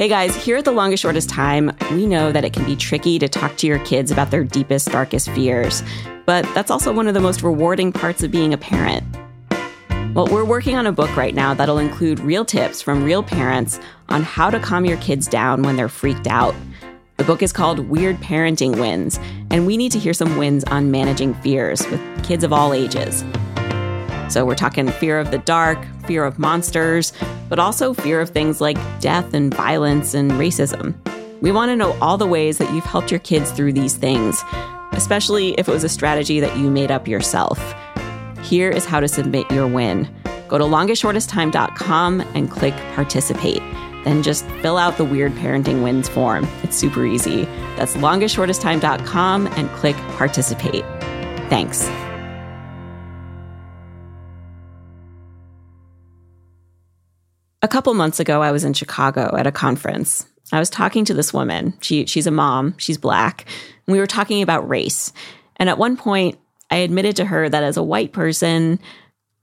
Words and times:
Hey 0.00 0.08
guys, 0.08 0.34
here 0.34 0.56
at 0.56 0.64
The 0.64 0.72
Longest 0.72 1.02
Shortest 1.02 1.28
Time, 1.28 1.76
we 1.90 2.06
know 2.06 2.32
that 2.32 2.42
it 2.42 2.54
can 2.54 2.64
be 2.64 2.74
tricky 2.74 3.18
to 3.18 3.28
talk 3.28 3.58
to 3.58 3.66
your 3.66 3.78
kids 3.80 4.10
about 4.10 4.30
their 4.30 4.42
deepest, 4.42 4.90
darkest 4.90 5.28
fears. 5.28 5.82
But 6.24 6.44
that's 6.54 6.70
also 6.70 6.90
one 6.90 7.06
of 7.06 7.12
the 7.12 7.20
most 7.20 7.42
rewarding 7.42 7.92
parts 7.92 8.22
of 8.22 8.30
being 8.30 8.54
a 8.54 8.56
parent. 8.56 9.04
Well, 10.14 10.26
we're 10.28 10.46
working 10.46 10.74
on 10.74 10.86
a 10.86 10.90
book 10.90 11.14
right 11.18 11.34
now 11.34 11.52
that'll 11.52 11.76
include 11.76 12.18
real 12.20 12.46
tips 12.46 12.80
from 12.80 13.04
real 13.04 13.22
parents 13.22 13.78
on 14.08 14.22
how 14.22 14.48
to 14.48 14.58
calm 14.58 14.86
your 14.86 14.96
kids 15.02 15.26
down 15.26 15.64
when 15.64 15.76
they're 15.76 15.90
freaked 15.90 16.26
out. 16.26 16.54
The 17.18 17.24
book 17.24 17.42
is 17.42 17.52
called 17.52 17.80
Weird 17.80 18.16
Parenting 18.20 18.80
Wins, 18.80 19.20
and 19.50 19.66
we 19.66 19.76
need 19.76 19.92
to 19.92 19.98
hear 19.98 20.14
some 20.14 20.38
wins 20.38 20.64
on 20.64 20.90
managing 20.90 21.34
fears 21.34 21.86
with 21.90 22.24
kids 22.24 22.42
of 22.42 22.54
all 22.54 22.72
ages. 22.72 23.22
So 24.30 24.44
we're 24.44 24.54
talking 24.54 24.88
fear 24.88 25.18
of 25.18 25.32
the 25.32 25.38
dark, 25.38 25.84
fear 26.06 26.24
of 26.24 26.38
monsters, 26.38 27.12
but 27.48 27.58
also 27.58 27.92
fear 27.92 28.20
of 28.20 28.30
things 28.30 28.60
like 28.60 28.78
death 29.00 29.34
and 29.34 29.52
violence 29.52 30.14
and 30.14 30.30
racism. 30.32 30.94
We 31.40 31.50
want 31.50 31.70
to 31.70 31.76
know 31.76 31.98
all 32.00 32.16
the 32.16 32.26
ways 32.26 32.58
that 32.58 32.72
you've 32.72 32.84
helped 32.84 33.10
your 33.10 33.20
kids 33.20 33.50
through 33.50 33.72
these 33.72 33.96
things, 33.96 34.42
especially 34.92 35.54
if 35.58 35.68
it 35.68 35.72
was 35.72 35.84
a 35.84 35.88
strategy 35.88 36.38
that 36.38 36.56
you 36.56 36.70
made 36.70 36.90
up 36.90 37.08
yourself. 37.08 37.58
Here 38.42 38.70
is 38.70 38.84
how 38.84 39.00
to 39.00 39.08
submit 39.08 39.50
your 39.50 39.66
win. 39.66 40.08
Go 40.48 40.58
to 40.58 40.64
longestshortesttime.com 40.64 42.20
and 42.20 42.50
click 42.50 42.74
participate. 42.94 43.62
Then 44.04 44.22
just 44.22 44.46
fill 44.62 44.78
out 44.78 44.96
the 44.96 45.04
Weird 45.04 45.32
Parenting 45.32 45.82
Wins 45.82 46.08
form. 46.08 46.46
It's 46.62 46.76
super 46.76 47.04
easy. 47.04 47.44
That's 47.76 47.94
longestshortesttime.com 47.96 49.46
and 49.48 49.70
click 49.70 49.96
participate. 50.16 50.84
Thanks. 51.50 51.88
A 57.62 57.68
couple 57.68 57.92
months 57.92 58.18
ago, 58.18 58.40
I 58.42 58.52
was 58.52 58.64
in 58.64 58.72
Chicago 58.72 59.36
at 59.36 59.46
a 59.46 59.52
conference. 59.52 60.26
I 60.50 60.58
was 60.58 60.70
talking 60.70 61.04
to 61.04 61.12
this 61.12 61.34
woman. 61.34 61.74
She, 61.82 62.06
she's 62.06 62.26
a 62.26 62.30
mom, 62.30 62.74
she's 62.78 62.96
black. 62.96 63.44
We 63.86 63.98
were 63.98 64.06
talking 64.06 64.40
about 64.40 64.66
race. 64.66 65.12
And 65.56 65.68
at 65.68 65.76
one 65.76 65.98
point, 65.98 66.38
I 66.70 66.76
admitted 66.76 67.16
to 67.16 67.26
her 67.26 67.50
that 67.50 67.62
as 67.62 67.76
a 67.76 67.82
white 67.82 68.12
person, 68.12 68.80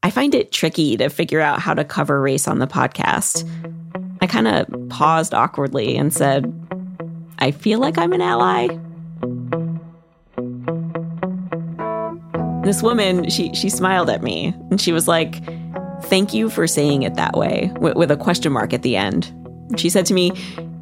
I 0.02 0.10
find 0.10 0.34
it 0.34 0.52
tricky 0.52 0.98
to 0.98 1.10
figure 1.10 1.42
out 1.42 1.60
how 1.60 1.76
to 1.76 1.84
cover 1.84 2.20
race 2.20 2.48
on 2.48 2.58
the 2.58 2.66
podcast. 2.66 3.48
I 4.20 4.26
kind 4.26 4.48
of 4.48 4.90
paused 4.90 5.36
awkwardly 5.36 5.96
and 5.96 6.12
said, 6.12 6.52
I 7.38 7.52
feel 7.52 7.78
like 7.78 8.00
I'm 8.00 8.14
an 8.14 8.22
ally. 8.22 8.68
This 12.64 12.82
woman, 12.82 13.30
she 13.30 13.54
she 13.54 13.70
smiled 13.70 14.10
at 14.10 14.24
me 14.24 14.56
and 14.72 14.82
she 14.82 14.92
was 14.92 15.08
like, 15.08 15.36
Thank 16.10 16.34
you 16.34 16.50
for 16.50 16.68
saying 16.68 17.04
it 17.04 17.16
that 17.16 17.36
way, 17.36 17.72
with, 17.80 18.10
a 18.10 18.16
question 18.16 18.54
mark 18.54 18.74
at 18.74 18.82
the 18.82 18.96
end. 18.96 19.34
She 19.76 19.90
said 19.90 20.06
to 20.06 20.14
me, 20.14 20.32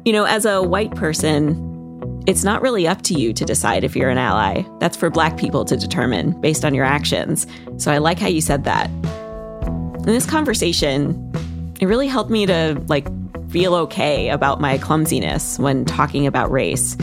You 0.04 0.12
know, 0.12 0.24
as 0.24 0.44
a 0.44 0.62
white 0.62 0.94
person, 0.94 2.22
it's 2.28 2.44
not 2.44 2.62
really 2.62 2.86
up 2.86 3.02
to 3.02 3.14
you 3.14 3.32
to 3.32 3.44
decide 3.44 3.82
if 3.82 3.96
you're 3.96 4.08
an 4.08 4.18
ally. 4.18 4.62
That's 4.78 4.96
for 4.96 5.10
black 5.10 5.36
people 5.36 5.64
to 5.64 5.76
determine 5.76 6.40
based 6.40 6.64
on 6.64 6.74
your 6.74 6.84
actions. 6.84 7.46
So 7.76 7.90
I 7.90 7.98
like 7.98 8.20
how 8.20 8.28
you 8.28 8.40
said 8.40 8.64
that. 8.64 8.88
In 8.88 10.12
this 10.12 10.26
conversation, 10.26 11.32
it 11.80 11.86
really 11.86 12.06
helped 12.06 12.30
me 12.30 12.46
to 12.46 12.80
like 12.86 13.08
feel 13.50 13.74
okay 13.74 14.28
about 14.28 14.60
my 14.60 14.78
clumsiness 14.78 15.58
when 15.58 15.84
talking 15.84 16.26
about 16.26 16.50
race, 16.52 16.96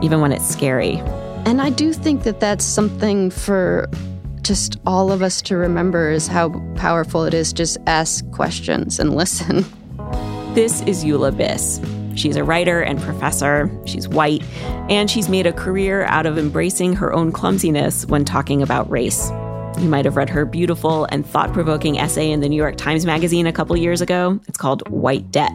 even 0.00 0.22
when 0.22 0.32
it's 0.32 0.48
scary. 0.48 0.96
And 1.44 1.60
I 1.60 1.68
do 1.68 1.92
think 1.92 2.22
that 2.22 2.40
that's 2.40 2.64
something 2.64 3.30
for 3.30 3.88
just 4.50 4.80
all 4.84 5.12
of 5.12 5.22
us 5.22 5.40
to 5.40 5.56
remember 5.56 6.10
is 6.10 6.26
how 6.26 6.48
powerful 6.74 7.22
it 7.22 7.32
is 7.32 7.52
just 7.52 7.78
ask 7.86 8.28
questions 8.32 8.98
and 8.98 9.14
listen. 9.14 9.64
This 10.54 10.80
is 10.88 11.04
Eula 11.04 11.30
Biss. 11.30 11.78
She's 12.18 12.34
a 12.34 12.42
writer 12.42 12.80
and 12.80 13.00
professor. 13.00 13.70
She's 13.84 14.08
white, 14.08 14.42
and 14.90 15.08
she's 15.08 15.28
made 15.28 15.46
a 15.46 15.52
career 15.52 16.02
out 16.06 16.26
of 16.26 16.36
embracing 16.36 16.94
her 16.94 17.12
own 17.12 17.30
clumsiness 17.30 18.04
when 18.06 18.24
talking 18.24 18.60
about 18.60 18.90
race. 18.90 19.30
You 19.78 19.88
might 19.88 20.04
have 20.04 20.16
read 20.16 20.28
her 20.30 20.44
beautiful 20.44 21.04
and 21.12 21.24
thought 21.24 21.52
provoking 21.52 22.00
essay 22.00 22.32
in 22.32 22.40
the 22.40 22.48
New 22.48 22.56
York 22.56 22.76
Times 22.76 23.06
Magazine 23.06 23.46
a 23.46 23.52
couple 23.52 23.76
years 23.76 24.00
ago. 24.00 24.40
It's 24.48 24.58
called 24.58 24.82
White 24.88 25.30
Debt. 25.30 25.54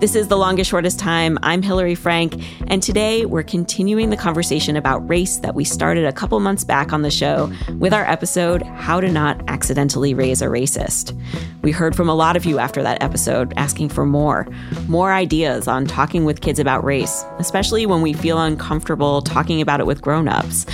This 0.00 0.14
is 0.14 0.28
The 0.28 0.36
Longest 0.36 0.70
Shortest 0.70 0.98
Time. 0.98 1.38
I'm 1.42 1.62
Hillary 1.62 1.96
Frank, 1.96 2.40
and 2.68 2.82
today 2.82 3.26
we're 3.26 3.42
continuing 3.42 4.10
the 4.10 4.16
conversation 4.16 4.76
about 4.76 5.08
race 5.08 5.38
that 5.38 5.54
we 5.54 5.64
started 5.64 6.04
a 6.04 6.12
couple 6.12 6.38
months 6.38 6.62
back 6.62 6.92
on 6.92 7.02
the 7.02 7.10
show 7.10 7.52
with 7.78 7.92
our 7.92 8.04
episode, 8.04 8.62
How 8.62 9.00
to 9.00 9.10
Not 9.10 9.42
Accidentally 9.48 10.14
Raise 10.14 10.40
a 10.40 10.46
Racist. 10.46 11.18
We 11.62 11.72
heard 11.72 11.96
from 11.96 12.08
a 12.08 12.14
lot 12.14 12.36
of 12.36 12.44
you 12.44 12.58
after 12.60 12.82
that 12.82 13.02
episode 13.02 13.52
asking 13.56 13.88
for 13.88 14.06
more, 14.06 14.46
more 14.86 15.12
ideas 15.12 15.66
on 15.66 15.84
talking 15.84 16.24
with 16.24 16.40
kids 16.40 16.60
about 16.60 16.84
race, 16.84 17.24
especially 17.38 17.86
when 17.86 18.02
we 18.02 18.12
feel 18.12 18.40
uncomfortable 18.40 19.20
talking 19.20 19.60
about 19.60 19.80
it 19.80 19.86
with 19.86 20.00
grown-ups. 20.00 20.64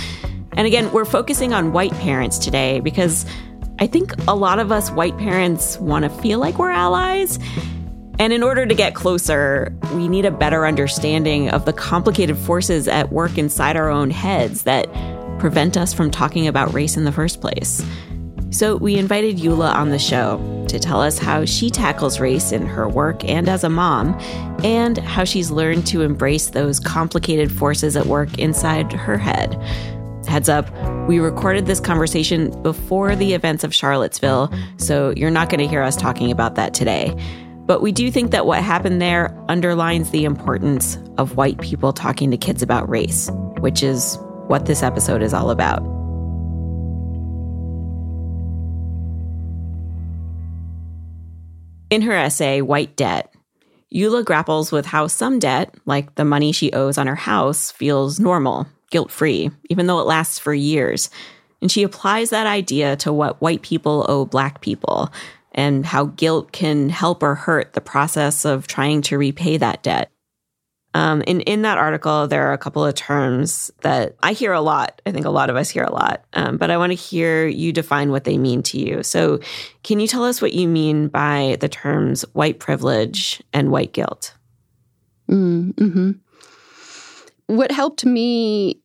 And 0.53 0.67
again, 0.67 0.91
we're 0.91 1.05
focusing 1.05 1.51
on 1.51 1.73
white 1.73 1.93
parents 1.93 2.37
today 2.37 2.79
because 2.79 3.25
I 3.79 3.87
think 3.87 4.13
a 4.27 4.35
lot 4.35 4.59
of 4.59 4.71
us 4.71 4.91
white 4.91 5.17
parents 5.17 5.77
want 5.79 6.03
to 6.03 6.09
feel 6.21 6.39
like 6.39 6.59
we're 6.59 6.71
allies. 6.71 7.39
And 8.19 8.33
in 8.33 8.41
order 8.41 8.65
to 8.65 8.73
get 8.73 8.95
closer, 8.95 9.75
we 9.93 10.07
need 10.07 10.25
a 10.25 10.31
better 10.31 10.65
understanding 10.65 11.49
of 11.49 11.65
the 11.65 11.73
complicated 11.73 12.37
forces 12.37 12.87
at 12.87 13.11
work 13.11 13.37
inside 13.37 13.77
our 13.77 13.89
own 13.89 14.09
heads 14.09 14.63
that 14.63 14.91
prevent 15.39 15.77
us 15.77 15.93
from 15.93 16.09
talking 16.09 16.47
about 16.47 16.73
race 16.73 16.97
in 16.97 17.03
the 17.03 17.11
first 17.11 17.41
place. 17.41 17.85
So 18.49 18.77
we 18.77 18.97
invited 18.97 19.37
Eula 19.37 19.73
on 19.73 19.89
the 19.89 19.99
show 19.99 20.65
to 20.69 20.79
tell 20.79 21.01
us 21.01 21.17
how 21.17 21.45
she 21.45 21.69
tackles 21.69 22.19
race 22.19 22.51
in 22.51 22.65
her 22.65 22.89
work 22.89 23.23
and 23.25 23.47
as 23.47 23.63
a 23.63 23.69
mom, 23.69 24.19
and 24.63 24.97
how 24.97 25.23
she's 25.23 25.51
learned 25.51 25.85
to 25.87 26.01
embrace 26.01 26.47
those 26.47 26.79
complicated 26.79 27.51
forces 27.51 27.95
at 27.95 28.05
work 28.05 28.39
inside 28.39 28.91
her 28.93 29.17
head. 29.17 29.53
Heads 30.27 30.49
up, 30.49 30.69
we 31.07 31.19
recorded 31.19 31.67
this 31.67 31.79
conversation 31.79 32.61
before 32.63 33.15
the 33.15 33.33
events 33.33 33.63
of 33.63 33.75
Charlottesville, 33.75 34.51
so 34.77 35.13
you're 35.15 35.29
not 35.29 35.49
going 35.49 35.59
to 35.59 35.67
hear 35.67 35.83
us 35.83 35.95
talking 35.95 36.31
about 36.31 36.55
that 36.55 36.73
today. 36.73 37.15
But 37.67 37.81
we 37.81 37.91
do 37.91 38.09
think 38.09 38.31
that 38.31 38.45
what 38.45 38.63
happened 38.63 39.01
there 39.01 39.37
underlines 39.49 40.09
the 40.11 40.23
importance 40.23 40.97
of 41.17 41.35
white 41.35 41.59
people 41.59 41.91
talking 41.91 42.31
to 42.31 42.37
kids 42.37 42.63
about 42.63 42.89
race, 42.89 43.29
which 43.59 43.83
is 43.83 44.17
what 44.47 44.65
this 44.65 44.81
episode 44.81 45.21
is 45.21 45.33
all 45.33 45.51
about. 45.51 45.83
In 51.89 52.01
her 52.01 52.13
essay, 52.13 52.61
White 52.61 52.95
Debt, 52.95 53.33
Eula 53.93 54.23
grapples 54.23 54.71
with 54.71 54.85
how 54.85 55.07
some 55.07 55.37
debt, 55.37 55.73
like 55.85 56.15
the 56.15 56.25
money 56.25 56.51
she 56.53 56.71
owes 56.73 56.97
on 56.97 57.07
her 57.07 57.15
house, 57.15 57.71
feels 57.71 58.19
normal, 58.19 58.67
guilt 58.91 59.11
free, 59.11 59.49
even 59.69 59.87
though 59.87 59.99
it 59.99 60.07
lasts 60.07 60.39
for 60.39 60.53
years. 60.53 61.09
And 61.61 61.71
she 61.71 61.83
applies 61.83 62.29
that 62.29 62.47
idea 62.47 62.95
to 62.97 63.11
what 63.11 63.41
white 63.41 63.61
people 63.61 64.05
owe 64.07 64.25
black 64.25 64.61
people, 64.61 65.09
and 65.57 65.85
how 65.85 66.05
guilt 66.05 66.51
can 66.51 66.87
help 66.87 67.23
or 67.23 67.35
hurt 67.35 67.73
the 67.73 67.81
process 67.81 68.45
of 68.45 68.67
trying 68.67 69.01
to 69.01 69.17
repay 69.17 69.57
that 69.57 69.81
debt. 69.81 70.11
Um, 70.93 71.21
in, 71.23 71.41
in 71.41 71.63
that 71.63 71.77
article, 71.77 72.27
there 72.27 72.47
are 72.47 72.53
a 72.53 72.57
couple 72.57 72.85
of 72.85 72.95
terms 72.95 73.69
that 73.81 74.15
I 74.23 74.33
hear 74.33 74.53
a 74.53 74.61
lot. 74.61 75.01
I 75.05 75.11
think 75.11 75.25
a 75.25 75.31
lot 75.31 75.49
of 75.49 75.55
us 75.55 75.69
hear 75.69 75.83
a 75.83 75.91
lot, 75.91 76.23
um, 76.33 76.57
but 76.57 76.71
I 76.71 76.77
want 76.77 76.91
to 76.91 76.95
hear 76.95 77.45
you 77.45 77.73
define 77.73 78.11
what 78.11 78.23
they 78.23 78.37
mean 78.37 78.63
to 78.63 78.79
you. 78.79 79.03
So, 79.03 79.39
can 79.83 79.99
you 79.99 80.07
tell 80.07 80.23
us 80.23 80.41
what 80.41 80.53
you 80.53 80.67
mean 80.67 81.09
by 81.09 81.57
the 81.59 81.69
terms 81.69 82.23
white 82.33 82.59
privilege 82.59 83.43
and 83.53 83.69
white 83.69 83.93
guilt? 83.93 84.33
Mm, 85.29 85.73
mm-hmm. 85.73 86.11
What 87.47 87.71
helped 87.71 88.05
me 88.05 88.81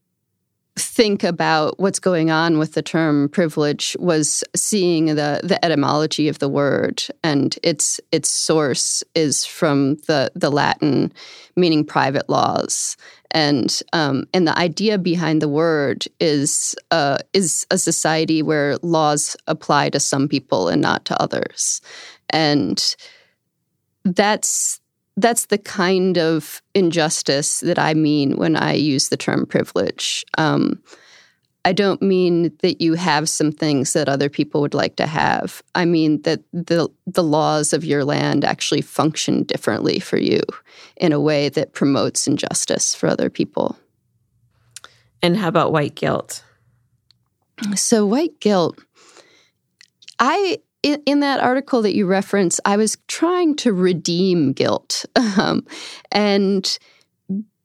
think 0.77 1.23
about 1.23 1.79
what's 1.79 1.99
going 1.99 2.31
on 2.31 2.59
with 2.59 2.73
the 2.73 2.83
term 2.83 3.29
privilege 3.29 3.95
was 3.99 4.43
seeing 4.57 5.07
the 5.07 5.41
the 5.45 5.63
etymology 5.63 6.29
of 6.29 6.39
the 6.39 6.49
word 6.49 7.03
and 7.23 7.59
its 7.63 8.01
its 8.11 8.31
source 8.31 9.05
is 9.15 9.45
from 9.45 9.97
the 10.07 10.33
the 10.35 10.51
Latin 10.51 11.13
meaning 11.57 11.85
private 11.85 12.29
laws. 12.31 12.97
And 13.33 13.81
um, 13.93 14.27
and 14.33 14.47
the 14.47 14.59
idea 14.59 14.99
behind 14.99 15.43
the 15.43 15.49
word 15.49 16.07
is 16.21 16.75
uh, 16.91 17.19
is 17.33 17.67
a 17.71 17.79
society 17.79 18.43
where 18.43 18.77
laws 18.79 19.37
apply 19.47 19.91
to 19.91 20.01
some 20.01 20.29
people 20.29 20.69
and 20.69 20.81
not 20.81 21.05
to 21.07 21.21
others. 21.21 21.81
And 22.31 22.97
that's 24.05 24.81
that's 25.17 25.47
the 25.47 25.59
kind 25.59 26.19
of 26.19 26.63
injustice 26.75 27.61
that 27.61 27.79
I 27.79 27.95
mean 27.95 28.37
when 28.37 28.57
I 28.57 28.75
use 28.75 29.09
the 29.09 29.17
term 29.17 29.47
privilege. 29.47 30.25
Um, 30.39 30.83
I 31.65 31.73
don't 31.73 32.03
mean 32.03 32.51
that 32.63 32.81
you 32.81 32.95
have 32.95 33.29
some 33.29 33.53
things 33.53 33.93
that 33.93 34.09
other 34.09 34.29
people 34.29 34.61
would 34.63 34.75
like 34.75 34.97
to 34.97 35.07
have. 35.07 35.63
I 35.75 35.85
mean 35.85 36.23
that 36.23 36.41
the 36.53 36.89
the 37.07 37.23
laws 37.23 37.73
of 37.73 37.85
your 37.85 38.05
land 38.05 38.45
actually 38.45 38.81
function 38.81 39.45
differently 39.45 40.01
for 40.01 40.19
you 40.19 40.41
in 40.97 41.13
a 41.13 41.21
way 41.21 41.49
that 41.51 41.73
promotes 41.73 42.27
injustice 42.27 42.95
for 42.95 43.09
other 43.09 43.31
people. 43.31 43.79
And 45.23 45.37
how 45.37 45.47
about 45.47 45.73
white 45.73 45.95
guilt? 45.95 46.43
So 47.77 48.05
white 48.05 48.41
guilt 48.41 48.81
I 50.19 50.59
in, 50.83 51.03
in, 51.07 51.21
that 51.21 51.41
article 51.41 51.83
that 51.83 51.95
you 51.95 52.07
reference, 52.07 52.61
I 52.65 52.77
was 52.77 52.97
trying 53.09 53.57
to 53.57 53.73
redeem 53.73 54.53
guilt. 54.53 55.05
Um, 55.39 55.65
and 56.11 56.79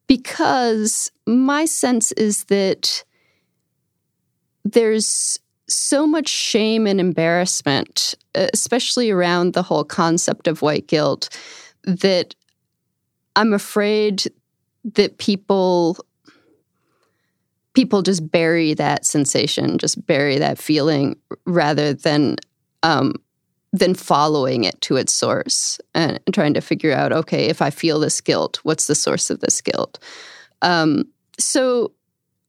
because 0.08 1.12
my 1.26 1.66
sense 1.66 2.14
is 2.14 2.46
that 2.46 3.04
there's 4.64 5.38
so 5.68 6.08
much 6.08 6.30
shame 6.30 6.88
and 6.88 7.00
embarrassment, 7.00 8.16
especially 8.36 9.12
around 9.12 9.54
the 9.54 9.64
whole 9.64 9.84
concept 9.84 10.48
of 10.48 10.62
white 10.62 10.88
guilt, 10.88 11.30
that 11.84 12.36
I'm 13.36 13.54
afraid 13.54 14.24
that 14.96 15.18
people 15.18 15.98
people 17.74 18.02
just 18.02 18.32
bury 18.32 18.74
that 18.74 19.06
sensation, 19.06 19.78
just 19.78 20.04
bury 20.08 20.40
that 20.40 20.58
feeling, 20.58 21.16
rather 21.46 21.94
than 21.94 22.38
um, 22.84 23.14
than 23.74 23.94
following 23.94 24.64
it 24.64 24.80
to 24.82 24.96
its 24.96 25.14
source 25.14 25.80
and 25.94 26.20
trying 26.34 26.54
to 26.54 26.62
figure 26.62 26.94
out, 26.94 27.12
okay, 27.12 27.46
if 27.46 27.62
I 27.62 27.70
feel 27.70 28.00
this 28.00 28.22
guilt, 28.22 28.60
what's 28.64 28.88
the 28.88 28.96
source 28.96 29.30
of 29.30 29.40
this 29.40 29.62
guilt? 29.62 30.00
Um, 30.62 31.06
so 31.38 31.92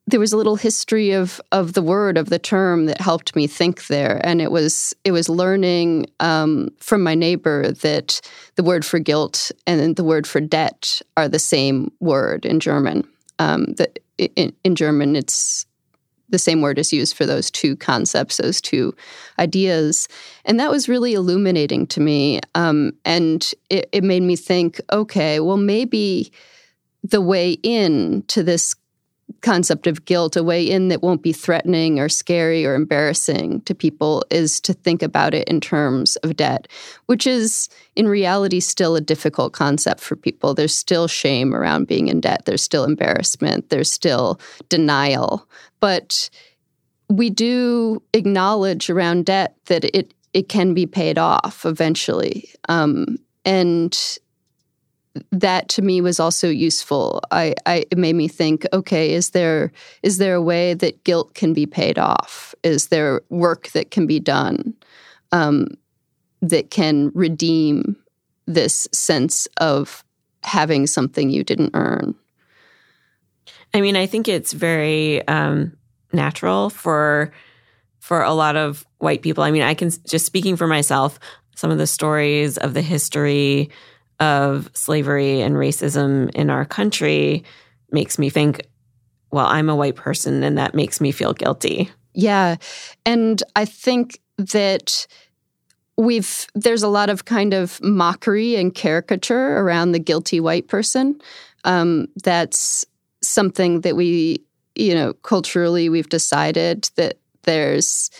there 0.06 0.20
was 0.20 0.32
a 0.32 0.38
little 0.38 0.56
history 0.56 1.12
of 1.12 1.38
of 1.52 1.74
the 1.74 1.82
word 1.82 2.16
of 2.16 2.30
the 2.30 2.38
term 2.38 2.86
that 2.86 2.98
helped 3.00 3.36
me 3.36 3.46
think 3.46 3.88
there, 3.88 4.20
and 4.24 4.40
it 4.40 4.50
was 4.50 4.94
it 5.04 5.12
was 5.12 5.28
learning 5.28 6.06
um, 6.20 6.70
from 6.80 7.02
my 7.02 7.14
neighbor 7.14 7.70
that 7.72 8.20
the 8.54 8.62
word 8.62 8.86
for 8.86 8.98
guilt 8.98 9.52
and 9.66 9.96
the 9.96 10.04
word 10.04 10.26
for 10.26 10.40
debt 10.40 11.02
are 11.18 11.28
the 11.28 11.38
same 11.38 11.92
word 12.00 12.46
in 12.46 12.58
German. 12.58 13.06
Um, 13.38 13.74
that 13.74 13.98
in, 14.16 14.54
in 14.64 14.74
German, 14.74 15.14
it's 15.14 15.66
the 16.28 16.38
same 16.38 16.60
word 16.60 16.78
is 16.78 16.92
used 16.92 17.16
for 17.16 17.26
those 17.26 17.50
two 17.50 17.76
concepts, 17.76 18.36
those 18.36 18.60
two 18.60 18.94
ideas. 19.38 20.08
And 20.44 20.60
that 20.60 20.70
was 20.70 20.88
really 20.88 21.14
illuminating 21.14 21.86
to 21.88 22.00
me. 22.00 22.40
Um, 22.54 22.92
and 23.04 23.50
it, 23.70 23.88
it, 23.92 24.04
made 24.04 24.22
me 24.22 24.36
think 24.36 24.80
okay, 24.92 25.40
well, 25.40 25.56
maybe 25.56 26.32
the 27.02 27.20
way 27.20 27.52
in 27.62 28.22
to 28.28 28.42
this 28.42 28.74
concept 29.40 29.86
of 29.86 30.04
guilt, 30.04 30.36
a 30.36 30.42
way 30.42 30.62
in 30.62 30.88
that 30.88 31.02
won't 31.02 31.22
be 31.22 31.32
threatening 31.32 32.00
or 32.00 32.08
scary 32.08 32.66
or 32.66 32.74
embarrassing 32.74 33.60
to 33.62 33.74
people, 33.74 34.24
is 34.30 34.60
to 34.60 34.72
think 34.72 35.02
about 35.02 35.34
it 35.34 35.46
in 35.48 35.60
terms 35.60 36.16
of 36.16 36.36
debt, 36.36 36.68
which 37.06 37.26
is 37.26 37.68
in 37.94 38.08
reality 38.08 38.60
still 38.60 38.96
a 38.96 39.00
difficult 39.00 39.52
concept 39.52 40.00
for 40.00 40.16
people. 40.16 40.54
There's 40.54 40.74
still 40.74 41.08
shame 41.08 41.54
around 41.54 41.86
being 41.86 42.08
in 42.08 42.20
debt, 42.20 42.44
there's 42.46 42.62
still 42.62 42.84
embarrassment, 42.84 43.70
there's 43.70 43.92
still 43.92 44.40
denial. 44.68 45.48
But 45.80 46.30
we 47.08 47.30
do 47.30 48.02
acknowledge 48.12 48.90
around 48.90 49.26
debt 49.26 49.56
that 49.66 49.84
it 49.84 50.14
it 50.34 50.48
can 50.48 50.74
be 50.74 50.86
paid 50.86 51.18
off 51.18 51.64
eventually. 51.64 52.50
Um, 52.68 53.18
and 53.44 53.98
that 55.32 55.68
to 55.70 55.82
me 55.82 56.00
was 56.00 56.20
also 56.20 56.48
useful. 56.48 57.22
I, 57.30 57.54
I, 57.66 57.84
it 57.90 57.98
made 57.98 58.14
me 58.14 58.28
think, 58.28 58.66
okay, 58.72 59.12
is 59.12 59.30
there 59.30 59.72
is 60.02 60.18
there 60.18 60.34
a 60.34 60.42
way 60.42 60.74
that 60.74 61.04
guilt 61.04 61.34
can 61.34 61.52
be 61.52 61.66
paid 61.66 61.98
off? 61.98 62.54
Is 62.62 62.88
there 62.88 63.22
work 63.28 63.68
that 63.68 63.90
can 63.90 64.06
be 64.06 64.20
done 64.20 64.74
um, 65.32 65.68
that 66.42 66.70
can 66.70 67.10
redeem 67.14 67.96
this 68.46 68.88
sense 68.92 69.46
of 69.58 70.04
having 70.42 70.86
something 70.86 71.30
you 71.30 71.44
didn't 71.44 71.72
earn? 71.74 72.14
I 73.74 73.80
mean, 73.80 73.96
I 73.96 74.06
think 74.06 74.28
it's 74.28 74.52
very 74.52 75.26
um, 75.28 75.76
natural 76.12 76.70
for 76.70 77.32
for 78.00 78.22
a 78.22 78.32
lot 78.32 78.56
of 78.56 78.86
white 78.98 79.22
people. 79.22 79.44
I 79.44 79.50
mean, 79.50 79.62
I 79.62 79.74
can 79.74 79.90
just 80.08 80.26
speaking 80.26 80.56
for 80.56 80.66
myself. 80.66 81.18
Some 81.54 81.70
of 81.70 81.78
the 81.78 81.86
stories 81.86 82.56
of 82.56 82.72
the 82.72 82.82
history 82.82 83.70
of 84.20 84.70
slavery 84.74 85.40
and 85.40 85.54
racism 85.54 86.30
in 86.34 86.50
our 86.50 86.64
country 86.64 87.44
makes 87.90 88.18
me 88.18 88.30
think, 88.30 88.66
well, 89.30 89.46
I'm 89.46 89.68
a 89.68 89.76
white 89.76 89.96
person 89.96 90.42
and 90.42 90.58
that 90.58 90.74
makes 90.74 91.00
me 91.00 91.12
feel 91.12 91.32
guilty. 91.32 91.90
Yeah. 92.14 92.56
And 93.06 93.42
I 93.54 93.64
think 93.64 94.20
that 94.38 95.06
we've 95.96 96.46
there's 96.54 96.82
a 96.82 96.88
lot 96.88 97.10
of 97.10 97.24
kind 97.24 97.52
of 97.52 97.80
mockery 97.82 98.56
and 98.56 98.74
caricature 98.74 99.58
around 99.58 99.92
the 99.92 99.98
guilty 99.98 100.40
white 100.40 100.68
person. 100.68 101.20
Um, 101.64 102.08
that's 102.22 102.84
something 103.22 103.82
that 103.82 103.96
we, 103.96 104.44
you 104.74 104.94
know, 104.94 105.12
culturally 105.14 105.88
we've 105.88 106.08
decided 106.08 106.88
that 106.96 107.18
there's 107.42 108.10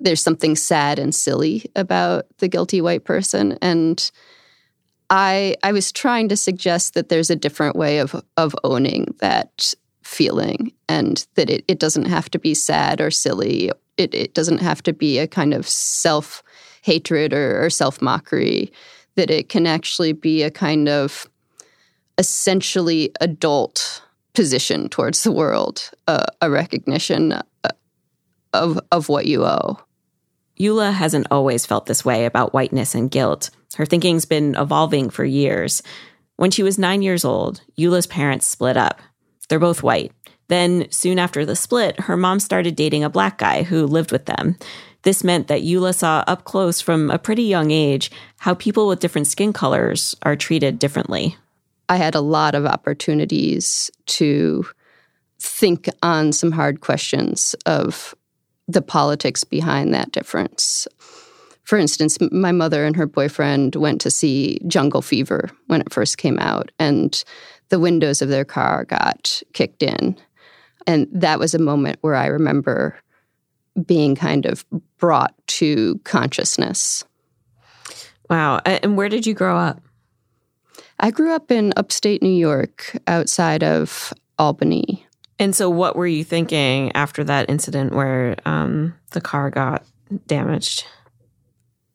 there's 0.00 0.22
something 0.22 0.56
sad 0.56 0.98
and 0.98 1.14
silly 1.14 1.64
about 1.76 2.26
the 2.38 2.48
guilty 2.48 2.80
white 2.80 3.04
person 3.04 3.56
and 3.62 4.10
I 5.10 5.56
I 5.62 5.72
was 5.72 5.92
trying 5.92 6.28
to 6.28 6.36
suggest 6.36 6.94
that 6.94 7.08
there's 7.08 7.30
a 7.30 7.36
different 7.36 7.76
way 7.76 7.98
of 7.98 8.14
of 8.36 8.54
owning 8.64 9.14
that 9.20 9.74
feeling 10.02 10.72
and 10.88 11.26
that 11.34 11.50
it, 11.50 11.64
it 11.66 11.78
doesn't 11.78 12.06
have 12.06 12.30
to 12.30 12.38
be 12.38 12.54
sad 12.54 13.00
or 13.00 13.10
silly. 13.10 13.70
It 13.96 14.14
it 14.14 14.34
doesn't 14.34 14.58
have 14.58 14.82
to 14.84 14.92
be 14.92 15.18
a 15.18 15.26
kind 15.26 15.54
of 15.54 15.68
self 15.68 16.42
hatred 16.82 17.32
or, 17.32 17.64
or 17.64 17.70
self 17.70 18.00
mockery. 18.00 18.72
That 19.16 19.30
it 19.30 19.48
can 19.48 19.66
actually 19.66 20.12
be 20.12 20.42
a 20.42 20.50
kind 20.50 20.88
of 20.88 21.28
essentially 22.18 23.12
adult 23.20 24.02
position 24.34 24.88
towards 24.88 25.22
the 25.22 25.32
world, 25.32 25.90
uh, 26.08 26.24
a 26.40 26.50
recognition 26.50 27.32
uh, 27.32 27.42
of 28.52 28.80
of 28.90 29.08
what 29.08 29.26
you 29.26 29.44
owe. 29.44 29.78
Eula 30.58 30.92
hasn't 30.92 31.26
always 31.30 31.66
felt 31.66 31.86
this 31.86 32.04
way 32.04 32.26
about 32.26 32.52
whiteness 32.52 32.94
and 32.94 33.10
guilt. 33.10 33.50
Her 33.74 33.86
thinking's 33.86 34.24
been 34.24 34.54
evolving 34.54 35.10
for 35.10 35.24
years. 35.24 35.82
When 36.36 36.50
she 36.50 36.62
was 36.62 36.78
nine 36.78 37.02
years 37.02 37.24
old, 37.24 37.60
Eula's 37.78 38.06
parents 38.06 38.46
split 38.46 38.76
up. 38.76 39.00
They're 39.48 39.58
both 39.58 39.82
white. 39.82 40.12
Then, 40.48 40.90
soon 40.90 41.18
after 41.18 41.46
the 41.46 41.56
split, 41.56 42.00
her 42.00 42.16
mom 42.16 42.40
started 42.40 42.76
dating 42.76 43.04
a 43.04 43.10
black 43.10 43.38
guy 43.38 43.62
who 43.62 43.86
lived 43.86 44.12
with 44.12 44.26
them. 44.26 44.56
This 45.02 45.24
meant 45.24 45.48
that 45.48 45.62
Eula 45.62 45.94
saw 45.94 46.24
up 46.26 46.44
close 46.44 46.80
from 46.80 47.10
a 47.10 47.18
pretty 47.18 47.44
young 47.44 47.70
age 47.70 48.10
how 48.38 48.54
people 48.54 48.86
with 48.88 49.00
different 49.00 49.26
skin 49.26 49.52
colors 49.52 50.14
are 50.22 50.36
treated 50.36 50.78
differently. 50.78 51.36
I 51.88 51.96
had 51.96 52.14
a 52.14 52.20
lot 52.20 52.54
of 52.54 52.66
opportunities 52.66 53.90
to 54.06 54.66
think 55.38 55.88
on 56.02 56.32
some 56.32 56.52
hard 56.52 56.80
questions 56.80 57.54
of 57.66 58.14
the 58.66 58.82
politics 58.82 59.44
behind 59.44 59.92
that 59.92 60.10
difference. 60.10 60.88
For 61.64 61.78
instance, 61.78 62.18
my 62.30 62.52
mother 62.52 62.84
and 62.84 62.94
her 62.94 63.06
boyfriend 63.06 63.74
went 63.74 64.00
to 64.02 64.10
see 64.10 64.58
Jungle 64.66 65.02
Fever 65.02 65.50
when 65.66 65.80
it 65.80 65.92
first 65.92 66.18
came 66.18 66.38
out, 66.38 66.70
and 66.78 67.24
the 67.70 67.80
windows 67.80 68.20
of 68.22 68.28
their 68.28 68.44
car 68.44 68.84
got 68.84 69.42
kicked 69.54 69.82
in. 69.82 70.16
And 70.86 71.08
that 71.10 71.38
was 71.38 71.54
a 71.54 71.58
moment 71.58 71.98
where 72.02 72.14
I 72.14 72.26
remember 72.26 72.98
being 73.86 74.14
kind 74.14 74.46
of 74.46 74.64
brought 74.98 75.34
to 75.46 75.98
consciousness. 76.04 77.04
Wow. 78.30 78.60
And 78.64 78.96
where 78.96 79.08
did 79.08 79.26
you 79.26 79.34
grow 79.34 79.56
up? 79.56 79.82
I 81.00 81.10
grew 81.10 81.32
up 81.32 81.50
in 81.50 81.72
upstate 81.76 82.22
New 82.22 82.28
York 82.28 82.96
outside 83.06 83.64
of 83.64 84.12
Albany. 84.38 85.06
And 85.38 85.54
so, 85.56 85.68
what 85.68 85.96
were 85.96 86.06
you 86.06 86.22
thinking 86.22 86.92
after 86.94 87.24
that 87.24 87.50
incident 87.50 87.92
where 87.92 88.36
um, 88.46 88.94
the 89.10 89.20
car 89.20 89.50
got 89.50 89.84
damaged? 90.26 90.86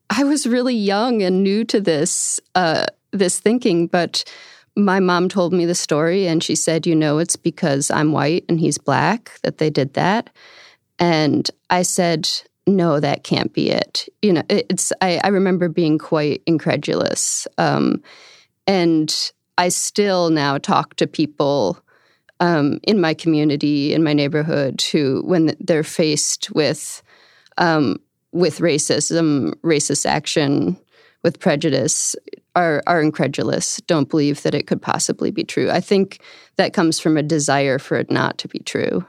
I 0.10 0.24
was 0.24 0.48
really 0.48 0.76
young 0.76 1.22
and 1.22 1.44
new 1.44 1.64
to 1.66 1.80
this 1.80 2.40
uh, 2.56 2.86
this 3.12 3.40
thinking, 3.40 3.88
but 3.88 4.24
my 4.76 5.00
mom 5.00 5.30
told 5.30 5.54
me 5.54 5.66
the 5.66 5.76
story, 5.76 6.28
and 6.28 6.44
she 6.44 6.56
said, 6.56 6.88
"You 6.88 6.96
know, 6.96 7.20
it's 7.20 7.36
because 7.36 7.92
I'm 7.92 8.12
white 8.12 8.46
and 8.50 8.60
he's 8.60 8.78
black 8.78 9.40
that 9.44 9.58
they 9.58 9.70
did 9.70 9.94
that." 9.94 10.30
And 10.98 11.50
I 11.70 11.84
said, 11.84 12.30
"No, 12.66 13.00
that 13.00 13.24
can't 13.24 13.54
be 13.54 13.70
it." 13.70 14.08
You 14.22 14.34
know, 14.34 14.44
it's. 14.50 14.92
I, 15.02 15.20
I 15.24 15.28
remember 15.30 15.70
being 15.70 15.98
quite 15.98 16.42
incredulous, 16.46 17.48
um, 17.58 18.02
and 18.68 19.32
I 19.58 19.70
still 19.70 20.30
now 20.30 20.58
talk 20.58 20.96
to 20.96 21.08
people 21.08 21.80
um, 22.40 22.80
in 22.84 23.02
my 23.02 23.14
community, 23.14 23.94
in 23.94 24.04
my 24.04 24.14
neighborhood, 24.14 24.82
who, 24.82 25.22
when 25.26 25.56
they're 25.60 25.84
faced 25.84 26.50
with 26.52 27.04
um, 27.58 27.98
with 28.32 28.60
racism, 28.60 29.54
racist 29.64 30.06
action, 30.06 30.78
with 31.24 31.40
prejudice, 31.40 32.16
are 32.56 32.84
are 32.88 33.02
incredulous, 33.02 33.78
don't 33.88 34.10
believe 34.10 34.42
that 34.44 34.56
it 34.56 34.68
could 34.68 34.82
possibly 34.82 35.32
be 35.32 35.44
true. 35.44 35.70
I 35.70 35.80
think 35.80 36.20
that 36.56 36.74
comes 36.74 37.00
from 37.00 37.18
a 37.18 37.24
desire 37.24 37.80
for 37.80 37.98
it 37.98 38.12
not 38.12 38.38
to 38.40 38.48
be 38.48 38.60
true. 38.60 39.06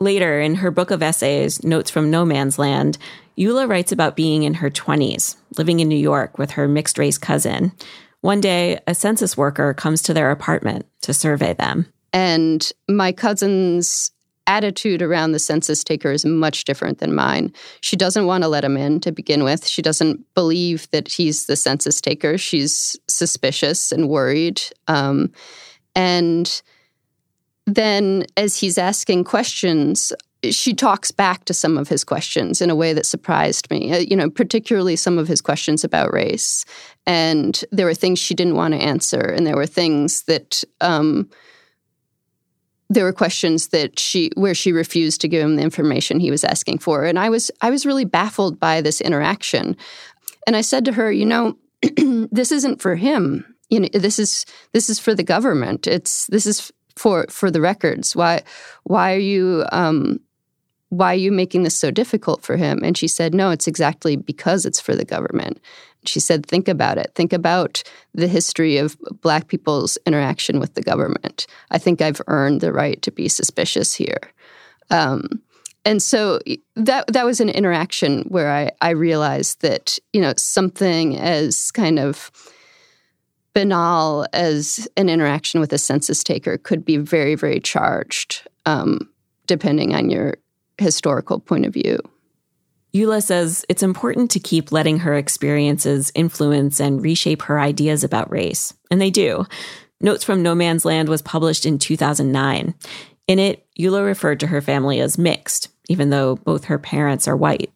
Later, 0.00 0.40
in 0.40 0.56
her 0.56 0.70
book 0.70 0.90
of 0.90 1.02
essays, 1.02 1.62
Notes 1.62 1.90
from 1.90 2.10
No 2.10 2.24
Man's 2.24 2.58
Land, 2.58 2.98
Eula 3.38 3.68
writes 3.68 3.92
about 3.92 4.16
being 4.16 4.42
in 4.42 4.54
her 4.54 4.68
20s, 4.68 5.36
living 5.56 5.80
in 5.80 5.88
New 5.88 5.96
York 5.96 6.38
with 6.38 6.52
her 6.52 6.66
mixed 6.66 6.98
race 6.98 7.18
cousin. 7.18 7.72
One 8.20 8.40
day, 8.40 8.80
a 8.86 8.94
census 8.94 9.36
worker 9.36 9.74
comes 9.74 10.02
to 10.02 10.14
their 10.14 10.30
apartment 10.30 10.86
to 11.02 11.14
survey 11.14 11.54
them. 11.54 11.86
And 12.12 12.70
my 12.88 13.12
cousins 13.12 14.10
attitude 14.46 15.02
around 15.02 15.32
the 15.32 15.38
census 15.38 15.84
taker 15.84 16.12
is 16.12 16.24
much 16.24 16.64
different 16.64 16.98
than 16.98 17.14
mine. 17.14 17.52
She 17.80 17.96
doesn't 17.96 18.26
want 18.26 18.44
to 18.44 18.48
let 18.48 18.64
him 18.64 18.76
in 18.76 19.00
to 19.00 19.12
begin 19.12 19.44
with. 19.44 19.66
She 19.66 19.82
doesn't 19.82 20.34
believe 20.34 20.90
that 20.90 21.08
he's 21.08 21.46
the 21.46 21.56
census 21.56 22.00
taker. 22.00 22.36
She's 22.38 22.96
suspicious 23.08 23.92
and 23.92 24.08
worried. 24.08 24.62
Um, 24.88 25.32
and 25.94 26.62
then, 27.66 28.26
as 28.36 28.56
he's 28.56 28.78
asking 28.78 29.24
questions, 29.24 30.12
she 30.50 30.74
talks 30.74 31.12
back 31.12 31.44
to 31.44 31.54
some 31.54 31.78
of 31.78 31.88
his 31.88 32.02
questions 32.02 32.60
in 32.60 32.70
a 32.70 32.74
way 32.74 32.92
that 32.92 33.06
surprised 33.06 33.70
me. 33.70 33.92
Uh, 33.92 33.98
you 33.98 34.16
know, 34.16 34.28
particularly 34.28 34.96
some 34.96 35.18
of 35.18 35.28
his 35.28 35.40
questions 35.40 35.84
about 35.84 36.12
race. 36.12 36.64
And 37.06 37.64
there 37.70 37.86
were 37.86 37.94
things 37.94 38.18
she 38.18 38.34
didn't 38.34 38.56
want 38.56 38.74
to 38.74 38.80
answer, 38.80 39.20
and 39.20 39.46
there 39.46 39.56
were 39.56 39.66
things 39.66 40.24
that 40.24 40.64
um, 40.80 41.30
there 42.94 43.04
were 43.04 43.12
questions 43.12 43.68
that 43.68 43.98
she 43.98 44.30
where 44.34 44.54
she 44.54 44.72
refused 44.72 45.20
to 45.20 45.28
give 45.28 45.42
him 45.42 45.56
the 45.56 45.62
information 45.62 46.20
he 46.20 46.30
was 46.30 46.44
asking 46.44 46.78
for. 46.78 47.04
And 47.04 47.18
i 47.18 47.28
was 47.28 47.50
i 47.60 47.70
was 47.70 47.86
really 47.86 48.04
baffled 48.04 48.58
by 48.58 48.80
this 48.80 49.00
interaction. 49.00 49.76
And 50.46 50.56
i 50.56 50.60
said 50.60 50.84
to 50.84 50.92
her 50.92 51.10
you 51.10 51.26
know 51.26 51.56
this 52.30 52.52
isn't 52.52 52.80
for 52.80 52.96
him. 52.96 53.44
You 53.70 53.80
know 53.80 53.88
this 53.92 54.18
is 54.18 54.46
this 54.72 54.90
is 54.90 54.98
for 54.98 55.14
the 55.14 55.22
government. 55.22 55.86
It's 55.86 56.26
this 56.26 56.46
is 56.46 56.72
for 56.96 57.26
for 57.30 57.50
the 57.50 57.60
records. 57.60 58.14
Why 58.14 58.42
why 58.84 59.14
are 59.14 59.18
you 59.18 59.64
um 59.72 60.20
why 60.92 61.12
are 61.12 61.16
you 61.16 61.32
making 61.32 61.62
this 61.62 61.74
so 61.74 61.90
difficult 61.90 62.42
for 62.42 62.56
him 62.56 62.80
and 62.84 62.98
she 62.98 63.08
said 63.08 63.34
no 63.34 63.50
it's 63.50 63.66
exactly 63.66 64.16
because 64.16 64.66
it's 64.66 64.80
for 64.80 64.94
the 64.94 65.04
government 65.04 65.58
she 66.04 66.20
said, 66.20 66.44
think 66.46 66.68
about 66.68 66.98
it. 66.98 67.12
Think 67.14 67.32
about 67.32 67.82
the 68.14 68.26
history 68.26 68.76
of 68.76 68.96
Black 69.20 69.48
people's 69.48 69.96
interaction 70.06 70.58
with 70.58 70.74
the 70.74 70.82
government. 70.82 71.46
I 71.70 71.78
think 71.78 72.00
I've 72.00 72.20
earned 72.26 72.60
the 72.60 72.72
right 72.72 73.00
to 73.02 73.12
be 73.12 73.28
suspicious 73.28 73.94
here. 73.94 74.20
Um, 74.90 75.42
and 75.84 76.02
so 76.02 76.40
that 76.76 77.06
that 77.08 77.24
was 77.24 77.40
an 77.40 77.48
interaction 77.48 78.22
where 78.24 78.52
I, 78.52 78.70
I 78.80 78.90
realized 78.90 79.62
that 79.62 79.98
you 80.12 80.20
know 80.20 80.32
something 80.36 81.18
as 81.18 81.72
kind 81.72 81.98
of 81.98 82.30
banal 83.52 84.26
as 84.32 84.88
an 84.96 85.08
interaction 85.08 85.60
with 85.60 85.72
a 85.72 85.78
census 85.78 86.22
taker 86.22 86.56
could 86.56 86.84
be 86.84 86.98
very 86.98 87.34
very 87.34 87.58
charged 87.58 88.46
um, 88.64 89.08
depending 89.46 89.92
on 89.92 90.08
your 90.08 90.34
historical 90.82 91.40
point 91.40 91.64
of 91.64 91.72
view. 91.72 91.98
Eula 92.94 93.22
says 93.22 93.64
it's 93.68 93.82
important 93.82 94.30
to 94.32 94.40
keep 94.40 94.70
letting 94.70 94.98
her 94.98 95.14
experiences 95.14 96.12
influence 96.14 96.78
and 96.78 97.02
reshape 97.02 97.42
her 97.42 97.58
ideas 97.58 98.04
about 98.04 98.30
race. 98.30 98.74
And 98.90 99.00
they 99.00 99.10
do. 99.10 99.46
Notes 100.00 100.24
from 100.24 100.42
No 100.42 100.54
Man's 100.54 100.84
Land 100.84 101.08
was 101.08 101.22
published 101.22 101.64
in 101.64 101.78
2009. 101.78 102.74
In 103.28 103.38
it, 103.38 103.66
Eula 103.78 104.04
referred 104.04 104.40
to 104.40 104.48
her 104.48 104.60
family 104.60 105.00
as 105.00 105.16
mixed, 105.16 105.68
even 105.88 106.10
though 106.10 106.36
both 106.36 106.64
her 106.64 106.78
parents 106.78 107.26
are 107.26 107.36
white. 107.36 107.72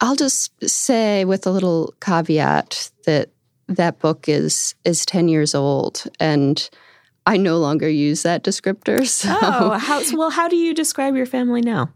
I'll 0.00 0.14
just 0.14 0.52
say 0.68 1.24
with 1.24 1.46
a 1.46 1.50
little 1.50 1.94
caveat 2.00 2.90
that 3.06 3.30
that 3.66 3.98
book 3.98 4.28
is 4.28 4.74
is 4.84 5.06
10 5.06 5.28
years 5.28 5.54
old 5.54 6.04
and 6.20 6.68
I 7.26 7.38
no 7.38 7.58
longer 7.58 7.88
use 7.88 8.22
that 8.22 8.44
descriptor. 8.44 9.00
So. 9.06 9.34
Oh, 9.40 9.78
how, 9.78 10.02
well, 10.16 10.30
how 10.30 10.48
do 10.48 10.56
you 10.56 10.74
describe 10.74 11.16
your 11.16 11.26
family 11.26 11.62
now? 11.62 11.90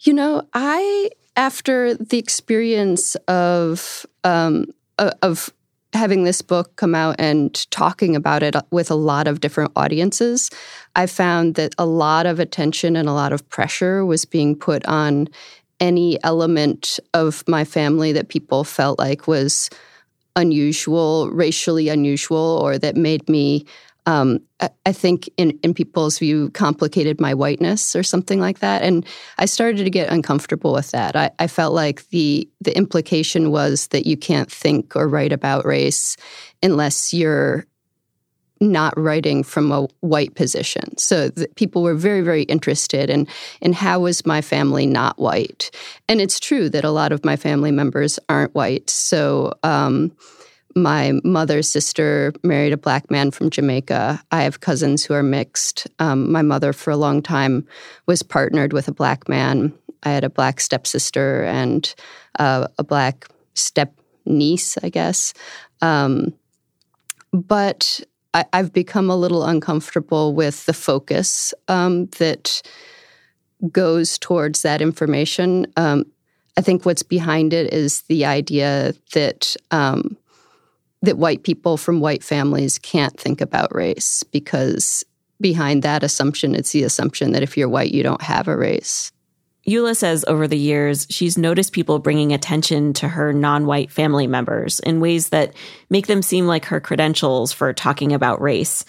You 0.00 0.12
know, 0.12 0.42
I 0.54 1.10
after 1.36 1.94
the 1.94 2.18
experience 2.18 3.14
of 3.26 4.06
um, 4.24 4.66
of 4.98 5.52
having 5.92 6.24
this 6.24 6.42
book 6.42 6.76
come 6.76 6.94
out 6.94 7.16
and 7.18 7.70
talking 7.70 8.14
about 8.14 8.42
it 8.42 8.54
with 8.70 8.90
a 8.90 8.94
lot 8.94 9.26
of 9.26 9.40
different 9.40 9.72
audiences, 9.74 10.50
I 10.94 11.06
found 11.06 11.54
that 11.54 11.74
a 11.78 11.86
lot 11.86 12.26
of 12.26 12.38
attention 12.38 12.94
and 12.94 13.08
a 13.08 13.12
lot 13.12 13.32
of 13.32 13.48
pressure 13.48 14.04
was 14.04 14.24
being 14.24 14.54
put 14.54 14.84
on 14.86 15.28
any 15.80 16.22
element 16.24 17.00
of 17.14 17.42
my 17.48 17.64
family 17.64 18.12
that 18.12 18.28
people 18.28 18.64
felt 18.64 18.98
like 18.98 19.26
was 19.26 19.70
unusual, 20.36 21.30
racially 21.30 21.88
unusual, 21.88 22.60
or 22.62 22.78
that 22.78 22.96
made 22.96 23.28
me 23.28 23.64
um, 24.08 24.40
I 24.86 24.92
think 24.92 25.28
in, 25.36 25.50
in 25.62 25.74
people's 25.74 26.18
view, 26.18 26.48
complicated 26.50 27.20
my 27.20 27.34
whiteness 27.34 27.94
or 27.94 28.02
something 28.02 28.40
like 28.40 28.60
that. 28.60 28.82
And 28.82 29.04
I 29.36 29.44
started 29.44 29.84
to 29.84 29.90
get 29.90 30.10
uncomfortable 30.10 30.72
with 30.72 30.92
that. 30.92 31.14
I, 31.14 31.30
I, 31.38 31.46
felt 31.46 31.74
like 31.74 32.08
the 32.08 32.48
the 32.62 32.74
implication 32.74 33.50
was 33.50 33.88
that 33.88 34.06
you 34.06 34.16
can't 34.16 34.50
think 34.50 34.96
or 34.96 35.06
write 35.08 35.32
about 35.32 35.66
race 35.66 36.16
unless 36.62 37.12
you're 37.12 37.66
not 38.60 38.98
writing 38.98 39.42
from 39.42 39.70
a 39.70 39.86
white 40.00 40.34
position. 40.34 40.96
So 40.96 41.30
people 41.54 41.82
were 41.82 41.94
very, 41.94 42.22
very 42.22 42.44
interested 42.44 43.10
in 43.10 43.28
in 43.60 43.74
how 43.74 44.00
was 44.00 44.24
my 44.24 44.40
family 44.40 44.86
not 44.86 45.18
white. 45.18 45.70
And 46.08 46.22
it's 46.22 46.40
true 46.40 46.70
that 46.70 46.82
a 46.84 46.90
lot 46.90 47.12
of 47.12 47.26
my 47.26 47.36
family 47.36 47.72
members 47.72 48.18
aren't 48.30 48.54
white. 48.54 48.88
So 48.88 49.52
um, 49.62 50.12
my 50.82 51.20
mother's 51.24 51.68
sister 51.68 52.32
married 52.42 52.72
a 52.72 52.76
black 52.76 53.10
man 53.10 53.30
from 53.30 53.50
Jamaica. 53.50 54.22
I 54.30 54.42
have 54.42 54.60
cousins 54.60 55.04
who 55.04 55.14
are 55.14 55.22
mixed. 55.22 55.86
Um, 55.98 56.30
my 56.30 56.42
mother, 56.42 56.72
for 56.72 56.90
a 56.90 56.96
long 56.96 57.22
time, 57.22 57.66
was 58.06 58.22
partnered 58.22 58.72
with 58.72 58.88
a 58.88 58.92
black 58.92 59.28
man. 59.28 59.72
I 60.02 60.10
had 60.10 60.24
a 60.24 60.30
black 60.30 60.60
stepsister 60.60 61.44
and 61.44 61.92
uh, 62.38 62.68
a 62.78 62.84
black 62.84 63.26
step 63.54 63.94
niece, 64.24 64.78
I 64.82 64.88
guess. 64.88 65.34
Um, 65.82 66.32
but 67.32 68.00
I, 68.34 68.44
have 68.52 68.72
become 68.72 69.10
a 69.10 69.16
little 69.16 69.44
uncomfortable 69.44 70.34
with 70.34 70.66
the 70.66 70.72
focus 70.72 71.52
um, 71.66 72.06
that 72.18 72.62
goes 73.72 74.18
towards 74.18 74.62
that 74.62 74.80
information. 74.80 75.66
Um, 75.76 76.04
I 76.56 76.60
think 76.60 76.84
what's 76.84 77.02
behind 77.02 77.52
it 77.52 77.72
is 77.72 78.02
the 78.02 78.24
idea 78.24 78.92
that 79.12 79.56
um, 79.70 80.16
that 81.02 81.18
white 81.18 81.42
people 81.42 81.76
from 81.76 82.00
white 82.00 82.24
families 82.24 82.78
can't 82.78 83.18
think 83.18 83.40
about 83.40 83.74
race 83.74 84.22
because 84.24 85.04
behind 85.40 85.82
that 85.82 86.02
assumption, 86.02 86.54
it's 86.54 86.72
the 86.72 86.82
assumption 86.82 87.32
that 87.32 87.42
if 87.42 87.56
you're 87.56 87.68
white, 87.68 87.92
you 87.92 88.02
don't 88.02 88.22
have 88.22 88.48
a 88.48 88.56
race. 88.56 89.12
Eula 89.66 89.94
says 89.94 90.24
over 90.26 90.48
the 90.48 90.58
years, 90.58 91.06
she's 91.10 91.36
noticed 91.36 91.72
people 91.72 91.98
bringing 91.98 92.32
attention 92.32 92.92
to 92.94 93.08
her 93.08 93.32
non 93.32 93.66
white 93.66 93.90
family 93.90 94.26
members 94.26 94.80
in 94.80 95.00
ways 95.00 95.28
that 95.28 95.52
make 95.90 96.06
them 96.06 96.22
seem 96.22 96.46
like 96.46 96.64
her 96.64 96.80
credentials 96.80 97.52
for 97.52 97.72
talking 97.72 98.12
about 98.12 98.40
race. 98.40 98.84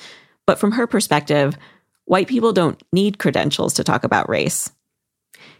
But 0.45 0.57
from 0.57 0.71
her 0.71 0.87
perspective, 0.87 1.57
white 2.05 2.27
people 2.27 2.53
don't 2.53 2.81
need 2.93 3.19
credentials 3.19 3.73
to 3.75 3.83
talk 3.83 4.03
about 4.03 4.29
race. 4.29 4.71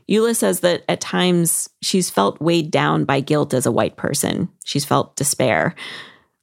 Eula 0.09 0.35
says 0.35 0.61
that 0.61 0.83
at 0.87 1.01
times 1.01 1.69
she's 1.81 2.09
felt 2.09 2.41
weighed 2.41 2.71
down 2.71 3.03
by 3.03 3.19
guilt 3.19 3.53
as 3.53 3.65
a 3.65 3.71
white 3.71 3.97
person. 3.97 4.49
She's 4.63 4.85
felt 4.85 5.15
despair 5.15 5.75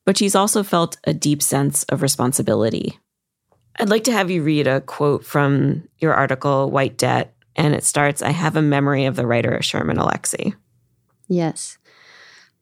but 0.06 0.16
she's 0.16 0.34
also 0.34 0.62
felt 0.62 0.96
a 1.04 1.12
deep 1.12 1.42
sense 1.42 1.82
of 1.84 2.00
responsibility. 2.00 2.98
I'd 3.78 3.90
like 3.90 4.04
to 4.04 4.12
have 4.12 4.30
you 4.30 4.42
read 4.42 4.66
a 4.66 4.80
quote 4.80 5.26
from 5.26 5.86
your 5.98 6.14
article, 6.14 6.70
White 6.70 6.96
Debt, 6.96 7.34
and 7.54 7.74
it 7.74 7.84
starts 7.84 8.22
I 8.22 8.30
have 8.30 8.56
a 8.56 8.62
memory 8.62 9.04
of 9.04 9.16
the 9.16 9.26
writer 9.26 9.60
Sherman 9.60 9.98
Alexie. 9.98 10.54
Yes. 11.28 11.76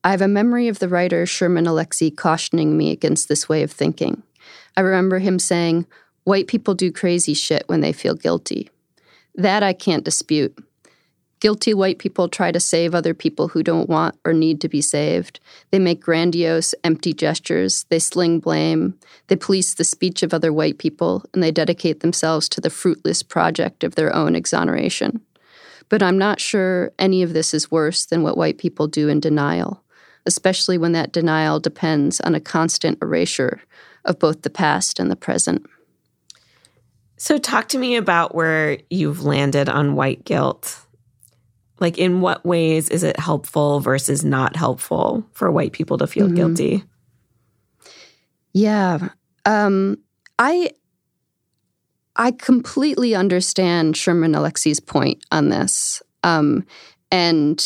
I 0.02 0.10
have 0.10 0.22
a 0.22 0.28
memory 0.28 0.68
of 0.68 0.80
the 0.80 0.88
writer 0.88 1.24
Sherman 1.26 1.66
Alexie 1.66 2.16
cautioning 2.16 2.76
me 2.76 2.90
against 2.90 3.28
this 3.28 3.48
way 3.48 3.62
of 3.62 3.70
thinking. 3.70 4.22
I 4.76 4.80
remember 4.80 5.18
him 5.18 5.38
saying, 5.38 5.86
White 6.24 6.46
people 6.46 6.74
do 6.74 6.90
crazy 6.90 7.34
shit 7.34 7.64
when 7.66 7.80
they 7.80 7.92
feel 7.92 8.14
guilty. 8.14 8.70
That 9.34 9.62
I 9.62 9.72
can't 9.72 10.04
dispute. 10.04 10.58
Guilty 11.44 11.74
white 11.74 11.98
people 11.98 12.30
try 12.30 12.50
to 12.52 12.58
save 12.58 12.94
other 12.94 13.12
people 13.12 13.48
who 13.48 13.62
don't 13.62 13.86
want 13.86 14.18
or 14.24 14.32
need 14.32 14.62
to 14.62 14.68
be 14.70 14.80
saved. 14.80 15.40
They 15.70 15.78
make 15.78 16.00
grandiose, 16.00 16.74
empty 16.82 17.12
gestures. 17.12 17.84
They 17.90 17.98
sling 17.98 18.40
blame. 18.40 18.98
They 19.26 19.36
police 19.36 19.74
the 19.74 19.84
speech 19.84 20.22
of 20.22 20.32
other 20.32 20.54
white 20.54 20.78
people, 20.78 21.22
and 21.34 21.42
they 21.42 21.50
dedicate 21.50 22.00
themselves 22.00 22.48
to 22.48 22.62
the 22.62 22.70
fruitless 22.70 23.22
project 23.22 23.84
of 23.84 23.94
their 23.94 24.10
own 24.16 24.34
exoneration. 24.34 25.20
But 25.90 26.02
I'm 26.02 26.16
not 26.16 26.40
sure 26.40 26.92
any 26.98 27.22
of 27.22 27.34
this 27.34 27.52
is 27.52 27.70
worse 27.70 28.06
than 28.06 28.22
what 28.22 28.38
white 28.38 28.56
people 28.56 28.86
do 28.86 29.10
in 29.10 29.20
denial, 29.20 29.84
especially 30.24 30.78
when 30.78 30.92
that 30.92 31.12
denial 31.12 31.60
depends 31.60 32.22
on 32.22 32.34
a 32.34 32.40
constant 32.40 32.96
erasure 33.02 33.60
of 34.06 34.18
both 34.18 34.40
the 34.40 34.48
past 34.48 34.98
and 34.98 35.10
the 35.10 35.14
present. 35.14 35.66
So, 37.18 37.36
talk 37.36 37.68
to 37.68 37.78
me 37.78 37.96
about 37.96 38.34
where 38.34 38.78
you've 38.88 39.24
landed 39.24 39.68
on 39.68 39.94
white 39.94 40.24
guilt. 40.24 40.83
Like, 41.84 41.98
in 41.98 42.22
what 42.22 42.46
ways 42.46 42.88
is 42.88 43.02
it 43.02 43.20
helpful 43.20 43.78
versus 43.78 44.24
not 44.24 44.56
helpful 44.56 45.22
for 45.34 45.52
white 45.52 45.72
people 45.72 45.98
to 45.98 46.06
feel 46.06 46.28
mm-hmm. 46.28 46.36
guilty? 46.36 46.84
Yeah. 48.54 49.10
Um, 49.44 49.98
I 50.38 50.70
I 52.16 52.30
completely 52.30 53.14
understand 53.14 53.98
Sherman 53.98 54.34
Alexie's 54.34 54.80
point 54.80 55.26
on 55.30 55.50
this. 55.50 56.02
Um, 56.22 56.64
and 57.10 57.62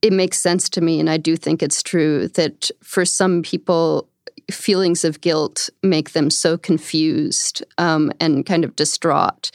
it 0.00 0.14
makes 0.14 0.40
sense 0.40 0.70
to 0.70 0.80
me. 0.80 0.98
And 0.98 1.10
I 1.10 1.18
do 1.18 1.36
think 1.36 1.62
it's 1.62 1.82
true 1.82 2.28
that 2.28 2.70
for 2.82 3.04
some 3.04 3.42
people, 3.42 4.08
feelings 4.50 5.04
of 5.04 5.20
guilt 5.20 5.68
make 5.82 6.12
them 6.12 6.30
so 6.30 6.56
confused 6.56 7.62
um, 7.76 8.10
and 8.20 8.46
kind 8.46 8.64
of 8.64 8.74
distraught 8.74 9.50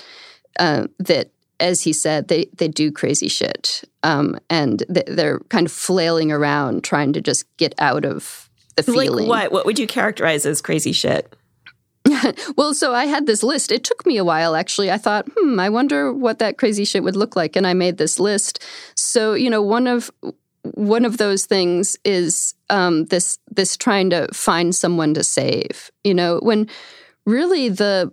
uh, 0.59 0.85
that 0.99 1.31
as 1.59 1.81
he 1.81 1.93
said, 1.93 2.27
they 2.27 2.49
they 2.55 2.67
do 2.67 2.91
crazy 2.91 3.27
shit, 3.27 3.83
um, 4.03 4.39
and 4.49 4.83
they're 4.89 5.39
kind 5.49 5.65
of 5.65 5.71
flailing 5.71 6.31
around 6.31 6.83
trying 6.83 7.13
to 7.13 7.21
just 7.21 7.45
get 7.57 7.73
out 7.79 8.05
of 8.05 8.49
the 8.75 8.83
feeling. 8.83 9.27
Like 9.27 9.27
what? 9.27 9.51
What 9.51 9.65
would 9.65 9.79
you 9.79 9.87
characterize 9.87 10.45
as 10.45 10.61
crazy 10.61 10.91
shit? 10.91 11.35
well, 12.57 12.73
so 12.73 12.93
I 12.93 13.05
had 13.05 13.25
this 13.25 13.43
list. 13.43 13.71
It 13.71 13.83
took 13.83 14.05
me 14.05 14.17
a 14.17 14.23
while, 14.23 14.55
actually. 14.55 14.91
I 14.91 14.97
thought, 14.97 15.27
hmm, 15.37 15.59
I 15.59 15.69
wonder 15.69 16.13
what 16.13 16.39
that 16.39 16.57
crazy 16.57 16.85
shit 16.85 17.03
would 17.03 17.15
look 17.15 17.35
like, 17.35 17.55
and 17.55 17.67
I 17.67 17.73
made 17.73 17.97
this 17.97 18.19
list. 18.19 18.63
So, 18.95 19.33
you 19.33 19.49
know, 19.49 19.61
one 19.61 19.87
of 19.87 20.11
one 20.73 21.05
of 21.05 21.17
those 21.17 21.45
things 21.45 21.97
is 22.03 22.53
um, 22.69 23.05
this 23.05 23.39
this 23.49 23.77
trying 23.77 24.09
to 24.11 24.27
find 24.33 24.75
someone 24.75 25.13
to 25.15 25.23
save. 25.23 25.91
You 26.03 26.13
know, 26.13 26.39
when 26.41 26.69
really 27.25 27.69
the 27.69 28.11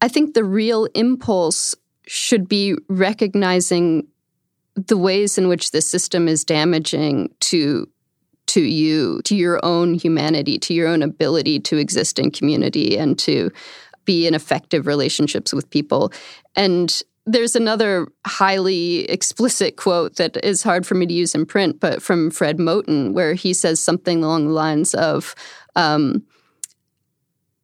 I 0.00 0.08
think 0.08 0.34
the 0.34 0.44
real 0.44 0.86
impulse 0.94 1.74
should 2.06 2.48
be 2.48 2.76
recognizing 2.88 4.06
the 4.74 4.96
ways 4.96 5.38
in 5.38 5.48
which 5.48 5.70
the 5.70 5.82
system 5.82 6.28
is 6.28 6.44
damaging 6.44 7.34
to 7.40 7.88
to 8.46 8.62
you, 8.62 9.20
to 9.24 9.34
your 9.34 9.58
own 9.64 9.94
humanity, 9.94 10.56
to 10.56 10.72
your 10.72 10.86
own 10.86 11.02
ability 11.02 11.58
to 11.58 11.76
exist 11.76 12.18
in 12.18 12.30
community 12.30 12.96
and 12.96 13.18
to 13.18 13.50
be 14.04 14.26
in 14.26 14.34
effective 14.34 14.86
relationships 14.86 15.52
with 15.52 15.68
people. 15.70 16.12
And 16.54 17.02
there's 17.26 17.56
another 17.56 18.06
highly 18.24 19.00
explicit 19.10 19.76
quote 19.76 20.14
that 20.16 20.36
is 20.44 20.62
hard 20.62 20.86
for 20.86 20.94
me 20.94 21.06
to 21.06 21.12
use 21.12 21.34
in 21.34 21.44
print, 21.44 21.80
but 21.80 22.00
from 22.00 22.30
Fred 22.30 22.58
Moten, 22.58 23.12
where 23.12 23.34
he 23.34 23.52
says 23.52 23.80
something 23.80 24.22
along 24.22 24.46
the 24.46 24.52
lines 24.52 24.94
of, 24.94 25.34
um, 25.74 26.22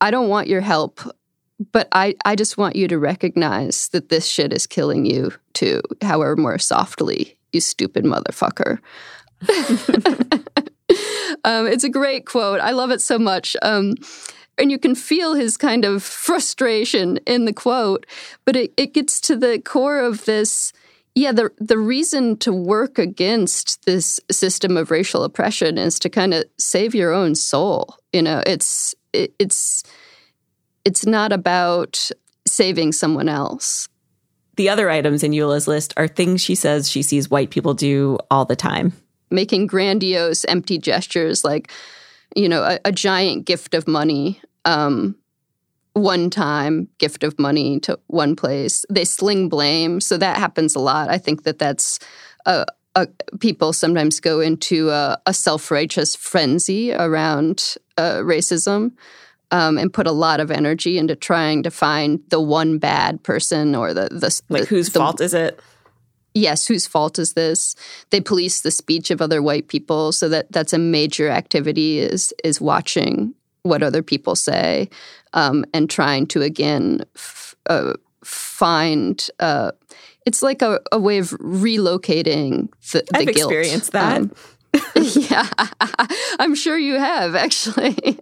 I 0.00 0.10
don't 0.10 0.28
want 0.28 0.48
your 0.48 0.60
help. 0.60 1.00
But 1.70 1.88
I, 1.92 2.14
I 2.24 2.34
just 2.34 2.56
want 2.56 2.76
you 2.76 2.88
to 2.88 2.98
recognize 2.98 3.88
that 3.88 4.08
this 4.08 4.26
shit 4.26 4.52
is 4.52 4.66
killing 4.66 5.04
you 5.04 5.32
too, 5.52 5.82
however 6.00 6.36
more 6.36 6.58
softly, 6.58 7.36
you 7.52 7.60
stupid 7.60 8.04
motherfucker. 8.04 8.78
um, 11.44 11.66
it's 11.66 11.84
a 11.84 11.88
great 11.88 12.26
quote. 12.26 12.60
I 12.60 12.70
love 12.70 12.90
it 12.90 13.00
so 13.00 13.18
much. 13.18 13.56
Um, 13.62 13.94
and 14.58 14.70
you 14.70 14.78
can 14.78 14.94
feel 14.94 15.34
his 15.34 15.56
kind 15.56 15.84
of 15.84 16.02
frustration 16.02 17.18
in 17.26 17.44
the 17.44 17.52
quote, 17.52 18.06
but 18.44 18.56
it, 18.56 18.72
it 18.76 18.94
gets 18.94 19.20
to 19.22 19.36
the 19.36 19.60
core 19.60 20.00
of 20.00 20.24
this. 20.24 20.72
Yeah, 21.14 21.32
the 21.32 21.50
the 21.58 21.78
reason 21.78 22.38
to 22.38 22.52
work 22.52 22.98
against 22.98 23.84
this 23.84 24.18
system 24.30 24.76
of 24.76 24.90
racial 24.90 25.24
oppression 25.24 25.76
is 25.76 25.98
to 26.00 26.08
kind 26.08 26.32
of 26.32 26.44
save 26.58 26.94
your 26.94 27.12
own 27.12 27.34
soul. 27.34 27.96
You 28.12 28.22
know, 28.22 28.42
it's 28.46 28.94
it, 29.12 29.34
it's 29.38 29.82
it's 30.84 31.06
not 31.06 31.32
about 31.32 32.10
saving 32.46 32.92
someone 32.92 33.28
else. 33.28 33.88
The 34.56 34.68
other 34.68 34.90
items 34.90 35.22
in 35.22 35.32
Eula's 35.32 35.66
list 35.66 35.94
are 35.96 36.08
things 36.08 36.42
she 36.42 36.54
says 36.54 36.90
she 36.90 37.02
sees 37.02 37.30
white 37.30 37.50
people 37.50 37.74
do 37.74 38.18
all 38.30 38.44
the 38.44 38.56
time. 38.56 38.92
Making 39.30 39.66
grandiose, 39.66 40.44
empty 40.44 40.78
gestures 40.78 41.44
like, 41.44 41.72
you 42.36 42.48
know, 42.48 42.62
a, 42.62 42.78
a 42.84 42.92
giant 42.92 43.46
gift 43.46 43.74
of 43.74 43.88
money, 43.88 44.42
um, 44.66 45.16
one 45.94 46.28
time 46.28 46.88
gift 46.98 47.22
of 47.24 47.38
money 47.38 47.80
to 47.80 47.98
one 48.08 48.36
place. 48.36 48.84
They 48.90 49.04
sling 49.04 49.48
blame. 49.48 50.00
So 50.00 50.18
that 50.18 50.36
happens 50.36 50.74
a 50.74 50.80
lot. 50.80 51.08
I 51.08 51.16
think 51.16 51.44
that 51.44 51.58
that's 51.58 51.98
a, 52.44 52.66
a, 52.94 53.06
people 53.40 53.72
sometimes 53.72 54.20
go 54.20 54.40
into 54.40 54.90
a, 54.90 55.18
a 55.24 55.32
self 55.32 55.70
righteous 55.70 56.14
frenzy 56.14 56.92
around 56.92 57.76
uh, 57.96 58.18
racism 58.18 58.92
um, 59.52 59.78
and 59.78 59.92
put 59.92 60.06
a 60.06 60.12
lot 60.12 60.40
of 60.40 60.50
energy 60.50 60.98
into 60.98 61.14
trying 61.14 61.62
to 61.62 61.70
find 61.70 62.20
the 62.30 62.40
one 62.40 62.78
bad 62.78 63.22
person 63.22 63.74
or 63.74 63.94
the 63.94 64.08
the 64.10 64.42
like 64.48 64.62
the, 64.62 64.68
whose 64.68 64.90
the, 64.90 64.98
fault 64.98 65.20
is 65.20 65.34
it? 65.34 65.60
Yes, 66.34 66.66
whose 66.66 66.86
fault 66.86 67.18
is 67.18 67.34
this? 67.34 67.76
They 68.10 68.20
police 68.20 68.62
the 68.62 68.70
speech 68.70 69.10
of 69.10 69.20
other 69.20 69.42
white 69.42 69.68
people, 69.68 70.12
so 70.12 70.28
that 70.30 70.50
that's 70.50 70.72
a 70.72 70.78
major 70.78 71.28
activity 71.28 71.98
is 71.98 72.34
is 72.42 72.60
watching 72.60 73.34
what 73.62 73.82
other 73.82 74.02
people 74.02 74.34
say 74.34 74.88
um, 75.34 75.64
and 75.72 75.88
trying 75.88 76.26
to 76.28 76.42
again 76.42 77.04
f- 77.14 77.54
uh, 77.66 77.92
find. 78.24 79.28
Uh, 79.38 79.72
it's 80.24 80.42
like 80.42 80.62
a, 80.62 80.80
a, 80.92 81.00
way 81.00 81.18
of 81.18 81.30
relocating 81.30 82.68
the, 82.92 83.02
the 83.10 83.18
I've 83.18 83.34
guilt. 83.34 83.52
experienced 83.52 83.92
that. 83.92 84.22
Um, 84.22 84.32
yeah, 84.96 85.48
I'm 86.38 86.54
sure 86.54 86.78
you 86.78 86.98
have 86.98 87.34
actually. 87.34 88.18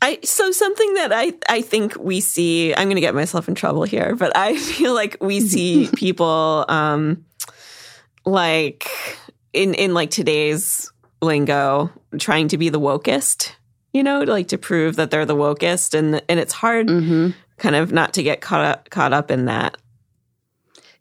I 0.00 0.18
so 0.22 0.50
something 0.50 0.94
that 0.94 1.12
I 1.12 1.32
I 1.48 1.62
think 1.62 1.96
we 1.96 2.20
see 2.20 2.74
I'm 2.74 2.84
going 2.84 2.96
to 2.96 3.00
get 3.00 3.14
myself 3.14 3.48
in 3.48 3.54
trouble 3.54 3.82
here, 3.82 4.14
but 4.14 4.36
I 4.36 4.56
feel 4.58 4.94
like 4.94 5.16
we 5.20 5.40
see 5.40 5.88
people 5.96 6.64
um 6.68 7.24
like 8.24 8.88
in 9.52 9.74
in 9.74 9.94
like 9.94 10.10
today's 10.10 10.90
lingo 11.20 11.90
trying 12.18 12.48
to 12.48 12.58
be 12.58 12.68
the 12.68 12.80
wokest, 12.80 13.52
you 13.92 14.02
know, 14.02 14.20
like 14.20 14.48
to 14.48 14.58
prove 14.58 14.96
that 14.96 15.10
they're 15.10 15.26
the 15.26 15.36
wokest 15.36 15.98
and 15.98 16.22
and 16.28 16.38
it's 16.38 16.52
hard 16.52 16.88
mm-hmm. 16.88 17.30
kind 17.56 17.74
of 17.74 17.92
not 17.92 18.14
to 18.14 18.22
get 18.22 18.40
caught 18.40 18.64
up, 18.64 18.90
caught 18.90 19.12
up 19.12 19.30
in 19.30 19.46
that. 19.46 19.76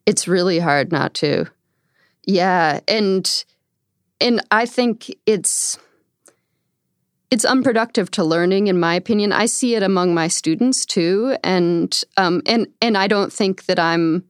It's 0.06 0.28
really 0.28 0.60
hard 0.60 0.92
not 0.92 1.14
to. 1.16 1.46
Yeah, 2.26 2.80
and 2.88 3.46
and 4.20 4.42
I 4.52 4.66
think 4.66 5.14
it's 5.26 5.78
it's 7.30 7.46
unproductive 7.46 8.10
to 8.12 8.24
learning 8.24 8.68
in 8.68 8.80
my 8.80 8.96
opinion. 8.96 9.32
I 9.32 9.48
see 9.48 9.76
it 9.76 9.84
among 9.84 10.14
my 10.14 10.28
students 10.28 10.86
too 10.86 11.36
and 11.44 12.02
um, 12.16 12.42
and 12.46 12.68
and 12.82 12.98
i 12.98 13.08
don't 13.08 13.32
think 13.32 13.66
that 13.66 13.80
i'm 13.80 14.24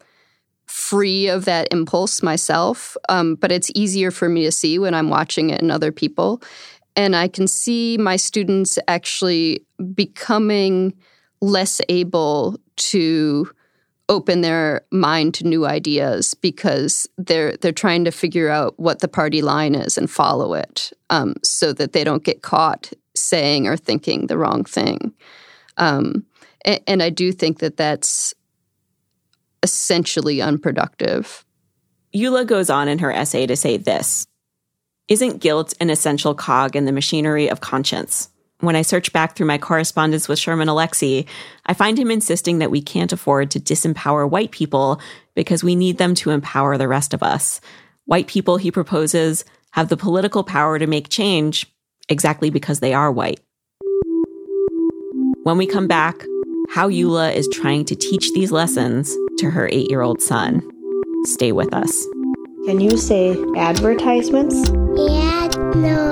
free 0.65 1.27
of 1.27 1.45
that 1.45 1.67
impulse 1.71 2.21
myself 2.21 2.97
um, 3.09 3.35
but 3.35 3.51
it's 3.51 3.71
easier 3.73 4.11
for 4.11 4.27
me 4.27 4.43
to 4.43 4.51
see 4.51 4.77
when 4.79 4.93
i'm 4.93 5.09
watching 5.09 5.49
it 5.49 5.61
in 5.61 5.71
other 5.71 5.91
people. 5.91 6.41
And 6.95 7.15
i 7.15 7.27
can 7.27 7.47
see 7.47 7.97
my 7.97 8.15
students 8.15 8.79
actually 8.87 9.65
becoming 9.93 10.93
less 11.41 11.81
able 11.89 12.59
to 12.77 13.49
open 14.09 14.41
their 14.41 14.81
mind 14.91 15.33
to 15.35 15.47
new 15.47 15.65
ideas 15.65 16.33
because 16.33 17.07
they're 17.17 17.57
they're 17.57 17.71
trying 17.71 18.05
to 18.05 18.11
figure 18.11 18.49
out 18.49 18.79
what 18.79 18.99
the 18.99 19.07
party 19.07 19.41
line 19.41 19.75
is 19.75 19.97
and 19.97 20.09
follow 20.09 20.53
it, 20.53 20.91
um, 21.09 21.35
so 21.43 21.73
that 21.73 21.93
they 21.93 22.03
don't 22.03 22.23
get 22.23 22.41
caught 22.41 22.91
saying 23.15 23.67
or 23.67 23.75
thinking 23.75 24.27
the 24.27 24.37
wrong 24.37 24.63
thing. 24.63 25.13
Um, 25.77 26.25
and, 26.63 26.79
and 26.87 27.03
I 27.03 27.09
do 27.09 27.31
think 27.31 27.59
that 27.59 27.77
that's 27.77 28.33
essentially 29.63 30.41
unproductive. 30.41 31.45
Eula 32.15 32.45
goes 32.47 32.69
on 32.69 32.87
in 32.87 32.99
her 32.99 33.11
essay 33.11 33.45
to 33.47 33.55
say 33.55 33.77
this 33.77 34.25
Isn't 35.07 35.39
guilt 35.39 35.73
an 35.79 35.89
essential 35.89 36.33
cog 36.33 36.75
in 36.75 36.85
the 36.85 36.91
machinery 36.91 37.49
of 37.49 37.61
conscience? 37.61 38.29
When 38.59 38.75
I 38.75 38.81
search 38.81 39.13
back 39.13 39.35
through 39.35 39.45
my 39.45 39.59
correspondence 39.59 40.27
with 40.27 40.39
Sherman 40.39 40.67
Alexie, 40.67 41.27
I 41.67 41.73
find 41.75 41.97
him 41.97 42.09
insisting 42.09 42.57
that 42.57 42.71
we 42.71 42.81
can't 42.81 43.13
afford 43.13 43.51
to 43.51 43.59
disempower 43.59 44.27
white 44.27 44.49
people 44.49 44.99
because 45.35 45.63
we 45.63 45.75
need 45.75 45.99
them 45.99 46.15
to 46.15 46.31
empower 46.31 46.75
the 46.77 46.87
rest 46.87 47.13
of 47.13 47.21
us. 47.21 47.61
White 48.05 48.25
people, 48.25 48.57
he 48.57 48.71
proposes, 48.71 49.45
have 49.71 49.89
the 49.89 49.97
political 49.97 50.43
power 50.43 50.79
to 50.79 50.87
make 50.87 51.09
change 51.09 51.67
exactly 52.09 52.49
because 52.49 52.79
they 52.79 52.93
are 52.95 53.11
white. 53.11 53.39
When 55.43 55.57
we 55.57 55.67
come 55.67 55.87
back, 55.87 56.15
how 56.69 56.89
Eula 56.89 57.33
is 57.35 57.47
trying 57.53 57.85
to 57.85 57.95
teach 57.95 58.31
these 58.33 58.51
lessons 58.51 59.15
to 59.37 59.51
her 59.51 59.69
eight 59.71 59.89
year 59.89 60.01
old 60.01 60.21
son. 60.21 60.67
Stay 61.25 61.51
with 61.51 61.73
us. 61.73 61.91
Can 62.65 62.79
you 62.79 62.97
say 62.97 63.37
advertisements? 63.55 64.69
Advertisements. 64.69 66.06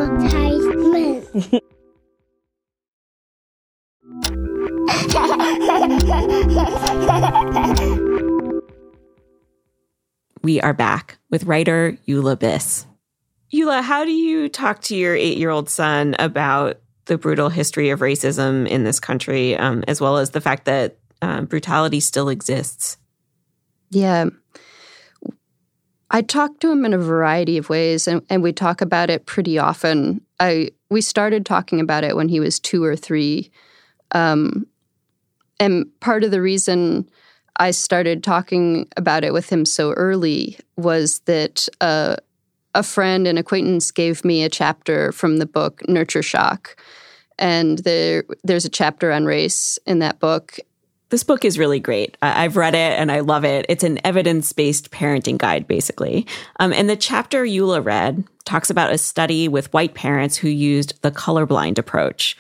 We 10.43 10.61
are 10.61 10.73
back 10.73 11.17
with 11.31 11.45
writer 11.45 11.97
Eula 12.07 12.35
Biss. 12.35 12.85
Eula, 13.51 13.81
how 13.81 14.05
do 14.05 14.11
you 14.11 14.47
talk 14.47 14.81
to 14.83 14.95
your 14.95 15.15
eight 15.15 15.37
year 15.37 15.49
old 15.49 15.69
son 15.69 16.15
about 16.19 16.79
the 17.05 17.17
brutal 17.17 17.49
history 17.49 17.89
of 17.89 18.01
racism 18.01 18.67
in 18.67 18.83
this 18.83 18.99
country, 18.99 19.55
um, 19.57 19.83
as 19.87 19.99
well 19.99 20.17
as 20.17 20.29
the 20.29 20.41
fact 20.41 20.65
that 20.65 20.97
um, 21.21 21.45
brutality 21.45 21.99
still 21.99 22.29
exists? 22.29 22.97
Yeah. 23.89 24.25
I 26.11 26.21
talk 26.21 26.59
to 26.59 26.71
him 26.71 26.85
in 26.85 26.93
a 26.93 26.99
variety 26.99 27.57
of 27.57 27.69
ways, 27.69 28.07
and, 28.07 28.21
and 28.29 28.43
we 28.43 28.53
talk 28.53 28.81
about 28.81 29.09
it 29.09 29.25
pretty 29.25 29.57
often. 29.57 30.21
I 30.39 30.69
we 30.89 31.01
started 31.01 31.45
talking 31.45 31.79
about 31.79 32.03
it 32.03 32.15
when 32.15 32.29
he 32.29 32.39
was 32.39 32.59
two 32.59 32.83
or 32.83 32.95
three, 32.95 33.51
um, 34.11 34.67
and 35.59 35.87
part 35.99 36.23
of 36.23 36.31
the 36.31 36.41
reason 36.41 37.09
I 37.57 37.71
started 37.71 38.23
talking 38.23 38.87
about 38.97 39.23
it 39.23 39.33
with 39.33 39.49
him 39.49 39.65
so 39.65 39.91
early 39.91 40.57
was 40.75 41.19
that 41.19 41.69
uh, 41.79 42.17
a 42.73 42.83
friend 42.83 43.27
and 43.27 43.39
acquaintance 43.39 43.91
gave 43.91 44.25
me 44.25 44.43
a 44.43 44.49
chapter 44.49 45.11
from 45.13 45.37
the 45.37 45.45
book 45.45 45.81
Nurture 45.87 46.23
Shock. 46.23 46.75
And 47.39 47.79
there, 47.79 48.25
there's 48.43 48.65
a 48.65 48.69
chapter 48.69 49.11
on 49.11 49.25
race 49.25 49.79
in 49.85 49.99
that 49.99 50.19
book. 50.19 50.57
This 51.09 51.23
book 51.23 51.45
is 51.45 51.59
really 51.59 51.79
great. 51.79 52.17
I've 52.21 52.57
read 52.57 52.73
it 52.73 52.99
and 52.99 53.11
I 53.11 53.21
love 53.21 53.45
it. 53.45 53.65
It's 53.69 53.83
an 53.83 53.99
evidence 54.03 54.51
based 54.51 54.91
parenting 54.91 55.37
guide, 55.37 55.67
basically. 55.67 56.27
Um, 56.59 56.73
and 56.73 56.89
the 56.89 56.95
chapter 56.95 57.45
Eula 57.45 57.83
read 57.83 58.25
talks 58.43 58.69
about 58.69 58.91
a 58.91 58.97
study 58.97 59.47
with 59.47 59.71
white 59.71 59.93
parents 59.93 60.35
who 60.35 60.49
used 60.49 61.01
the 61.03 61.11
colorblind 61.11 61.77
approach. 61.77 62.35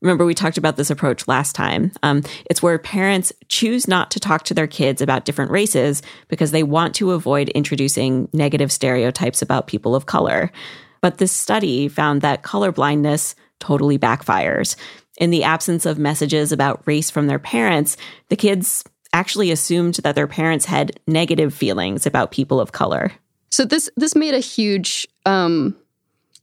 Remember, 0.00 0.24
we 0.24 0.34
talked 0.34 0.58
about 0.58 0.76
this 0.76 0.90
approach 0.90 1.26
last 1.26 1.54
time. 1.54 1.90
Um, 2.02 2.22
it's 2.48 2.62
where 2.62 2.78
parents 2.78 3.32
choose 3.48 3.88
not 3.88 4.10
to 4.12 4.20
talk 4.20 4.44
to 4.44 4.54
their 4.54 4.68
kids 4.68 5.02
about 5.02 5.24
different 5.24 5.50
races 5.50 6.02
because 6.28 6.52
they 6.52 6.62
want 6.62 6.94
to 6.96 7.12
avoid 7.12 7.48
introducing 7.50 8.28
negative 8.32 8.70
stereotypes 8.70 9.42
about 9.42 9.66
people 9.66 9.96
of 9.96 10.06
color. 10.06 10.52
But 11.00 11.18
this 11.18 11.32
study 11.32 11.88
found 11.88 12.22
that 12.22 12.42
colorblindness 12.42 13.34
totally 13.58 13.98
backfires. 13.98 14.76
In 15.18 15.30
the 15.30 15.42
absence 15.42 15.84
of 15.84 15.98
messages 15.98 16.52
about 16.52 16.86
race 16.86 17.10
from 17.10 17.26
their 17.26 17.40
parents, 17.40 17.96
the 18.28 18.36
kids 18.36 18.84
actually 19.12 19.50
assumed 19.50 19.96
that 19.96 20.14
their 20.14 20.28
parents 20.28 20.66
had 20.66 21.00
negative 21.08 21.52
feelings 21.52 22.06
about 22.06 22.30
people 22.30 22.60
of 22.60 22.70
color. 22.70 23.10
So 23.50 23.64
this 23.64 23.90
this 23.96 24.14
made 24.14 24.34
a 24.34 24.40
huge 24.40 25.08
um, 25.26 25.74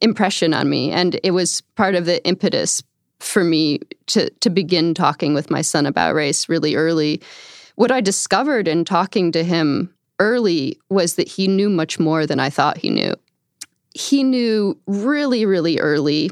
impression 0.01 0.53
on 0.53 0.69
me, 0.69 0.91
and 0.91 1.19
it 1.23 1.31
was 1.31 1.61
part 1.75 1.95
of 1.95 2.05
the 2.05 2.25
impetus 2.25 2.81
for 3.25 3.43
me 3.43 3.79
to 4.07 4.29
to 4.29 4.49
begin 4.49 4.93
talking 4.93 5.33
with 5.33 5.49
my 5.49 5.61
son 5.61 5.85
about 5.85 6.15
race 6.15 6.47
really 6.47 6.75
early. 6.75 7.21
What 7.75 7.91
I 7.91 8.01
discovered 8.01 8.67
in 8.67 8.85
talking 8.85 9.31
to 9.33 9.43
him 9.43 9.93
early 10.19 10.79
was 10.89 11.15
that 11.15 11.27
he 11.27 11.47
knew 11.47 11.69
much 11.69 11.99
more 11.99 12.25
than 12.25 12.39
I 12.39 12.49
thought 12.49 12.77
he 12.77 12.89
knew. 12.89 13.13
He 13.93 14.23
knew 14.23 14.77
really, 14.87 15.45
really 15.45 15.79
early. 15.79 16.31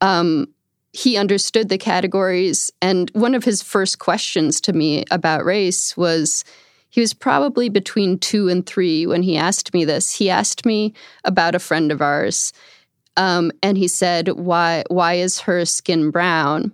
Um, 0.00 0.48
he 0.92 1.16
understood 1.16 1.68
the 1.68 1.78
categories, 1.78 2.70
and 2.80 3.10
one 3.10 3.34
of 3.34 3.44
his 3.44 3.62
first 3.62 3.98
questions 3.98 4.60
to 4.62 4.72
me 4.72 5.04
about 5.10 5.44
race 5.44 5.96
was. 5.96 6.44
He 6.90 7.02
was 7.02 7.12
probably 7.12 7.68
between 7.68 8.18
two 8.18 8.48
and 8.48 8.64
three 8.64 9.06
when 9.06 9.22
he 9.22 9.36
asked 9.36 9.74
me 9.74 9.84
this. 9.84 10.10
He 10.10 10.30
asked 10.30 10.64
me 10.64 10.94
about 11.22 11.54
a 11.54 11.58
friend 11.58 11.92
of 11.92 12.00
ours 12.00 12.54
um, 13.18 13.52
and 13.62 13.76
he 13.76 13.88
said, 13.88 14.28
"Why? 14.28 14.84
Why 14.88 15.14
is 15.14 15.40
her 15.40 15.66
skin 15.66 16.10
brown?" 16.10 16.72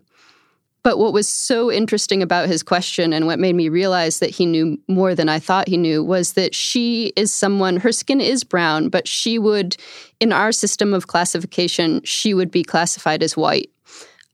But 0.84 0.98
what 0.98 1.14
was 1.14 1.26
so 1.26 1.72
interesting 1.72 2.22
about 2.22 2.46
his 2.46 2.62
question 2.62 3.14
and 3.14 3.26
what 3.26 3.38
made 3.38 3.54
me 3.54 3.70
realize 3.70 4.18
that 4.18 4.28
he 4.28 4.44
knew 4.44 4.78
more 4.86 5.14
than 5.14 5.30
I 5.30 5.38
thought 5.38 5.66
he 5.66 5.78
knew 5.78 6.04
was 6.04 6.34
that 6.34 6.54
she 6.54 7.06
is 7.16 7.32
someone, 7.32 7.78
her 7.78 7.90
skin 7.90 8.20
is 8.20 8.44
brown, 8.44 8.90
but 8.90 9.08
she 9.08 9.38
would, 9.38 9.78
in 10.20 10.30
our 10.30 10.52
system 10.52 10.92
of 10.92 11.06
classification, 11.06 12.02
she 12.04 12.34
would 12.34 12.50
be 12.50 12.62
classified 12.62 13.22
as 13.22 13.34
white. 13.34 13.70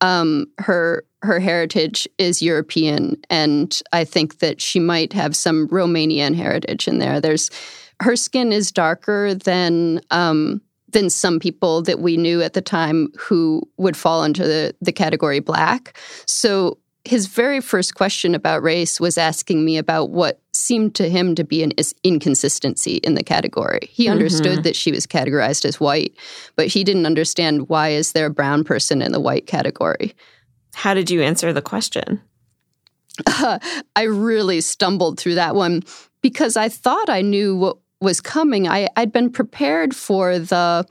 Um, 0.01 0.46
her 0.59 1.05
her 1.23 1.38
heritage 1.38 2.09
is 2.18 2.42
European, 2.42 3.16
and 3.29 3.81
I 3.92 4.05
think 4.05 4.38
that 4.38 4.61
she 4.61 4.81
might 4.81 5.12
have 5.12 5.37
some 5.37 5.68
Romanian 5.68 6.35
heritage 6.35 6.88
in 6.88 6.99
there. 6.99 7.20
There's 7.20 7.51
her 8.01 8.16
skin 8.16 8.53
is 8.53 8.73
darker 8.73 9.35
than 9.35 10.01
um, 10.11 10.62
than 10.92 11.11
some 11.11 11.38
people 11.38 11.83
that 11.83 12.00
we 12.00 12.16
knew 12.16 12.42
at 12.42 12.53
the 12.53 12.62
time 12.62 13.09
who 13.18 13.62
would 13.76 13.96
fall 13.96 14.24
into 14.24 14.44
the, 14.44 14.74
the 14.81 14.92
category 14.92 15.40
black. 15.40 15.96
So 16.26 16.79
his 17.05 17.26
very 17.26 17.61
first 17.61 17.94
question 17.94 18.35
about 18.35 18.62
race 18.62 19.00
was 19.00 19.16
asking 19.16 19.64
me 19.64 19.79
about 19.79 20.11
what 20.11 20.40
seemed 20.53 20.94
to 20.96 21.09
him 21.09 21.35
to 21.35 21.44
be 21.44 21.62
an 21.62 21.72
inconsistency 22.05 22.96
in 22.96 23.14
the 23.14 23.22
category. 23.22 23.81
He 23.90 24.05
mm-hmm. 24.05 24.12
understood 24.12 24.64
that 24.64 24.76
she 24.76 24.92
was 24.92 25.07
categorized 25.07 25.64
as 25.64 25.81
white, 25.81 26.14
but 26.57 26.66
he 26.66 26.85
didn't 26.85 27.07
understand 27.07 27.68
why 27.68 27.90
is 27.90 28.12
there 28.12 28.26
a 28.26 28.31
brown 28.31 28.64
person 28.64 29.00
in 29.00 29.12
the 29.12 29.20
white 29.20 29.46
category. 29.46 30.14
How 30.74 30.94
did 30.94 31.11
you 31.11 31.22
answer 31.22 31.53
the 31.53 31.62
question? 31.62 32.20
Uh, 33.26 33.59
I 33.96 34.03
really 34.03 34.61
stumbled 34.61 35.18
through 35.18 35.37
that 35.37 35.55
one 35.55 35.83
because 36.22 36.57
I 36.57 36.68
thought 36.68 37.09
I 37.09 37.22
knew 37.22 37.57
what 37.57 37.79
was 38.00 38.20
coming, 38.20 38.68
I, 38.68 38.88
I'd 38.96 39.12
been 39.12 39.30
prepared 39.30 39.94
for 39.94 40.38
the 40.38 40.86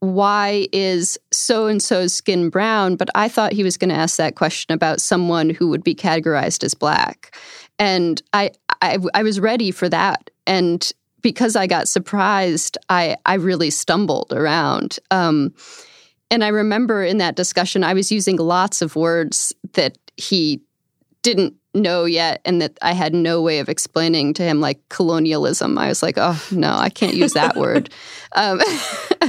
why 0.00 0.66
is 0.72 1.18
so 1.30 1.66
and 1.66 1.82
so's 1.82 2.12
skin 2.12 2.48
brown? 2.48 2.96
But 2.96 3.10
I 3.14 3.28
thought 3.28 3.52
he 3.52 3.62
was 3.62 3.76
going 3.76 3.90
to 3.90 3.94
ask 3.94 4.16
that 4.16 4.34
question 4.34 4.72
about 4.72 5.00
someone 5.00 5.50
who 5.50 5.68
would 5.68 5.84
be 5.84 5.94
categorized 5.94 6.64
as 6.64 6.74
black. 6.74 7.36
And 7.78 8.20
I, 8.32 8.50
I, 8.80 8.98
I 9.14 9.22
was 9.22 9.40
ready 9.40 9.70
for 9.70 9.88
that. 9.88 10.30
And 10.46 10.90
because 11.20 11.54
I 11.54 11.66
got 11.66 11.86
surprised, 11.86 12.78
I, 12.88 13.16
I 13.26 13.34
really 13.34 13.70
stumbled 13.70 14.32
around. 14.32 14.98
Um, 15.10 15.54
and 16.30 16.42
I 16.42 16.48
remember 16.48 17.04
in 17.04 17.18
that 17.18 17.36
discussion, 17.36 17.84
I 17.84 17.92
was 17.92 18.10
using 18.10 18.36
lots 18.36 18.80
of 18.80 18.96
words 18.96 19.52
that 19.74 19.98
he 20.16 20.62
didn't 21.22 21.54
know 21.74 22.04
yet 22.04 22.40
and 22.44 22.60
that 22.60 22.76
I 22.82 22.92
had 22.92 23.14
no 23.14 23.40
way 23.40 23.60
of 23.60 23.68
explaining 23.68 24.34
to 24.34 24.42
him 24.42 24.60
like 24.60 24.80
colonialism. 24.88 25.78
I 25.78 25.88
was 25.88 26.02
like, 26.02 26.16
oh 26.16 26.42
no, 26.50 26.72
I 26.72 26.88
can't 26.88 27.14
use 27.14 27.32
that 27.34 27.56
word. 27.56 27.90
Um, 28.36 28.60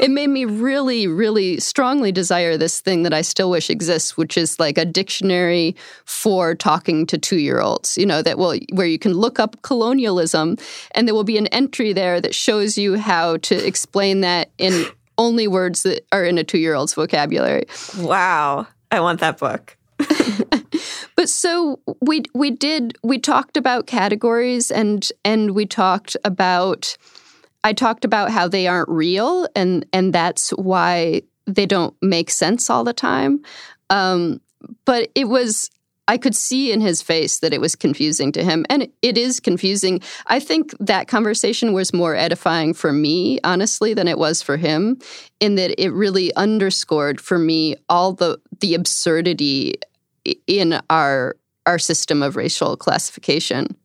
it 0.00 0.10
made 0.10 0.26
me 0.26 0.44
really, 0.44 1.06
really 1.06 1.60
strongly 1.60 2.10
desire 2.10 2.56
this 2.56 2.80
thing 2.80 3.04
that 3.04 3.14
I 3.14 3.22
still 3.22 3.48
wish 3.48 3.70
exists, 3.70 4.16
which 4.16 4.36
is 4.36 4.58
like 4.58 4.76
a 4.76 4.84
dictionary 4.84 5.76
for 6.04 6.56
talking 6.56 7.06
to 7.06 7.16
two 7.16 7.38
year 7.38 7.60
olds, 7.60 7.96
you 7.96 8.04
know, 8.04 8.22
that 8.22 8.38
will, 8.38 8.58
where 8.72 8.88
you 8.88 8.98
can 8.98 9.12
look 9.12 9.38
up 9.38 9.62
colonialism 9.62 10.56
and 10.96 11.06
there 11.06 11.14
will 11.14 11.22
be 11.22 11.38
an 11.38 11.46
entry 11.48 11.92
there 11.92 12.20
that 12.20 12.34
shows 12.34 12.76
you 12.76 12.98
how 12.98 13.36
to 13.36 13.54
explain 13.54 14.20
that 14.22 14.50
in 14.58 14.86
only 15.18 15.46
words 15.46 15.84
that 15.84 16.04
are 16.10 16.24
in 16.24 16.38
a 16.38 16.44
two 16.44 16.58
year 16.58 16.74
old's 16.74 16.94
vocabulary. 16.94 17.66
Wow. 17.98 18.66
I 18.90 18.98
want 18.98 19.20
that 19.20 19.38
book. 19.38 19.77
but 21.16 21.28
so 21.28 21.80
we 22.00 22.22
we 22.34 22.50
did 22.50 22.96
we 23.02 23.18
talked 23.18 23.56
about 23.56 23.86
categories 23.86 24.70
and 24.70 25.10
and 25.24 25.52
we 25.52 25.66
talked 25.66 26.16
about 26.24 26.96
I 27.64 27.72
talked 27.72 28.04
about 28.04 28.30
how 28.30 28.48
they 28.48 28.66
aren't 28.66 28.88
real 28.88 29.48
and 29.56 29.84
and 29.92 30.12
that's 30.12 30.50
why 30.50 31.22
they 31.46 31.66
don't 31.66 31.94
make 32.02 32.30
sense 32.30 32.70
all 32.70 32.84
the 32.84 32.92
time. 32.92 33.42
Um, 33.90 34.40
but 34.84 35.10
it 35.14 35.24
was 35.24 35.70
I 36.08 36.16
could 36.18 36.34
see 36.34 36.72
in 36.72 36.80
his 36.80 37.02
face 37.02 37.38
that 37.40 37.52
it 37.52 37.60
was 37.60 37.76
confusing 37.76 38.32
to 38.32 38.42
him. 38.42 38.64
And 38.70 38.88
it 39.02 39.18
is 39.18 39.38
confusing. 39.40 40.00
I 40.26 40.40
think 40.40 40.74
that 40.80 41.06
conversation 41.06 41.74
was 41.74 41.92
more 41.92 42.16
edifying 42.16 42.74
for 42.74 42.92
me, 42.92 43.38
honestly, 43.44 43.94
than 43.94 44.08
it 44.08 44.18
was 44.18 44.42
for 44.42 44.56
him, 44.56 44.98
in 45.38 45.54
that 45.56 45.80
it 45.80 45.90
really 45.90 46.34
underscored 46.34 47.20
for 47.20 47.38
me 47.38 47.76
all 47.88 48.12
the 48.14 48.40
the 48.60 48.74
absurdity 48.74 49.74
in 50.46 50.80
our 50.90 51.36
our 51.66 51.78
system 51.78 52.22
of 52.22 52.34
racial 52.34 52.76
classification. 52.76 53.76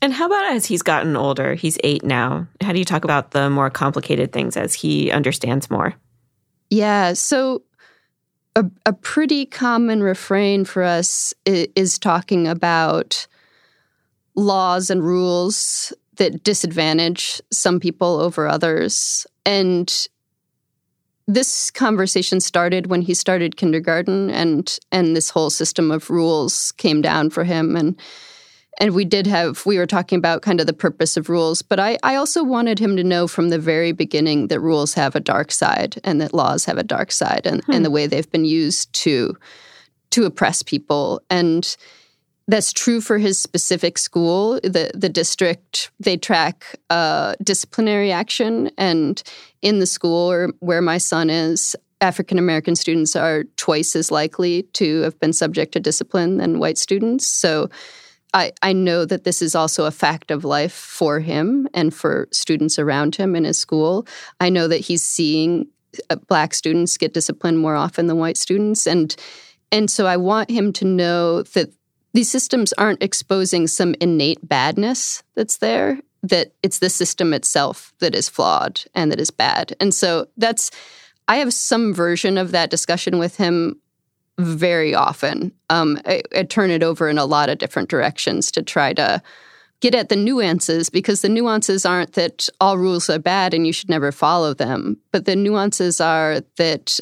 And 0.00 0.12
how 0.12 0.26
about 0.26 0.52
as 0.54 0.66
he's 0.66 0.82
gotten 0.82 1.16
older? 1.16 1.54
He's 1.54 1.78
eight 1.82 2.04
now. 2.04 2.46
How 2.60 2.72
do 2.72 2.78
you 2.78 2.84
talk 2.84 3.04
about 3.04 3.32
the 3.32 3.50
more 3.50 3.70
complicated 3.70 4.32
things 4.32 4.56
as 4.56 4.74
he 4.74 5.10
understands 5.10 5.70
more? 5.70 5.94
Yeah. 6.70 7.14
So, 7.14 7.62
a, 8.58 8.68
a 8.86 8.92
pretty 8.92 9.46
common 9.46 10.02
refrain 10.02 10.64
for 10.64 10.82
us 10.82 11.32
is, 11.46 11.68
is 11.76 11.98
talking 11.98 12.48
about 12.48 13.26
laws 14.34 14.90
and 14.90 15.02
rules 15.02 15.92
that 16.16 16.42
disadvantage 16.42 17.40
some 17.52 17.78
people 17.78 18.18
over 18.20 18.48
others. 18.48 19.28
And 19.46 20.08
this 21.28 21.70
conversation 21.70 22.40
started 22.40 22.88
when 22.88 23.02
he 23.02 23.14
started 23.14 23.56
kindergarten 23.56 24.28
and 24.30 24.76
and 24.90 25.14
this 25.14 25.30
whole 25.30 25.50
system 25.50 25.92
of 25.92 26.10
rules 26.10 26.72
came 26.72 27.00
down 27.00 27.30
for 27.30 27.44
him 27.44 27.76
and 27.76 27.96
and 28.78 28.94
we 28.94 29.04
did 29.04 29.26
have 29.26 29.64
we 29.66 29.78
were 29.78 29.86
talking 29.86 30.18
about 30.18 30.42
kind 30.42 30.60
of 30.60 30.66
the 30.66 30.72
purpose 30.72 31.16
of 31.16 31.28
rules 31.28 31.62
but 31.62 31.78
I, 31.78 31.98
I 32.02 32.14
also 32.16 32.42
wanted 32.42 32.78
him 32.78 32.96
to 32.96 33.04
know 33.04 33.26
from 33.26 33.50
the 33.50 33.58
very 33.58 33.92
beginning 33.92 34.48
that 34.48 34.60
rules 34.60 34.94
have 34.94 35.14
a 35.14 35.20
dark 35.20 35.50
side 35.50 36.00
and 36.04 36.20
that 36.20 36.34
laws 36.34 36.64
have 36.64 36.78
a 36.78 36.82
dark 36.82 37.12
side 37.12 37.46
and, 37.46 37.62
hmm. 37.64 37.72
and 37.72 37.84
the 37.84 37.90
way 37.90 38.06
they've 38.06 38.30
been 38.30 38.44
used 38.44 38.92
to 38.94 39.36
to 40.10 40.24
oppress 40.24 40.62
people 40.62 41.20
and 41.28 41.76
that's 42.48 42.72
true 42.72 43.00
for 43.00 43.18
his 43.18 43.38
specific 43.38 43.98
school. 43.98 44.58
The 44.62 44.90
the 44.94 45.10
district 45.10 45.92
they 46.00 46.16
track 46.16 46.64
uh, 46.90 47.34
disciplinary 47.42 48.10
action, 48.10 48.70
and 48.78 49.22
in 49.60 49.78
the 49.78 49.86
school 49.86 50.28
where, 50.28 50.48
where 50.60 50.82
my 50.82 50.96
son 50.98 51.28
is, 51.30 51.76
African 52.00 52.38
American 52.38 52.74
students 52.74 53.14
are 53.14 53.44
twice 53.56 53.94
as 53.94 54.10
likely 54.10 54.62
to 54.72 55.02
have 55.02 55.20
been 55.20 55.34
subject 55.34 55.72
to 55.72 55.80
discipline 55.80 56.38
than 56.38 56.58
white 56.58 56.78
students. 56.78 57.28
So. 57.28 57.68
I, 58.34 58.52
I 58.62 58.72
know 58.72 59.04
that 59.04 59.24
this 59.24 59.40
is 59.40 59.54
also 59.54 59.84
a 59.84 59.90
fact 59.90 60.30
of 60.30 60.44
life 60.44 60.72
for 60.72 61.20
him 61.20 61.68
and 61.72 61.94
for 61.94 62.28
students 62.30 62.78
around 62.78 63.16
him 63.16 63.34
in 63.34 63.44
his 63.44 63.58
school. 63.58 64.06
I 64.38 64.50
know 64.50 64.68
that 64.68 64.78
he's 64.78 65.02
seeing 65.02 65.66
uh, 66.10 66.16
black 66.16 66.52
students 66.54 66.96
get 66.98 67.14
disciplined 67.14 67.58
more 67.58 67.74
often 67.74 68.06
than 68.06 68.18
white 68.18 68.36
students, 68.36 68.86
and 68.86 69.16
and 69.70 69.90
so 69.90 70.06
I 70.06 70.16
want 70.16 70.50
him 70.50 70.72
to 70.74 70.84
know 70.84 71.42
that 71.42 71.72
these 72.14 72.30
systems 72.30 72.72
aren't 72.74 73.02
exposing 73.02 73.66
some 73.66 73.94
innate 74.00 74.46
badness 74.46 75.22
that's 75.34 75.58
there, 75.58 76.00
that 76.22 76.52
it's 76.62 76.78
the 76.78 76.90
system 76.90 77.34
itself 77.34 77.92
that 78.00 78.14
is 78.14 78.28
flawed 78.28 78.80
and 78.94 79.12
that 79.12 79.20
is 79.20 79.30
bad. 79.30 79.76
And 79.78 79.94
so 79.94 80.26
that's, 80.36 80.70
I 81.28 81.36
have 81.36 81.52
some 81.52 81.92
version 81.92 82.38
of 82.38 82.50
that 82.52 82.70
discussion 82.70 83.18
with 83.18 83.36
him 83.36 83.80
very 84.38 84.94
often. 84.94 85.52
Um, 85.68 86.00
I, 86.06 86.22
I 86.34 86.44
turn 86.44 86.70
it 86.70 86.82
over 86.82 87.08
in 87.08 87.18
a 87.18 87.24
lot 87.24 87.48
of 87.48 87.58
different 87.58 87.88
directions 87.88 88.50
to 88.52 88.62
try 88.62 88.92
to 88.94 89.22
get 89.80 89.94
at 89.94 90.08
the 90.08 90.16
nuances 90.16 90.90
because 90.90 91.22
the 91.22 91.28
nuances 91.28 91.84
aren't 91.84 92.12
that 92.12 92.48
all 92.60 92.78
rules 92.78 93.08
are 93.10 93.18
bad 93.18 93.54
and 93.54 93.66
you 93.66 93.72
should 93.72 93.88
never 93.88 94.10
follow 94.10 94.54
them, 94.54 94.96
but 95.12 95.24
the 95.24 95.36
nuances 95.36 96.00
are 96.00 96.40
that 96.56 96.98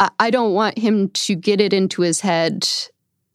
I, 0.00 0.10
I 0.18 0.30
don't 0.30 0.52
want 0.52 0.78
him 0.78 1.10
to 1.10 1.34
get 1.34 1.60
it 1.60 1.72
into 1.72 2.02
his 2.02 2.20
head 2.20 2.68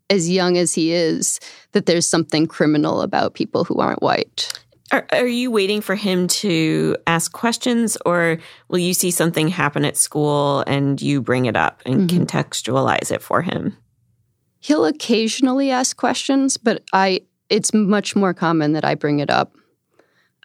as 0.10 0.30
young 0.30 0.58
as 0.58 0.74
he 0.74 0.92
is 0.92 1.40
that 1.72 1.86
there's 1.86 2.08
something 2.08 2.46
criminal 2.46 3.02
about 3.02 3.34
people 3.34 3.64
who 3.64 3.80
aren't 3.80 4.02
white. 4.02 4.52
Are, 4.94 5.08
are, 5.12 5.28
you 5.28 5.50
waiting 5.50 5.82
for 5.82 5.96
him 5.96 6.28
to 6.28 6.96
ask 7.08 7.32
questions, 7.32 7.98
or 8.06 8.38
will 8.68 8.78
you 8.78 8.94
see 8.94 9.10
something 9.10 9.48
happen 9.48 9.86
at 9.86 9.98
school 9.98 10.64
and 10.68 11.02
you 11.02 11.20
bring 11.20 11.48
it 11.48 11.56
up 11.56 11.82
and 11.84 12.08
mm-hmm. 12.08 12.22
contextualize 12.22 13.12
it 13.12 13.24
for 13.24 13.42
him? 13.42 13.76
He'll 14.60 14.86
occasionally 14.86 15.72
ask 15.72 15.98
questions, 15.98 16.58
but 16.58 16.84
I 16.94 17.22
it's 17.50 17.74
much 17.74 18.16
more 18.16 18.36
common 18.36 18.74
that 18.74 18.86
I 18.86 18.94
bring 18.94 19.18
it 19.18 19.32
up. 19.32 19.56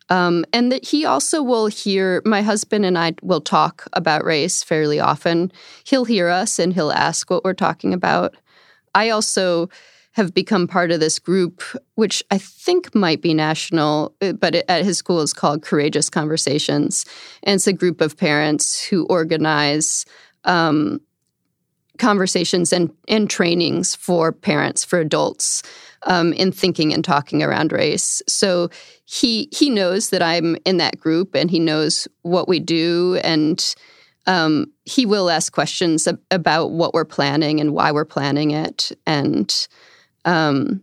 Um, 0.09 0.47
and 0.55 0.73
that 0.73 0.87
he 0.87 1.05
also 1.05 1.43
will 1.43 1.67
hear 1.67 2.23
my 2.25 2.41
husband 2.41 2.87
and 2.87 2.97
I 2.97 3.17
will 3.21 3.43
talk 3.43 3.87
about 3.93 4.25
race 4.25 4.63
fairly 4.63 4.99
often. 4.99 5.53
He'll 5.85 6.07
hear 6.07 6.29
us 6.29 6.59
and 6.59 6.73
he'll 6.73 6.91
ask 6.91 7.29
what 7.29 7.45
we're 7.45 7.53
talking 7.53 7.93
about. 7.93 8.35
I 8.95 9.11
also 9.11 9.69
have 10.19 10.35
become 10.35 10.67
part 10.67 10.91
of 10.91 10.99
this 10.99 11.21
group, 11.21 11.63
which 11.95 12.25
I 12.33 12.39
think 12.39 12.93
might 12.93 13.23
be 13.23 13.33
national, 13.35 14.17
uh, 14.21 14.33
but 14.33 14.57
at 14.57 14.85
his 14.85 14.99
school 14.99 15.21
is 15.21 15.33
called 15.33 15.63
Courageous 15.63 16.11
Conversations. 16.11 17.07
And 17.45 17.55
it's 17.55 17.69
a 17.69 17.73
group 17.73 18.01
of 18.01 18.17
parents 18.17 18.83
who 18.83 19.07
organize 19.07 20.05
um, 20.43 21.01
conversations 21.99 22.73
and, 22.73 22.93
and 23.07 23.31
trainings 23.31 23.95
for 23.95 24.33
parents, 24.33 24.85
for 24.85 24.99
adults 24.99 25.63
um, 26.03 26.33
in 26.33 26.51
thinking 26.51 26.93
and 26.93 27.05
talking 27.05 27.41
around 27.41 27.71
race. 27.71 28.21
So 28.27 28.71
he 29.05 29.49
he 29.53 29.71
knows 29.71 30.11
that 30.11 30.23
I'm 30.23 30.57
in 30.65 30.79
that 30.79 30.99
group 30.99 31.37
and 31.37 31.49
he 31.49 31.61
knows 31.61 32.09
what 32.23 32.49
we 32.49 32.59
do 32.59 33.21
and 33.23 33.75
um, 34.27 34.73
he 34.85 35.07
will 35.07 35.31
ask 35.31 35.53
questions 35.53 36.09
ab- 36.09 36.21
about 36.33 36.73
what 36.73 36.93
we're 36.93 37.05
planning 37.05 37.61
and 37.61 37.73
why 37.73 37.93
we're 37.93 38.05
planning 38.05 38.51
it 38.51 38.91
and 39.07 39.69
um, 40.25 40.83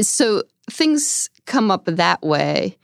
so 0.00 0.42
things 0.70 1.30
come 1.46 1.70
up 1.70 1.84
that 1.86 2.22
way 2.22 2.76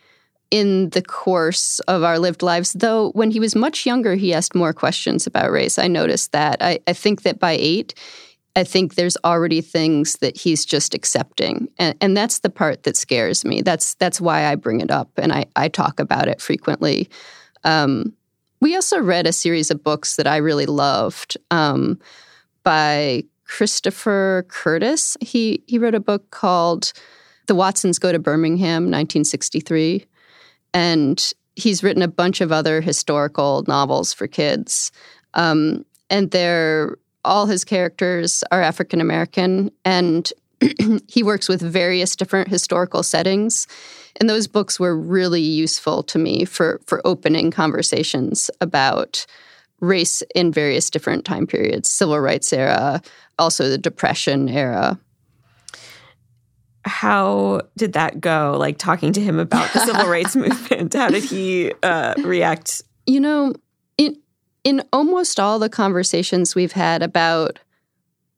in 0.50 0.90
the 0.90 1.02
course 1.02 1.80
of 1.80 2.02
our 2.02 2.18
lived 2.18 2.42
lives. 2.42 2.74
Though 2.74 3.10
when 3.12 3.30
he 3.30 3.40
was 3.40 3.56
much 3.56 3.86
younger, 3.86 4.14
he 4.14 4.34
asked 4.34 4.54
more 4.54 4.72
questions 4.72 5.26
about 5.26 5.50
race. 5.50 5.78
I 5.78 5.88
noticed 5.88 6.32
that. 6.32 6.58
I, 6.60 6.78
I 6.86 6.92
think 6.92 7.22
that 7.22 7.38
by 7.38 7.52
eight, 7.52 7.94
I 8.54 8.64
think 8.64 8.94
there's 8.94 9.16
already 9.24 9.62
things 9.62 10.18
that 10.18 10.36
he's 10.36 10.66
just 10.66 10.94
accepting. 10.94 11.68
And, 11.78 11.96
and 12.02 12.14
that's 12.14 12.40
the 12.40 12.50
part 12.50 12.82
that 12.82 12.98
scares 12.98 13.46
me. 13.46 13.62
That's 13.62 13.94
that's 13.94 14.20
why 14.20 14.44
I 14.44 14.56
bring 14.56 14.82
it 14.82 14.90
up 14.90 15.10
and 15.16 15.32
I, 15.32 15.46
I 15.56 15.68
talk 15.68 15.98
about 15.98 16.28
it 16.28 16.40
frequently. 16.40 17.08
Um, 17.64 18.12
we 18.60 18.74
also 18.74 19.00
read 19.00 19.26
a 19.26 19.32
series 19.32 19.70
of 19.70 19.82
books 19.82 20.16
that 20.16 20.26
I 20.26 20.36
really 20.36 20.66
loved 20.66 21.38
um, 21.50 21.98
by 22.62 23.24
Christopher 23.52 24.46
Curtis. 24.48 25.14
He 25.20 25.62
he 25.66 25.78
wrote 25.78 25.94
a 25.94 26.00
book 26.00 26.30
called 26.30 26.94
The 27.48 27.54
Watsons 27.54 27.98
Go 27.98 28.10
to 28.10 28.18
Birmingham, 28.18 28.84
1963. 28.84 30.06
And 30.72 31.32
he's 31.54 31.82
written 31.82 32.00
a 32.00 32.08
bunch 32.08 32.40
of 32.40 32.50
other 32.50 32.80
historical 32.80 33.62
novels 33.68 34.14
for 34.14 34.26
kids. 34.26 34.90
Um, 35.34 35.84
and 36.08 36.30
they're 36.30 36.96
all 37.26 37.44
his 37.44 37.62
characters 37.62 38.42
are 38.50 38.62
African 38.62 39.02
American, 39.02 39.70
and 39.84 40.32
he 41.06 41.22
works 41.22 41.46
with 41.46 41.60
various 41.60 42.16
different 42.16 42.48
historical 42.48 43.02
settings. 43.02 43.68
And 44.18 44.30
those 44.30 44.46
books 44.48 44.80
were 44.80 44.96
really 44.96 45.42
useful 45.42 46.02
to 46.04 46.18
me 46.18 46.46
for 46.46 46.80
for 46.86 47.02
opening 47.04 47.50
conversations 47.50 48.50
about 48.62 49.26
race 49.82 50.22
in 50.34 50.52
various 50.52 50.88
different 50.88 51.26
time 51.26 51.46
periods, 51.46 51.90
civil 51.90 52.18
rights 52.18 52.52
era, 52.52 53.02
also 53.38 53.68
the 53.68 53.78
Depression 53.78 54.48
era. 54.48 54.98
How 56.84 57.62
did 57.76 57.92
that 57.92 58.20
go? 58.20 58.56
Like 58.58 58.78
talking 58.78 59.12
to 59.12 59.20
him 59.20 59.38
about 59.38 59.72
the 59.72 59.80
civil 59.80 60.06
rights 60.08 60.34
movement, 60.34 60.94
how 60.94 61.10
did 61.10 61.24
he 61.24 61.72
uh, 61.82 62.14
react? 62.18 62.82
You 63.06 63.20
know, 63.20 63.54
in 63.98 64.18
in 64.64 64.82
almost 64.92 65.38
all 65.38 65.58
the 65.58 65.68
conversations 65.68 66.54
we've 66.54 66.72
had 66.72 67.02
about 67.02 67.58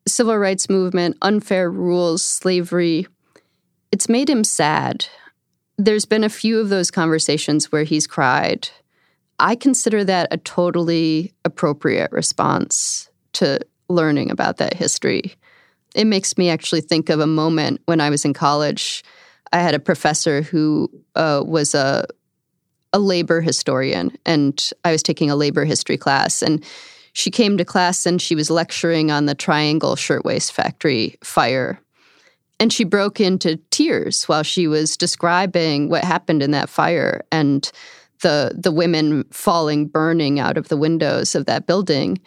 civil 0.07 0.37
rights 0.37 0.68
movement, 0.68 1.16
unfair 1.22 1.70
rules, 1.70 2.22
slavery, 2.22 3.07
it's 3.90 4.09
made 4.09 4.28
him 4.28 4.44
sad. 4.44 5.07
There's 5.78 6.04
been 6.04 6.24
a 6.24 6.28
few 6.28 6.61
of 6.61 6.68
those 6.68 6.90
conversations 6.90 7.72
where 7.72 7.85
he's 7.85 8.07
cried. 8.07 8.68
I 9.38 9.57
consider 9.57 10.04
that 10.04 10.28
a 10.30 10.37
totally 10.37 11.33
appropriate 11.44 12.12
response 12.12 13.11
to 13.35 13.61
learning 13.88 14.31
about 14.31 14.57
that 14.59 14.75
history. 14.75 15.35
It 15.94 16.07
makes 16.07 16.37
me 16.37 16.51
actually 16.51 16.81
think 16.81 17.09
of 17.09 17.20
a 17.20 17.27
moment 17.27 17.81
when 17.87 18.01
I 18.01 18.11
was 18.11 18.25
in 18.25 18.35
college. 18.35 19.05
I 19.53 19.59
had 19.59 19.75
a 19.75 19.79
professor 19.79 20.42
who 20.42 20.90
uh, 21.14 21.42
was 21.47 21.75
a 21.75 22.07
a 22.92 22.99
labor 22.99 23.40
historian, 23.40 24.16
and 24.25 24.70
I 24.85 24.92
was 24.92 25.03
taking 25.03 25.29
a 25.29 25.35
labor 25.35 25.64
history 25.64 25.97
class. 25.97 26.42
And 26.42 26.64
she 27.12 27.31
came 27.31 27.59
to 27.59 27.64
class 27.64 28.07
and 28.07 28.23
she 28.23 28.37
was 28.37 28.51
lecturing 28.51 29.11
on 29.11 29.27
the 29.27 29.35
Triangle 29.35 29.97
Shirtwaist 29.97 30.53
Factory 30.53 31.16
fire. 31.23 31.81
And 32.61 32.73
she 32.73 32.85
broke 32.85 33.20
into 33.20 33.57
tears 33.70 34.25
while 34.25 34.44
she 34.44 34.68
was 34.68 34.97
describing 34.97 35.88
what 35.88 36.05
happened 36.05 36.40
in 36.40 36.53
that 36.53 36.68
fire 36.68 37.25
and 37.33 37.70
the 38.20 38.53
the 38.57 38.73
women 38.73 39.25
falling 39.31 39.87
burning 39.87 40.38
out 40.38 40.57
of 40.57 40.68
the 40.68 40.77
windows 40.77 41.35
of 41.35 41.47
that 41.47 41.66
building. 41.66 42.20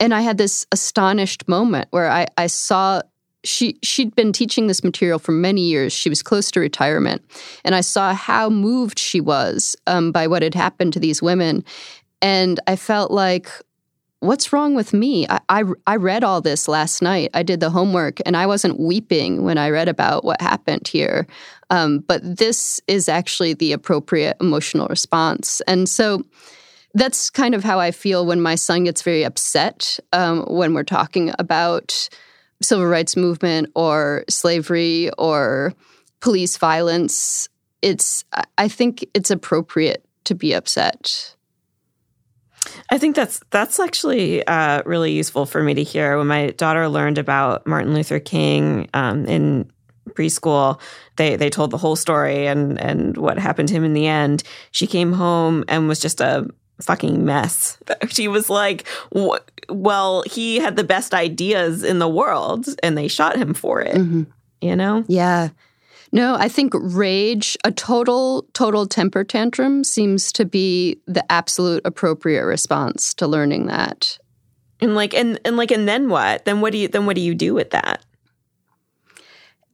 And 0.00 0.14
I 0.14 0.20
had 0.20 0.38
this 0.38 0.66
astonished 0.72 1.48
moment 1.48 1.88
where 1.90 2.10
I, 2.10 2.26
I 2.36 2.46
saw 2.46 3.02
she 3.44 3.78
she'd 3.82 4.14
been 4.14 4.32
teaching 4.32 4.66
this 4.66 4.84
material 4.84 5.18
for 5.18 5.32
many 5.32 5.62
years. 5.62 5.92
She 5.92 6.08
was 6.08 6.22
close 6.22 6.50
to 6.52 6.60
retirement, 6.60 7.22
and 7.64 7.74
I 7.74 7.80
saw 7.80 8.12
how 8.12 8.50
moved 8.50 8.98
she 8.98 9.20
was 9.20 9.76
um, 9.86 10.12
by 10.12 10.26
what 10.26 10.42
had 10.42 10.54
happened 10.54 10.92
to 10.94 11.00
these 11.00 11.22
women, 11.22 11.64
and 12.20 12.60
I 12.66 12.76
felt 12.76 13.10
like, 13.10 13.48
what's 14.20 14.52
wrong 14.52 14.74
with 14.74 14.92
me? 14.92 15.26
I, 15.28 15.40
I, 15.48 15.64
I 15.86 15.96
read 15.96 16.24
all 16.24 16.40
this 16.40 16.66
last 16.66 17.00
night. 17.00 17.30
I 17.32 17.42
did 17.44 17.60
the 17.60 17.70
homework, 17.70 18.20
and 18.26 18.36
I 18.36 18.46
wasn't 18.46 18.80
weeping 18.80 19.44
when 19.44 19.56
I 19.56 19.70
read 19.70 19.88
about 19.88 20.24
what 20.24 20.40
happened 20.40 20.88
here. 20.88 21.26
Um, 21.70 22.00
but 22.00 22.20
this 22.22 22.80
is 22.88 23.08
actually 23.08 23.54
the 23.54 23.72
appropriate 23.72 24.36
emotional 24.40 24.88
response, 24.88 25.60
and 25.68 25.88
so 25.88 26.24
that's 26.94 27.30
kind 27.30 27.54
of 27.54 27.64
how 27.64 27.78
I 27.78 27.90
feel 27.90 28.26
when 28.26 28.40
my 28.40 28.54
son 28.54 28.84
gets 28.84 29.02
very 29.02 29.24
upset 29.24 29.98
um, 30.12 30.44
when 30.46 30.74
we're 30.74 30.84
talking 30.84 31.32
about 31.38 32.08
civil 32.62 32.86
rights 32.86 33.16
movement 33.16 33.70
or 33.74 34.24
slavery 34.28 35.10
or 35.18 35.74
police 36.20 36.56
violence. 36.56 37.48
It's 37.82 38.24
I 38.56 38.68
think 38.68 39.06
it's 39.14 39.30
appropriate 39.30 40.04
to 40.24 40.34
be 40.34 40.52
upset. 40.52 41.34
I 42.90 42.98
think 42.98 43.14
that's 43.14 43.40
that's 43.50 43.78
actually 43.78 44.46
uh, 44.46 44.82
really 44.84 45.12
useful 45.12 45.46
for 45.46 45.62
me 45.62 45.74
to 45.74 45.82
hear. 45.82 46.18
When 46.18 46.26
my 46.26 46.50
daughter 46.50 46.88
learned 46.88 47.18
about 47.18 47.66
Martin 47.66 47.94
Luther 47.94 48.18
King 48.18 48.88
um, 48.94 49.26
in 49.26 49.70
preschool, 50.10 50.80
they 51.16 51.36
they 51.36 51.50
told 51.50 51.70
the 51.70 51.78
whole 51.78 51.96
story 51.96 52.46
and 52.46 52.80
and 52.80 53.16
what 53.16 53.38
happened 53.38 53.68
to 53.68 53.74
him 53.74 53.84
in 53.84 53.92
the 53.92 54.06
end. 54.06 54.42
She 54.72 54.86
came 54.86 55.12
home 55.12 55.64
and 55.68 55.86
was 55.86 56.00
just 56.00 56.20
a 56.20 56.48
fucking 56.80 57.24
mess. 57.24 57.78
She 58.08 58.28
was 58.28 58.48
like, 58.48 58.86
well, 59.68 60.22
he 60.26 60.58
had 60.58 60.76
the 60.76 60.84
best 60.84 61.14
ideas 61.14 61.84
in 61.84 61.98
the 61.98 62.08
world 62.08 62.66
and 62.82 62.96
they 62.96 63.08
shot 63.08 63.36
him 63.36 63.54
for 63.54 63.80
it. 63.80 63.96
Mm-hmm. 63.96 64.24
You 64.60 64.76
know? 64.76 65.04
Yeah. 65.08 65.50
No, 66.10 66.36
I 66.36 66.48
think 66.48 66.72
rage, 66.74 67.56
a 67.64 67.72
total, 67.72 68.46
total 68.54 68.86
temper 68.86 69.24
tantrum 69.24 69.84
seems 69.84 70.32
to 70.32 70.44
be 70.44 70.98
the 71.06 71.30
absolute 71.30 71.82
appropriate 71.84 72.44
response 72.46 73.12
to 73.14 73.26
learning 73.26 73.66
that. 73.66 74.18
And 74.80 74.94
like, 74.94 75.12
and, 75.12 75.38
and 75.44 75.56
like, 75.56 75.70
and 75.70 75.86
then 75.86 76.08
what? 76.08 76.44
Then 76.44 76.60
what 76.60 76.72
do 76.72 76.78
you, 76.78 76.88
then 76.88 77.04
what 77.04 77.16
do 77.16 77.20
you 77.20 77.34
do 77.34 77.52
with 77.52 77.70
that? 77.70 78.04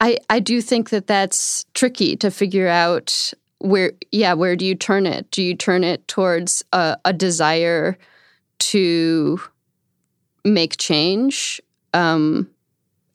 I, 0.00 0.18
I 0.28 0.40
do 0.40 0.60
think 0.60 0.90
that 0.90 1.06
that's 1.06 1.64
tricky 1.74 2.16
to 2.16 2.30
figure 2.30 2.68
out 2.68 3.32
where 3.64 3.92
yeah 4.12 4.34
where 4.34 4.56
do 4.56 4.66
you 4.66 4.74
turn 4.74 5.06
it? 5.06 5.30
Do 5.30 5.42
you 5.42 5.56
turn 5.56 5.84
it 5.84 6.06
towards 6.06 6.62
a, 6.72 6.98
a 7.04 7.12
desire 7.12 7.96
to 8.58 9.40
make 10.44 10.76
change? 10.76 11.60
Um 11.94 12.50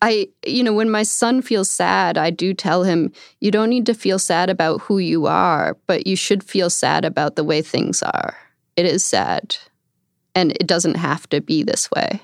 i 0.02 0.28
you 0.46 0.64
know 0.64 0.72
when 0.72 0.90
my 0.90 1.02
son 1.02 1.42
feels 1.42 1.68
sad 1.68 2.16
i 2.16 2.30
do 2.30 2.54
tell 2.54 2.84
him 2.84 3.12
you 3.40 3.50
don't 3.50 3.68
need 3.68 3.84
to 3.84 3.92
feel 3.92 4.18
sad 4.18 4.48
about 4.48 4.80
who 4.80 4.96
you 4.96 5.26
are 5.26 5.76
but 5.86 6.06
you 6.06 6.16
should 6.16 6.42
feel 6.42 6.70
sad 6.70 7.04
about 7.04 7.36
the 7.36 7.44
way 7.44 7.60
things 7.62 8.02
are. 8.02 8.34
It 8.76 8.86
is 8.86 9.04
sad 9.04 9.56
and 10.34 10.52
it 10.52 10.66
doesn't 10.66 10.96
have 10.96 11.28
to 11.28 11.40
be 11.40 11.62
this 11.62 11.90
way. 11.90 12.22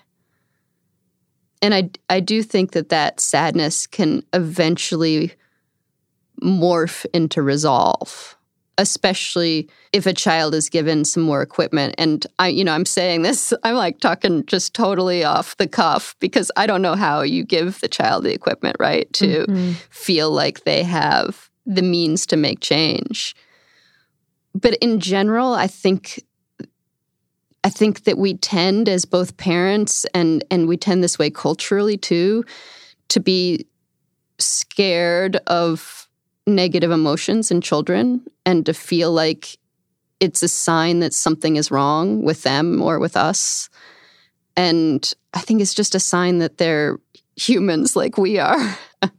And 1.62 1.74
I 1.74 1.90
I 2.08 2.20
do 2.20 2.42
think 2.42 2.72
that 2.72 2.88
that 2.88 3.20
sadness 3.20 3.86
can 3.86 4.22
eventually 4.32 5.32
morph 6.42 7.06
into 7.12 7.42
resolve 7.42 8.36
especially 8.78 9.70
if 9.94 10.04
a 10.04 10.12
child 10.12 10.54
is 10.54 10.68
given 10.68 11.02
some 11.04 11.22
more 11.22 11.40
equipment 11.40 11.94
and 11.98 12.26
i 12.38 12.48
you 12.48 12.64
know 12.64 12.72
i'm 12.72 12.84
saying 12.84 13.22
this 13.22 13.52
i'm 13.62 13.74
like 13.74 13.98
talking 14.00 14.44
just 14.46 14.74
totally 14.74 15.24
off 15.24 15.56
the 15.56 15.68
cuff 15.68 16.14
because 16.20 16.50
i 16.56 16.66
don't 16.66 16.82
know 16.82 16.94
how 16.94 17.22
you 17.22 17.44
give 17.44 17.80
the 17.80 17.88
child 17.88 18.24
the 18.24 18.34
equipment 18.34 18.76
right 18.78 19.12
to 19.12 19.46
mm-hmm. 19.46 19.72
feel 19.90 20.30
like 20.30 20.64
they 20.64 20.82
have 20.82 21.50
the 21.64 21.82
means 21.82 22.26
to 22.26 22.36
make 22.36 22.60
change 22.60 23.34
but 24.54 24.74
in 24.76 25.00
general 25.00 25.54
i 25.54 25.66
think 25.66 26.20
I 27.64 27.68
think 27.68 28.04
that 28.04 28.16
we 28.16 28.34
tend 28.34 28.88
as 28.88 29.04
both 29.04 29.36
parents 29.38 30.06
and 30.14 30.44
and 30.52 30.68
we 30.68 30.76
tend 30.76 31.02
this 31.02 31.18
way 31.18 31.30
culturally 31.30 31.96
too 31.96 32.44
to 33.08 33.18
be 33.18 33.66
scared 34.38 35.34
of 35.48 36.05
negative 36.46 36.90
emotions 36.90 37.50
in 37.50 37.60
children 37.60 38.22
and 38.44 38.64
to 38.66 38.74
feel 38.74 39.12
like 39.12 39.58
it's 40.20 40.42
a 40.42 40.48
sign 40.48 41.00
that 41.00 41.12
something 41.12 41.56
is 41.56 41.70
wrong 41.70 42.22
with 42.22 42.42
them 42.42 42.80
or 42.80 42.98
with 42.98 43.16
us. 43.16 43.68
And 44.56 45.12
I 45.34 45.40
think 45.40 45.60
it's 45.60 45.74
just 45.74 45.94
a 45.94 46.00
sign 46.00 46.38
that 46.38 46.58
they're 46.58 46.98
humans 47.36 47.96
like 47.96 48.16
we 48.16 48.38
are. 48.38 48.78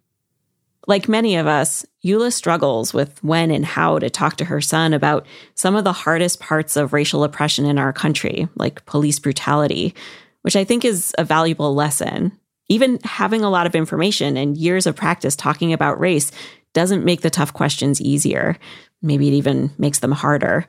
like 0.88 1.08
many 1.08 1.36
of 1.36 1.46
us, 1.46 1.86
Eula 2.04 2.32
struggles 2.32 2.94
with 2.94 3.24
when 3.24 3.52
and 3.52 3.66
how 3.66 4.00
to 4.00 4.10
talk 4.10 4.38
to 4.38 4.46
her 4.46 4.62
son 4.62 4.94
about 4.94 5.28
some 5.54 5.76
of 5.76 5.84
the 5.84 5.94
hardest 5.94 6.40
parts 6.40 6.76
of 6.76 6.94
racial 6.94 7.24
oppression 7.24 7.66
in 7.66 7.78
our 7.78 7.94
country, 7.94 8.48
like 8.56 8.86
police 8.86 9.20
brutality, 9.20 9.94
which 10.42 10.56
I 10.56 10.63
think 10.63 10.86
is 10.86 11.13
a 11.18 11.24
valuable 11.24 11.76
lesson. 11.76 12.32
Even 12.70 13.00
having 13.04 13.44
a 13.44 13.50
lot 13.50 13.66
of 13.66 13.76
information 13.76 14.36
and 14.36 14.58
years 14.58 14.88
of 14.88 14.96
practice 14.96 15.36
talking 15.36 15.72
about 15.72 16.00
race 16.00 16.32
doesn't 16.73 17.06
make 17.06 17.21
the 17.21 17.30
tough 17.30 17.53
questions 17.53 18.01
easier. 18.01 18.58
Maybe 19.01 19.27
it 19.27 19.34
even 19.34 19.71
makes 19.77 19.99
them 19.99 20.12
harder. 20.12 20.65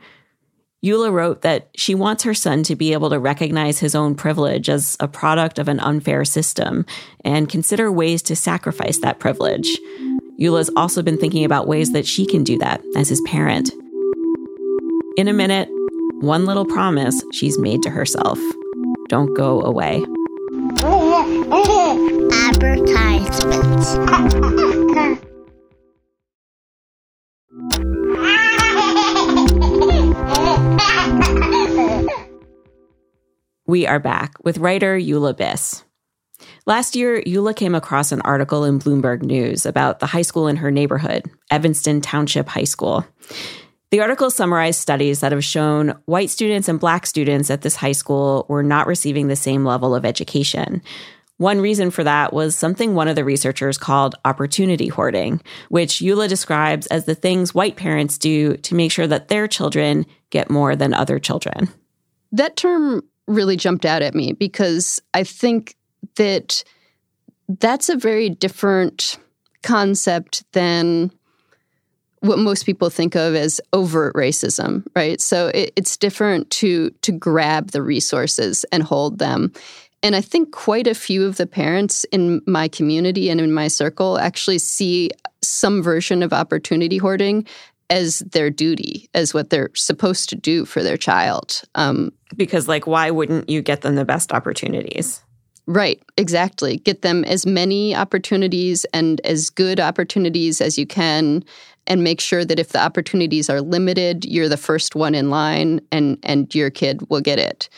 Eula 0.84 1.12
wrote 1.12 1.42
that 1.42 1.68
she 1.74 1.94
wants 1.94 2.22
her 2.22 2.34
son 2.34 2.62
to 2.62 2.76
be 2.76 2.92
able 2.92 3.11
to 3.11 3.18
recognize 3.18 3.80
his 3.80 3.96
own 3.96 4.14
privilege 4.14 4.68
as 4.68 4.96
a 5.00 5.08
product 5.08 5.58
of 5.58 5.66
an 5.66 5.80
unfair 5.80 6.24
system 6.24 6.87
and 7.24 7.48
consider 7.48 7.90
ways 7.90 8.22
to 8.22 8.37
sacrifice 8.37 8.98
that 8.98 9.18
privilege. 9.18 9.76
Eula's 10.40 10.70
also 10.76 11.02
been 11.02 11.18
thinking 11.18 11.44
about 11.44 11.66
ways 11.66 11.92
that 11.92 12.06
she 12.06 12.24
can 12.24 12.44
do 12.44 12.56
that 12.58 12.80
as 12.94 13.08
his 13.08 13.20
parent. 13.22 13.72
In 15.16 15.26
a 15.26 15.32
minute, 15.32 15.68
one 16.20 16.46
little 16.46 16.64
promise 16.64 17.20
she's 17.32 17.58
made 17.58 17.82
to 17.82 17.90
herself 17.90 18.38
don't 19.08 19.34
go 19.34 19.61
away. 19.62 20.04
Advertisements. 22.32 25.17
We 33.68 33.87
are 33.87 33.98
back 34.00 34.33
with 34.42 34.57
writer 34.57 34.98
Eula 34.98 35.35
Biss. 35.35 35.83
Last 36.64 36.96
year, 36.96 37.20
Eula 37.24 37.54
came 37.54 37.74
across 37.74 38.12
an 38.12 38.22
article 38.22 38.64
in 38.64 38.78
Bloomberg 38.78 39.20
News 39.20 39.66
about 39.66 40.00
the 40.00 40.07
high 40.07 40.22
school 40.22 40.48
in 40.48 40.57
her 40.57 40.70
neighborhood, 40.70 41.31
Evanston 41.50 42.00
Township 42.00 42.48
High 42.48 42.64
School. 42.64 43.07
The 43.90 44.00
article 44.00 44.31
summarized 44.31 44.81
studies 44.81 45.20
that 45.20 45.33
have 45.33 45.44
shown 45.44 46.00
white 46.07 46.31
students 46.31 46.66
and 46.66 46.81
black 46.81 47.04
students 47.04 47.50
at 47.50 47.61
this 47.61 47.76
high 47.76 47.92
school 47.92 48.46
were 48.48 48.62
not 48.62 48.87
receiving 48.87 49.28
the 49.28 49.37
same 49.37 49.66
level 49.66 49.94
of 49.94 50.07
education. 50.07 50.81
One 51.37 51.61
reason 51.61 51.90
for 51.90 52.02
that 52.04 52.33
was 52.33 52.57
something 52.57 52.94
one 52.94 53.09
of 53.09 53.16
the 53.16 53.24
researchers 53.24 53.76
called 53.76 54.14
opportunity 54.24 54.88
hoarding, 54.88 55.42
which 55.68 55.98
Eula 55.98 56.26
describes 56.26 56.87
as 56.87 57.04
the 57.04 57.14
things 57.14 57.54
white 57.54 57.76
parents 57.76 58.16
do 58.16 58.57
to 58.57 58.74
make 58.74 58.92
sure 58.92 59.07
that 59.07 59.28
their 59.28 59.46
children 59.46 60.07
get 60.31 60.48
more 60.48 60.74
than 60.74 60.94
other 60.94 61.18
children. 61.18 61.68
That 62.33 62.57
term 62.57 63.02
really 63.28 63.56
jumped 63.56 63.84
out 63.84 64.02
at 64.02 64.14
me 64.14 64.32
because 64.32 65.00
I 65.14 65.22
think 65.22 65.76
that 66.16 66.64
that's 67.48 67.88
a 67.88 67.96
very 67.96 68.28
different 68.28 69.18
concept 69.62 70.44
than 70.52 71.10
what 72.20 72.38
most 72.38 72.66
people 72.66 72.90
think 72.90 73.14
of 73.14 73.34
as 73.34 73.60
overt 73.72 74.14
racism, 74.14 74.84
right? 74.96 75.20
So 75.20 75.48
it, 75.48 75.72
it's 75.76 75.96
different 75.96 76.50
to 76.50 76.90
to 77.02 77.12
grab 77.12 77.70
the 77.70 77.82
resources 77.82 78.64
and 78.72 78.82
hold 78.82 79.18
them. 79.18 79.52
And 80.02 80.14
I 80.14 80.20
think 80.20 80.52
quite 80.52 80.86
a 80.86 80.94
few 80.94 81.24
of 81.26 81.36
the 81.36 81.46
parents 81.46 82.04
in 82.12 82.40
my 82.46 82.68
community 82.68 83.30
and 83.30 83.40
in 83.40 83.52
my 83.52 83.68
circle 83.68 84.18
actually 84.18 84.58
see 84.58 85.10
some 85.42 85.82
version 85.82 86.22
of 86.22 86.32
opportunity 86.32 86.98
hoarding 86.98 87.46
as 87.90 88.20
their 88.20 88.51
duty, 88.51 89.09
as 89.14 89.33
what 89.33 89.51
they're 89.51 89.70
supposed 89.74 90.29
to 90.29 90.37
do 90.37 90.64
for 90.64 90.83
their 90.83 90.96
child. 90.96 91.62
Um, 91.74 92.12
because, 92.37 92.68
like, 92.68 92.87
why 92.87 93.11
wouldn't 93.11 93.48
you 93.48 93.62
get 93.62 93.81
them 93.81 93.94
the 93.94 94.05
best 94.05 94.33
opportunities? 94.33 95.22
Right, 95.66 96.03
exactly. 96.16 96.79
Get 96.79 97.03
them 97.03 97.24
as 97.24 97.44
many 97.44 97.94
opportunities 97.94 98.87
and 98.94 99.20
as 99.20 99.51
good 99.51 99.81
opportunities 99.81 100.61
as 100.61 100.79
you 100.79 100.87
can 100.87 101.44
and 101.87 102.03
make 102.03 102.20
sure 102.20 102.44
that 102.44 102.59
if 102.59 102.70
the 102.70 102.81
opportunities 102.81 103.51
are 103.51 103.61
limited, 103.61 104.24
you're 104.24 104.48
the 104.48 104.57
first 104.57 104.94
one 104.94 105.14
in 105.14 105.31
line 105.31 105.81
and 105.92 106.18
and 106.22 106.55
your 106.55 106.70
kid 106.70 107.09
will 107.11 107.20
get 107.20 107.38
it 107.38 107.68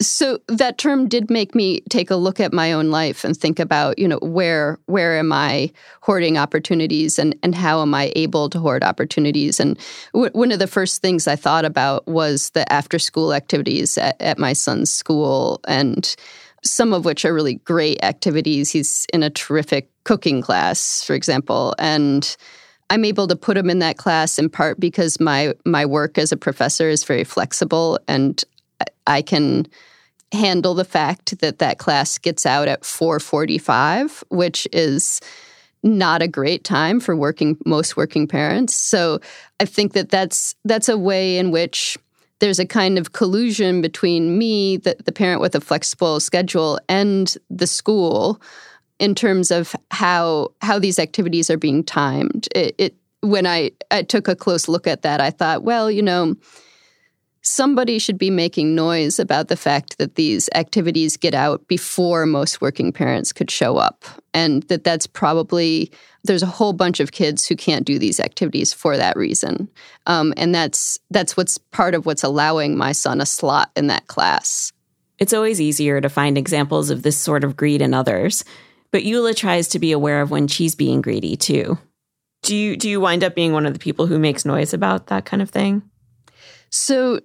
so 0.00 0.38
that 0.46 0.78
term 0.78 1.08
did 1.08 1.28
make 1.28 1.54
me 1.56 1.80
take 1.90 2.10
a 2.10 2.16
look 2.16 2.38
at 2.38 2.52
my 2.52 2.72
own 2.72 2.90
life 2.90 3.24
and 3.24 3.36
think 3.36 3.58
about 3.58 3.98
you 3.98 4.06
know 4.06 4.18
where 4.22 4.78
where 4.86 5.18
am 5.18 5.32
i 5.32 5.70
hoarding 6.02 6.38
opportunities 6.38 7.18
and 7.18 7.36
and 7.42 7.54
how 7.54 7.82
am 7.82 7.94
i 7.94 8.12
able 8.14 8.48
to 8.48 8.60
hoard 8.60 8.84
opportunities? 8.84 9.58
And 9.58 9.78
w- 10.12 10.30
one 10.32 10.52
of 10.52 10.60
the 10.60 10.68
first 10.68 11.02
things 11.02 11.26
i 11.26 11.34
thought 11.34 11.64
about 11.64 12.06
was 12.06 12.50
the 12.50 12.70
after 12.72 12.98
school 12.98 13.34
activities 13.34 13.98
at, 13.98 14.20
at 14.20 14.38
my 14.38 14.52
son's 14.52 14.92
school 14.92 15.60
and 15.66 16.14
some 16.62 16.92
of 16.92 17.04
which 17.04 17.24
are 17.24 17.32
really 17.32 17.54
great 17.54 18.02
activities. 18.02 18.70
He's 18.70 19.06
in 19.12 19.22
a 19.22 19.30
terrific 19.30 19.90
cooking 20.04 20.42
class 20.42 21.02
for 21.02 21.14
example 21.14 21.74
and 21.78 22.36
I'm 22.90 23.04
able 23.04 23.26
to 23.26 23.36
put 23.36 23.58
him 23.58 23.68
in 23.68 23.80
that 23.80 23.98
class 23.98 24.38
in 24.38 24.48
part 24.48 24.78
because 24.78 25.18
my 25.18 25.54
my 25.66 25.84
work 25.84 26.18
as 26.18 26.30
a 26.30 26.36
professor 26.36 26.88
is 26.88 27.02
very 27.02 27.24
flexible 27.24 27.98
and 28.06 28.44
I 29.08 29.22
can 29.22 29.66
handle 30.32 30.74
the 30.74 30.84
fact 30.84 31.38
that 31.40 31.58
that 31.58 31.78
class 31.78 32.18
gets 32.18 32.44
out 32.44 32.68
at 32.68 32.82
4:45, 32.82 34.22
which 34.28 34.68
is 34.72 35.20
not 35.82 36.22
a 36.22 36.28
great 36.28 36.64
time 36.64 37.00
for 37.00 37.14
working 37.14 37.56
most 37.64 37.96
working 37.96 38.26
parents. 38.26 38.74
So 38.74 39.20
I 39.60 39.64
think 39.64 39.92
that 39.92 40.10
that's 40.10 40.54
that's 40.64 40.88
a 40.88 40.98
way 40.98 41.38
in 41.38 41.50
which 41.50 41.96
there's 42.40 42.58
a 42.58 42.66
kind 42.66 42.98
of 42.98 43.12
collusion 43.12 43.80
between 43.80 44.38
me, 44.38 44.76
the, 44.76 44.96
the 45.04 45.12
parent 45.12 45.40
with 45.40 45.54
a 45.54 45.60
flexible 45.60 46.20
schedule, 46.20 46.78
and 46.88 47.36
the 47.50 47.66
school 47.66 48.40
in 48.98 49.14
terms 49.14 49.50
of 49.50 49.74
how 49.90 50.52
how 50.60 50.78
these 50.78 50.98
activities 50.98 51.50
are 51.50 51.56
being 51.56 51.84
timed. 51.84 52.48
It, 52.54 52.74
it 52.78 52.94
when 53.20 53.46
I, 53.46 53.72
I 53.90 54.02
took 54.02 54.28
a 54.28 54.36
close 54.36 54.68
look 54.68 54.86
at 54.86 55.02
that, 55.02 55.20
I 55.20 55.30
thought, 55.30 55.64
well, 55.64 55.90
you 55.90 56.02
know, 56.02 56.36
somebody 57.48 57.98
should 57.98 58.18
be 58.18 58.30
making 58.30 58.74
noise 58.74 59.18
about 59.18 59.48
the 59.48 59.56
fact 59.56 59.98
that 59.98 60.14
these 60.16 60.48
activities 60.54 61.16
get 61.16 61.34
out 61.34 61.66
before 61.68 62.26
most 62.26 62.60
working 62.60 62.92
parents 62.92 63.32
could 63.32 63.50
show 63.50 63.76
up. 63.76 64.04
And 64.34 64.62
that 64.64 64.84
that's 64.84 65.06
probably 65.06 65.90
there's 66.24 66.42
a 66.42 66.46
whole 66.46 66.72
bunch 66.72 67.00
of 67.00 67.12
kids 67.12 67.46
who 67.46 67.56
can't 67.56 67.86
do 67.86 67.98
these 67.98 68.20
activities 68.20 68.72
for 68.72 68.96
that 68.96 69.16
reason. 69.16 69.68
Um, 70.06 70.34
and 70.36 70.54
that's 70.54 70.98
that's 71.10 71.36
what's 71.36 71.58
part 71.58 71.94
of 71.94 72.06
what's 72.06 72.24
allowing 72.24 72.76
my 72.76 72.92
son 72.92 73.20
a 73.20 73.26
slot 73.26 73.70
in 73.76 73.86
that 73.86 74.06
class. 74.06 74.72
It's 75.18 75.32
always 75.32 75.60
easier 75.60 76.00
to 76.00 76.08
find 76.08 76.38
examples 76.38 76.90
of 76.90 77.02
this 77.02 77.18
sort 77.18 77.42
of 77.42 77.56
greed 77.56 77.82
in 77.82 77.94
others 77.94 78.44
but 78.90 79.02
eula 79.02 79.36
tries 79.36 79.68
to 79.68 79.78
be 79.78 79.92
aware 79.92 80.20
of 80.20 80.30
when 80.30 80.48
she's 80.48 80.74
being 80.74 81.02
greedy 81.02 81.36
too. 81.36 81.78
Do 82.42 82.56
you 82.56 82.76
do 82.76 82.88
you 82.88 83.00
wind 83.00 83.24
up 83.24 83.34
being 83.34 83.52
one 83.52 83.66
of 83.66 83.72
the 83.72 83.78
people 83.78 84.06
who 84.06 84.18
makes 84.18 84.44
noise 84.44 84.72
about 84.72 85.08
that 85.08 85.24
kind 85.24 85.42
of 85.42 85.50
thing 85.50 85.82
so, 86.70 87.20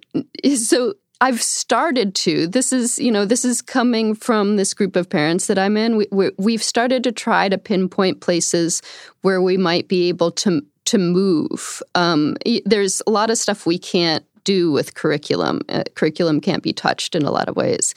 so 0.54 0.94
I've 1.20 1.42
started 1.42 2.14
to. 2.16 2.46
This 2.46 2.72
is, 2.72 2.98
you 2.98 3.10
know, 3.10 3.24
this 3.24 3.44
is 3.44 3.62
coming 3.62 4.14
from 4.14 4.56
this 4.56 4.74
group 4.74 4.96
of 4.96 5.08
parents 5.08 5.46
that 5.46 5.58
I'm 5.58 5.76
in. 5.76 5.96
We, 5.96 6.30
we've 6.38 6.62
started 6.62 7.02
to 7.04 7.12
try 7.12 7.48
to 7.48 7.56
pinpoint 7.56 8.20
places 8.20 8.82
where 9.22 9.40
we 9.40 9.56
might 9.56 9.88
be 9.88 10.08
able 10.08 10.30
to 10.32 10.62
to 10.86 10.98
move. 10.98 11.82
Um, 11.94 12.36
there's 12.66 13.00
a 13.06 13.10
lot 13.10 13.30
of 13.30 13.38
stuff 13.38 13.64
we 13.64 13.78
can't 13.78 14.22
do 14.44 14.70
with 14.70 14.94
curriculum. 14.94 15.62
Uh, 15.70 15.84
curriculum 15.94 16.42
can't 16.42 16.62
be 16.62 16.74
touched 16.74 17.14
in 17.14 17.22
a 17.22 17.30
lot 17.30 17.48
of 17.48 17.56
ways. 17.56 17.94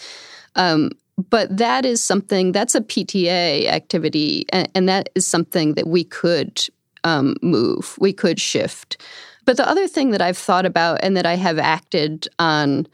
Um, 0.55 0.91
but 1.29 1.55
that 1.57 1.85
is 1.85 2.01
something 2.01 2.51
that's 2.51 2.75
a 2.75 2.81
PTA 2.81 3.67
activity, 3.67 4.45
and, 4.53 4.69
and 4.75 4.87
that 4.87 5.09
is 5.15 5.25
something 5.27 5.73
that 5.73 5.87
we 5.87 6.03
could 6.03 6.61
um, 7.03 7.35
move. 7.41 7.97
We 7.99 8.13
could 8.13 8.39
shift. 8.39 9.01
But 9.47 9.55
the 9.55 9.67
other 9.67 9.87
thing 9.87 10.11
that 10.11 10.21
I've 10.21 10.37
thought 10.37 10.65
about 10.65 10.99
and 11.01 11.15
that 11.15 11.25
I 11.25 11.35
have 11.35 11.57
acted 11.57 12.27
on 12.37 12.85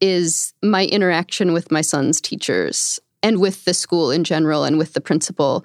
is 0.00 0.52
my 0.60 0.86
interaction 0.86 1.52
with 1.52 1.70
my 1.70 1.80
son's 1.80 2.20
teachers. 2.20 3.00
and 3.22 3.40
with 3.40 3.64
the 3.64 3.72
school 3.72 4.10
in 4.10 4.22
general 4.22 4.64
and 4.64 4.76
with 4.76 4.92
the 4.92 5.00
principal. 5.00 5.64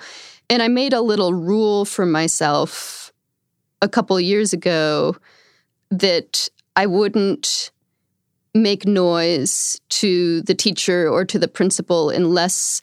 And 0.49 0.63
I 0.63 0.69
made 0.69 0.93
a 0.93 1.01
little 1.01 1.33
rule 1.33 1.83
for 1.83 2.05
myself 2.05 3.11
a 3.81 3.89
couple 3.89 4.17
years 4.17 4.53
ago 4.53 5.17
that 5.91 6.47
I 6.77 6.85
wouldn't 6.85 7.71
make 8.55 8.85
noise 8.85 9.81
to 9.89 10.41
the 10.43 10.55
teacher 10.55 11.09
or 11.09 11.25
to 11.25 11.37
the 11.37 11.49
principal 11.49 12.11
unless 12.11 12.79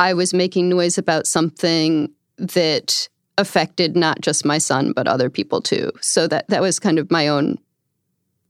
I 0.00 0.14
was 0.14 0.34
making 0.34 0.68
noise 0.68 0.98
about 0.98 1.28
something 1.28 2.10
that 2.38 3.08
affected 3.38 3.96
not 3.96 4.20
just 4.20 4.44
my 4.44 4.58
son 4.58 4.92
but 4.92 5.08
other 5.08 5.30
people 5.30 5.62
too. 5.62 5.90
So 6.00 6.26
that 6.26 6.48
that 6.48 6.60
was 6.60 6.78
kind 6.78 6.98
of 6.98 7.10
my 7.10 7.28
own 7.28 7.58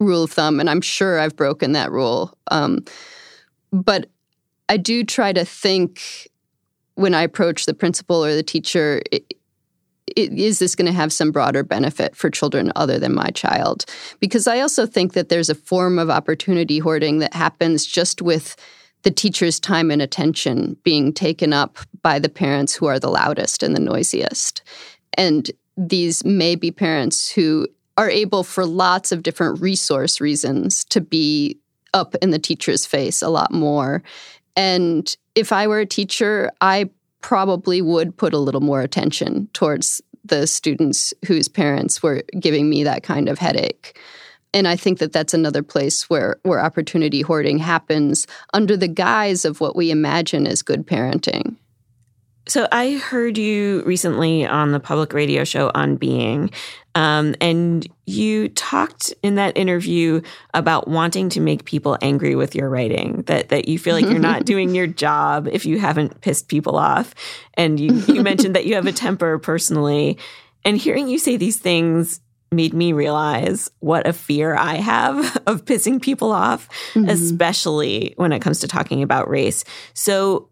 rule 0.01 0.25
of 0.25 0.33
thumb, 0.33 0.59
and 0.59 0.69
I'm 0.69 0.81
sure 0.81 1.19
I've 1.19 1.37
broken 1.37 1.73
that 1.73 1.93
rule. 1.93 2.37
Um, 2.51 2.85
but 3.73 4.07
I 4.69 4.77
do 4.77 5.05
try 5.05 5.33
to 5.33 5.45
think 5.45 6.29
when 6.95 7.15
I 7.15 7.23
approach 7.23 7.67
the 7.67 7.75
principal 7.75 8.25
or 8.25 8.35
the 8.35 8.43
teacher. 8.43 9.03
It, 9.13 9.35
is 10.17 10.59
this 10.59 10.75
going 10.75 10.87
to 10.87 10.93
have 10.93 11.13
some 11.13 11.31
broader 11.31 11.63
benefit 11.63 12.17
for 12.17 12.31
children 12.31 12.73
other 12.75 12.99
than 12.99 13.15
my 13.15 13.29
child? 13.35 13.85
Because 14.21 14.47
I 14.47 14.61
also 14.61 14.87
think 14.87 15.13
that 15.13 15.29
there's 15.29 15.51
a 15.51 15.55
form 15.55 15.99
of 15.99 16.09
opportunity 16.09 16.79
hoarding 16.79 17.19
that 17.19 17.35
happens 17.35 17.85
just 17.85 18.23
with 18.23 18.57
the 19.03 19.11
teacher's 19.11 19.61
time 19.61 19.91
and 19.91 20.03
attention 20.03 20.77
being 20.83 21.13
taken 21.13 21.53
up 21.53 21.79
by 22.03 22.19
the 22.19 22.29
parents 22.29 22.75
who 22.75 22.87
are 22.87 22.99
the 22.99 23.11
loudest 23.11 23.63
and 23.63 23.75
the 23.75 23.81
noisiest. 23.81 24.63
And 25.15 25.51
these 25.77 26.25
may 26.25 26.57
be 26.57 26.71
parents 26.71 27.31
who 27.31 27.69
are 27.97 28.11
able, 28.11 28.45
for 28.45 28.65
lots 28.65 29.13
of 29.13 29.23
different 29.23 29.61
resource 29.61 30.21
reasons, 30.21 30.85
to 30.87 31.01
be 31.01 31.59
up 31.95 32.15
in 32.17 32.31
the 32.31 32.39
teacher's 32.39 32.87
face 32.87 33.23
a 33.23 33.29
lot 33.29 33.53
more. 33.53 34.03
And 34.57 35.17
if 35.35 35.53
I 35.53 35.67
were 35.67 35.81
a 35.81 35.87
teacher, 35.87 36.51
I 36.61 36.91
probably 37.21 37.83
would 37.83 38.17
put 38.17 38.35
a 38.35 38.39
little 38.39 38.61
more 38.61 38.81
attention 38.81 39.49
towards 39.53 40.01
the 40.25 40.47
students 40.47 41.15
whose 41.27 41.49
parents 41.49 42.03
were 42.03 42.23
giving 42.39 42.69
me 42.69 42.85
that 42.85 43.03
kind 43.03 43.29
of 43.29 43.39
headache. 43.39 43.99
And 44.55 44.67
I 44.67 44.77
think 44.77 44.99
that 44.99 45.13
that's 45.13 45.35
another 45.35 45.63
place 45.63 46.09
where, 46.09 46.39
where 46.43 46.61
opportunity 46.61 47.21
hoarding 47.21 47.59
happens 47.59 48.27
under 48.55 48.77
the 48.77 48.89
guise 48.89 49.45
of 49.45 49.61
what 49.61 49.77
we 49.77 49.91
imagine 49.91 50.47
as 50.47 50.63
good 50.63 50.87
parenting. 50.87 51.57
So 52.49 52.67
I 52.73 52.93
heard 52.93 53.37
you 53.37 53.83
recently 53.85 54.47
on 54.47 54.73
the 54.73 54.81
public 54.81 55.13
radio 55.13 55.45
show 55.45 55.71
on 55.75 55.97
Being, 55.97 56.51
um, 56.95 57.35
and 57.43 57.87
you 58.07 58.49
talked 58.49 59.13
in 59.23 59.35
that 59.35 59.55
interview 59.59 60.23
about 60.55 60.89
wanting 60.89 61.29
to 61.31 61.41
make 61.41 61.67
people 61.67 61.99
angry 62.01 62.35
with 62.35 62.55
your 62.55 62.71
writing. 62.71 63.23
That 63.27 63.51
that 63.51 63.69
you 63.69 63.79
feel 63.79 63.95
like 63.95 64.07
you're 64.07 64.19
not 64.19 64.45
doing 64.47 64.75
your 64.75 64.87
job 64.87 65.47
if 65.47 65.67
you 65.67 65.79
haven't 65.79 66.23
pissed 66.23 66.49
people 66.49 66.79
off, 66.79 67.15
and 67.53 67.79
you 67.79 67.93
you 68.09 68.23
mentioned 68.23 68.57
that 68.57 68.65
you 68.65 68.77
have 68.77 68.87
a 68.87 68.93
temper 68.93 69.39
personally. 69.39 70.17
And 70.65 70.79
hearing 70.79 71.07
you 71.07 71.19
say 71.19 71.37
these 71.37 71.59
things 71.59 72.21
made 72.51 72.73
me 72.73 72.93
realize 72.93 73.71
what 73.81 74.07
a 74.07 74.13
fear 74.13 74.55
I 74.55 74.77
have 74.77 75.37
of 75.47 75.65
pissing 75.65 76.01
people 76.01 76.33
off, 76.33 76.69
mm-hmm. 76.95 77.09
especially 77.09 78.15
when 78.17 78.33
it 78.33 78.41
comes 78.41 78.61
to 78.61 78.69
talking 78.69 79.03
about 79.03 79.29
race. 79.29 79.65
So 79.95 80.49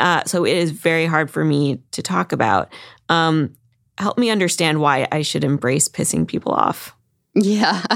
uh, 0.00 0.24
so 0.24 0.44
it 0.44 0.56
is 0.56 0.70
very 0.70 1.06
hard 1.06 1.30
for 1.30 1.44
me 1.44 1.78
to 1.92 2.02
talk 2.02 2.32
about. 2.32 2.72
Um, 3.08 3.54
help 3.98 4.18
me 4.18 4.30
understand 4.30 4.80
why 4.80 5.06
I 5.12 5.22
should 5.22 5.44
embrace 5.44 5.88
pissing 5.88 6.26
people 6.26 6.52
off. 6.52 6.96
Yeah. 7.34 7.82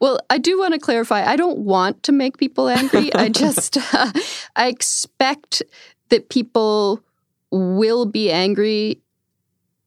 Well, 0.00 0.18
I 0.28 0.38
do 0.38 0.58
want 0.58 0.74
to 0.74 0.80
clarify. 0.80 1.24
I 1.24 1.36
don't 1.36 1.60
want 1.60 2.02
to 2.02 2.12
make 2.12 2.36
people 2.36 2.68
angry. 2.68 3.14
I 3.14 3.28
just, 3.28 3.76
uh, 3.94 4.12
I 4.56 4.66
expect 4.66 5.62
that 6.08 6.28
people 6.28 7.00
will 7.52 8.04
be 8.04 8.30
angry 8.30 9.00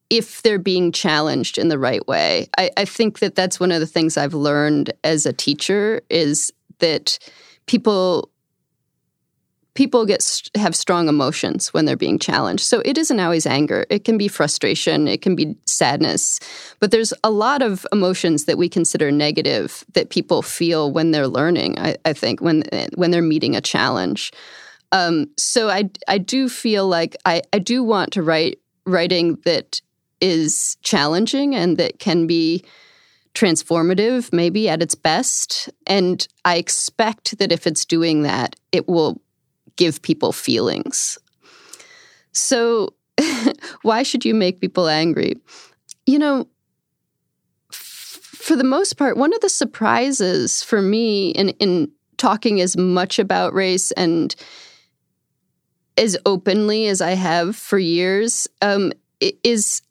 if 0.09 0.41
they're 0.41 0.59
being 0.59 0.91
challenged 0.91 1.57
in 1.57 1.67
the 1.67 1.79
right 1.79 2.05
way. 2.07 2.49
I, 2.57 2.71
I 2.77 2.85
think 2.85 3.19
that 3.19 3.35
that's 3.35 3.59
one 3.59 3.71
of 3.71 3.79
the 3.79 3.87
things 3.87 4.17
I've 4.17 4.33
learned 4.33 4.93
as 5.03 5.25
a 5.25 5.33
teacher 5.33 6.01
is 6.09 6.51
that 6.79 7.19
people 7.65 8.31
people 9.77 10.07
get 10.07 10.41
have 10.55 10.75
strong 10.75 11.07
emotions 11.07 11.71
when 11.71 11.85
they're 11.85 11.95
being 11.95 12.17
challenged. 12.17 12.63
So 12.63 12.81
it 12.83 12.97
isn't 12.97 13.19
always 13.19 13.45
anger. 13.45 13.85
It 13.91 14.05
can 14.05 14.17
be 14.17 14.27
frustration, 14.27 15.07
it 15.07 15.21
can 15.21 15.35
be 15.35 15.55
sadness. 15.65 16.39
But 16.79 16.89
there's 16.89 17.13
a 17.23 17.29
lot 17.29 17.61
of 17.61 17.85
emotions 17.91 18.45
that 18.45 18.57
we 18.57 18.69
consider 18.69 19.11
negative 19.11 19.85
that 19.93 20.09
people 20.09 20.41
feel 20.41 20.91
when 20.91 21.11
they're 21.11 21.27
learning, 21.27 21.77
I, 21.77 21.95
I 22.05 22.13
think, 22.13 22.41
when 22.41 22.63
when 22.95 23.11
they're 23.11 23.21
meeting 23.21 23.55
a 23.55 23.61
challenge. 23.61 24.31
Um, 24.91 25.29
so 25.37 25.69
I 25.69 25.89
I 26.07 26.17
do 26.17 26.49
feel 26.49 26.87
like 26.87 27.15
I, 27.25 27.43
I 27.53 27.59
do 27.59 27.83
want 27.83 28.13
to 28.13 28.23
write 28.23 28.59
writing 28.87 29.35
that 29.45 29.79
is 30.21 30.77
challenging 30.81 31.55
and 31.55 31.77
that 31.77 31.99
can 31.99 32.27
be 32.27 32.63
transformative, 33.33 34.33
maybe 34.33 34.67
at 34.67 34.81
its 34.81 34.95
best. 34.95 35.69
And 35.85 36.27
I 36.43 36.55
expect 36.57 37.37
that 37.37 37.51
if 37.51 37.67
it's 37.67 37.85
doing 37.85 38.23
that, 38.23 38.55
it 38.71 38.87
will 38.87 39.21
give 39.75 40.01
people 40.01 40.31
feelings. 40.31 41.17
So, 42.31 42.93
why 43.83 44.03
should 44.03 44.25
you 44.25 44.33
make 44.33 44.59
people 44.59 44.87
angry? 44.87 45.35
You 46.05 46.19
know, 46.19 46.47
for 47.71 48.55
the 48.55 48.63
most 48.63 48.93
part, 48.93 49.17
one 49.17 49.33
of 49.33 49.41
the 49.41 49.49
surprises 49.49 50.63
for 50.63 50.81
me 50.81 51.31
in, 51.31 51.49
in 51.59 51.91
talking 52.17 52.61
as 52.61 52.77
much 52.77 53.19
about 53.19 53.53
race 53.53 53.91
and 53.91 54.35
as 55.97 56.17
openly 56.25 56.87
as 56.87 57.01
I 57.01 57.11
have 57.11 57.55
for 57.55 57.77
years 57.77 58.47
um, 58.61 58.93
is 59.43 59.81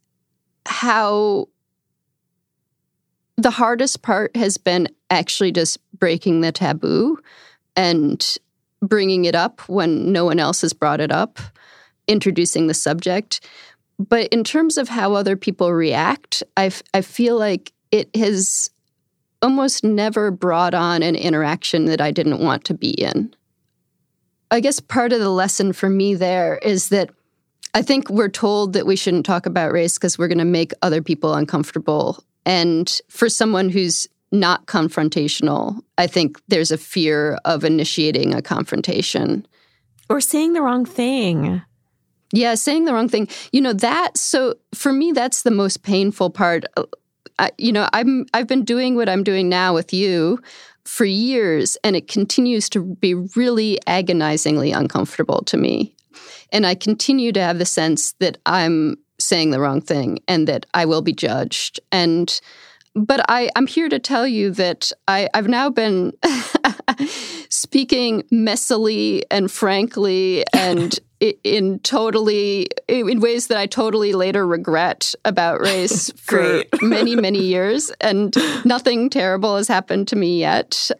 how 0.66 1.48
the 3.36 3.50
hardest 3.50 4.02
part 4.02 4.34
has 4.36 4.56
been 4.56 4.88
actually 5.10 5.52
just 5.52 5.78
breaking 5.98 6.40
the 6.40 6.52
taboo 6.52 7.18
and 7.74 8.38
bringing 8.82 9.24
it 9.24 9.34
up 9.34 9.60
when 9.68 10.12
no 10.12 10.24
one 10.24 10.38
else 10.38 10.62
has 10.62 10.72
brought 10.72 11.00
it 11.00 11.12
up, 11.12 11.38
introducing 12.08 12.66
the 12.66 12.74
subject. 12.74 13.46
But 13.98 14.28
in 14.28 14.44
terms 14.44 14.76
of 14.78 14.88
how 14.88 15.14
other 15.14 15.36
people 15.36 15.72
react, 15.72 16.42
I, 16.56 16.70
I 16.92 17.00
feel 17.00 17.38
like 17.38 17.72
it 17.90 18.14
has 18.16 18.70
almost 19.42 19.84
never 19.84 20.30
brought 20.30 20.74
on 20.74 21.02
an 21.02 21.14
interaction 21.14 21.86
that 21.86 22.00
I 22.00 22.10
didn't 22.10 22.40
want 22.40 22.64
to 22.64 22.74
be 22.74 22.90
in. 22.90 23.34
I 24.50 24.60
guess 24.60 24.80
part 24.80 25.12
of 25.12 25.20
the 25.20 25.30
lesson 25.30 25.72
for 25.72 25.90
me 25.90 26.14
there 26.14 26.58
is 26.58 26.90
that 26.90 27.10
I 27.76 27.82
think 27.82 28.08
we're 28.08 28.30
told 28.30 28.72
that 28.72 28.86
we 28.86 28.96
shouldn't 28.96 29.26
talk 29.26 29.44
about 29.46 29.70
race 29.70 29.98
because 29.98 30.18
we're 30.18 30.28
going 30.28 30.38
to 30.38 30.44
make 30.44 30.72
other 30.80 31.02
people 31.02 31.34
uncomfortable. 31.34 32.24
And 32.46 33.00
for 33.08 33.28
someone 33.28 33.68
who's 33.68 34.08
not 34.32 34.66
confrontational. 34.66 35.80
I 35.98 36.06
think 36.06 36.40
there's 36.48 36.70
a 36.70 36.78
fear 36.78 37.38
of 37.44 37.64
initiating 37.64 38.34
a 38.34 38.42
confrontation. 38.42 39.46
Or 40.08 40.20
saying 40.20 40.52
the 40.52 40.62
wrong 40.62 40.84
thing. 40.84 41.62
Yeah, 42.32 42.54
saying 42.54 42.84
the 42.84 42.94
wrong 42.94 43.08
thing. 43.08 43.28
You 43.52 43.60
know, 43.60 43.72
that, 43.72 44.16
so 44.16 44.54
for 44.74 44.92
me, 44.92 45.12
that's 45.12 45.42
the 45.42 45.50
most 45.50 45.82
painful 45.82 46.30
part. 46.30 46.64
Uh, 46.76 46.84
I, 47.38 47.50
you 47.58 47.72
know, 47.72 47.88
I'm, 47.92 48.26
I've 48.34 48.46
been 48.46 48.64
doing 48.64 48.96
what 48.96 49.08
I'm 49.08 49.22
doing 49.22 49.48
now 49.48 49.74
with 49.74 49.92
you 49.92 50.40
for 50.84 51.04
years, 51.04 51.76
and 51.84 51.94
it 51.94 52.08
continues 52.08 52.68
to 52.70 52.82
be 52.82 53.14
really 53.14 53.78
agonizingly 53.86 54.72
uncomfortable 54.72 55.42
to 55.42 55.56
me. 55.56 55.95
And 56.52 56.66
I 56.66 56.74
continue 56.74 57.32
to 57.32 57.40
have 57.40 57.58
the 57.58 57.66
sense 57.66 58.12
that 58.20 58.38
I'm 58.46 58.96
saying 59.18 59.50
the 59.50 59.60
wrong 59.60 59.80
thing 59.80 60.18
and 60.28 60.46
that 60.48 60.66
I 60.74 60.84
will 60.84 61.02
be 61.02 61.12
judged. 61.12 61.80
And 61.90 62.40
but 62.94 63.24
I, 63.28 63.50
I'm 63.54 63.66
here 63.66 63.90
to 63.90 63.98
tell 63.98 64.26
you 64.26 64.50
that 64.52 64.90
I, 65.06 65.28
I've 65.34 65.48
now 65.48 65.68
been 65.68 66.14
speaking 67.50 68.22
messily 68.32 69.22
and 69.30 69.50
frankly 69.50 70.44
and 70.54 70.98
in 71.20 71.78
totally 71.80 72.68
in 72.88 73.20
ways 73.20 73.46
that 73.46 73.58
I 73.58 73.66
totally 73.66 74.12
later 74.12 74.46
regret 74.46 75.14
about 75.24 75.60
race 75.62 76.10
for 76.12 76.64
many 76.82 77.16
many 77.16 77.42
years 77.42 77.90
and 78.00 78.36
nothing 78.64 79.10
terrible 79.10 79.56
has 79.56 79.68
happened 79.68 80.08
to 80.08 80.16
me 80.16 80.38
yet. 80.38 80.90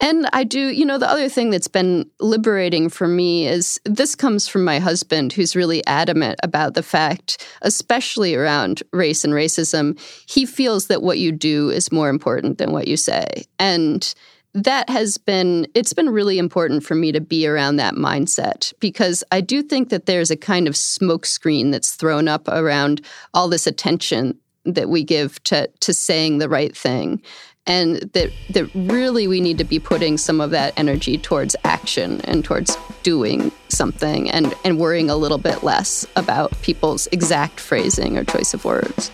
And 0.00 0.28
I 0.32 0.44
do, 0.44 0.68
you 0.68 0.86
know, 0.86 0.98
the 0.98 1.10
other 1.10 1.28
thing 1.28 1.50
that's 1.50 1.68
been 1.68 2.08
liberating 2.20 2.88
for 2.88 3.08
me 3.08 3.46
is 3.46 3.80
this 3.84 4.14
comes 4.14 4.46
from 4.46 4.64
my 4.64 4.78
husband 4.78 5.32
who's 5.32 5.56
really 5.56 5.84
adamant 5.86 6.38
about 6.42 6.74
the 6.74 6.82
fact 6.82 7.44
especially 7.62 8.34
around 8.34 8.82
race 8.92 9.24
and 9.24 9.32
racism, 9.32 9.98
he 10.28 10.46
feels 10.46 10.86
that 10.86 11.02
what 11.02 11.18
you 11.18 11.32
do 11.32 11.70
is 11.70 11.92
more 11.92 12.08
important 12.08 12.58
than 12.58 12.72
what 12.72 12.88
you 12.88 12.96
say. 12.96 13.44
And 13.58 14.14
that 14.54 14.88
has 14.88 15.18
been 15.18 15.66
it's 15.74 15.92
been 15.92 16.08
really 16.08 16.38
important 16.38 16.82
for 16.82 16.94
me 16.94 17.12
to 17.12 17.20
be 17.20 17.46
around 17.46 17.76
that 17.76 17.94
mindset 17.94 18.72
because 18.80 19.22
I 19.30 19.40
do 19.40 19.62
think 19.62 19.90
that 19.90 20.06
there's 20.06 20.30
a 20.30 20.36
kind 20.36 20.66
of 20.66 20.74
smokescreen 20.74 21.70
that's 21.70 21.94
thrown 21.94 22.28
up 22.28 22.48
around 22.48 23.02
all 23.34 23.48
this 23.48 23.66
attention 23.66 24.38
that 24.64 24.88
we 24.88 25.04
give 25.04 25.42
to 25.44 25.68
to 25.80 25.92
saying 25.92 26.38
the 26.38 26.48
right 26.48 26.76
thing 26.76 27.22
and 27.66 27.96
that 28.14 28.32
that 28.50 28.70
really 28.74 29.28
we 29.28 29.40
need 29.40 29.58
to 29.58 29.64
be 29.64 29.78
putting 29.78 30.16
some 30.16 30.40
of 30.40 30.50
that 30.50 30.72
energy 30.76 31.18
towards 31.18 31.54
action 31.64 32.20
and 32.22 32.44
towards 32.44 32.76
doing 33.02 33.52
something 33.68 34.30
and 34.30 34.54
and 34.64 34.78
worrying 34.78 35.10
a 35.10 35.16
little 35.16 35.38
bit 35.38 35.62
less 35.62 36.06
about 36.16 36.50
people's 36.62 37.06
exact 37.12 37.60
phrasing 37.60 38.16
or 38.16 38.24
choice 38.24 38.54
of 38.54 38.64
words. 38.64 39.10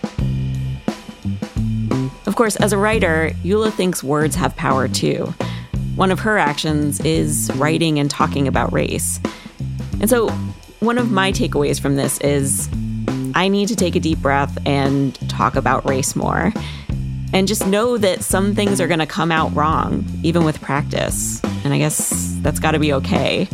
Of 2.35 2.39
course, 2.39 2.57
as 2.57 2.73
a 2.73 2.79
writer, 2.79 3.31
Eula 3.45 3.73
thinks 3.73 4.03
words 4.03 4.35
have 4.35 4.57
power 4.57 4.89
too. 4.89 5.33
One 5.95 6.11
of 6.11 6.19
her 6.19 6.37
actions 6.37 6.99
is 7.03 7.49
writing 7.55 8.01
and 8.01 8.11
talking 8.11 8.49
about 8.49 8.73
race. 8.73 9.21
And 10.01 10.11
so, 10.11 10.29
one 10.81 10.99
of 10.99 11.13
my 11.13 11.31
takeaways 11.31 11.81
from 11.81 11.95
this 11.95 12.19
is 12.23 12.69
I 13.37 13.47
need 13.47 13.69
to 13.69 13.77
take 13.77 13.95
a 13.95 14.01
deep 14.01 14.19
breath 14.19 14.59
and 14.67 15.15
talk 15.31 15.55
about 15.55 15.89
race 15.89 16.17
more. 16.17 16.53
And 17.33 17.47
just 17.47 17.69
know 17.69 17.99
that 17.99 18.25
some 18.25 18.57
things 18.57 18.81
are 18.81 18.89
going 18.89 18.99
to 18.99 19.07
come 19.07 19.31
out 19.31 19.55
wrong, 19.55 20.05
even 20.25 20.45
with 20.45 20.61
practice. 20.61 21.41
And 21.65 21.73
I 21.73 21.79
guess 21.79 22.35
that's 22.41 22.59
got 22.59 22.73
to 22.73 22.81
be 22.81 22.93
okay. 22.95 23.47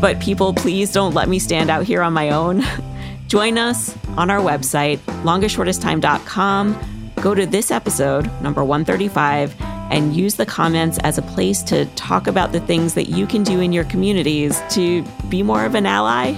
But 0.00 0.20
people, 0.20 0.54
please 0.54 0.90
don't 0.90 1.12
let 1.12 1.28
me 1.28 1.38
stand 1.38 1.68
out 1.68 1.84
here 1.84 2.00
on 2.00 2.14
my 2.14 2.30
own. 2.30 2.64
Join 3.26 3.58
us 3.58 3.96
on 4.16 4.30
our 4.30 4.40
website, 4.40 4.98
longestshortesttime.com. 5.24 7.12
Go 7.16 7.34
to 7.34 7.44
this 7.46 7.70
episode, 7.70 8.30
number 8.40 8.62
135, 8.62 9.54
and 9.90 10.14
use 10.14 10.36
the 10.36 10.46
comments 10.46 10.98
as 10.98 11.18
a 11.18 11.22
place 11.22 11.62
to 11.64 11.86
talk 11.96 12.28
about 12.28 12.52
the 12.52 12.60
things 12.60 12.94
that 12.94 13.08
you 13.08 13.26
can 13.26 13.42
do 13.42 13.60
in 13.60 13.72
your 13.72 13.84
communities 13.84 14.62
to 14.70 15.02
be 15.28 15.42
more 15.42 15.64
of 15.64 15.74
an 15.74 15.86
ally. 15.86 16.34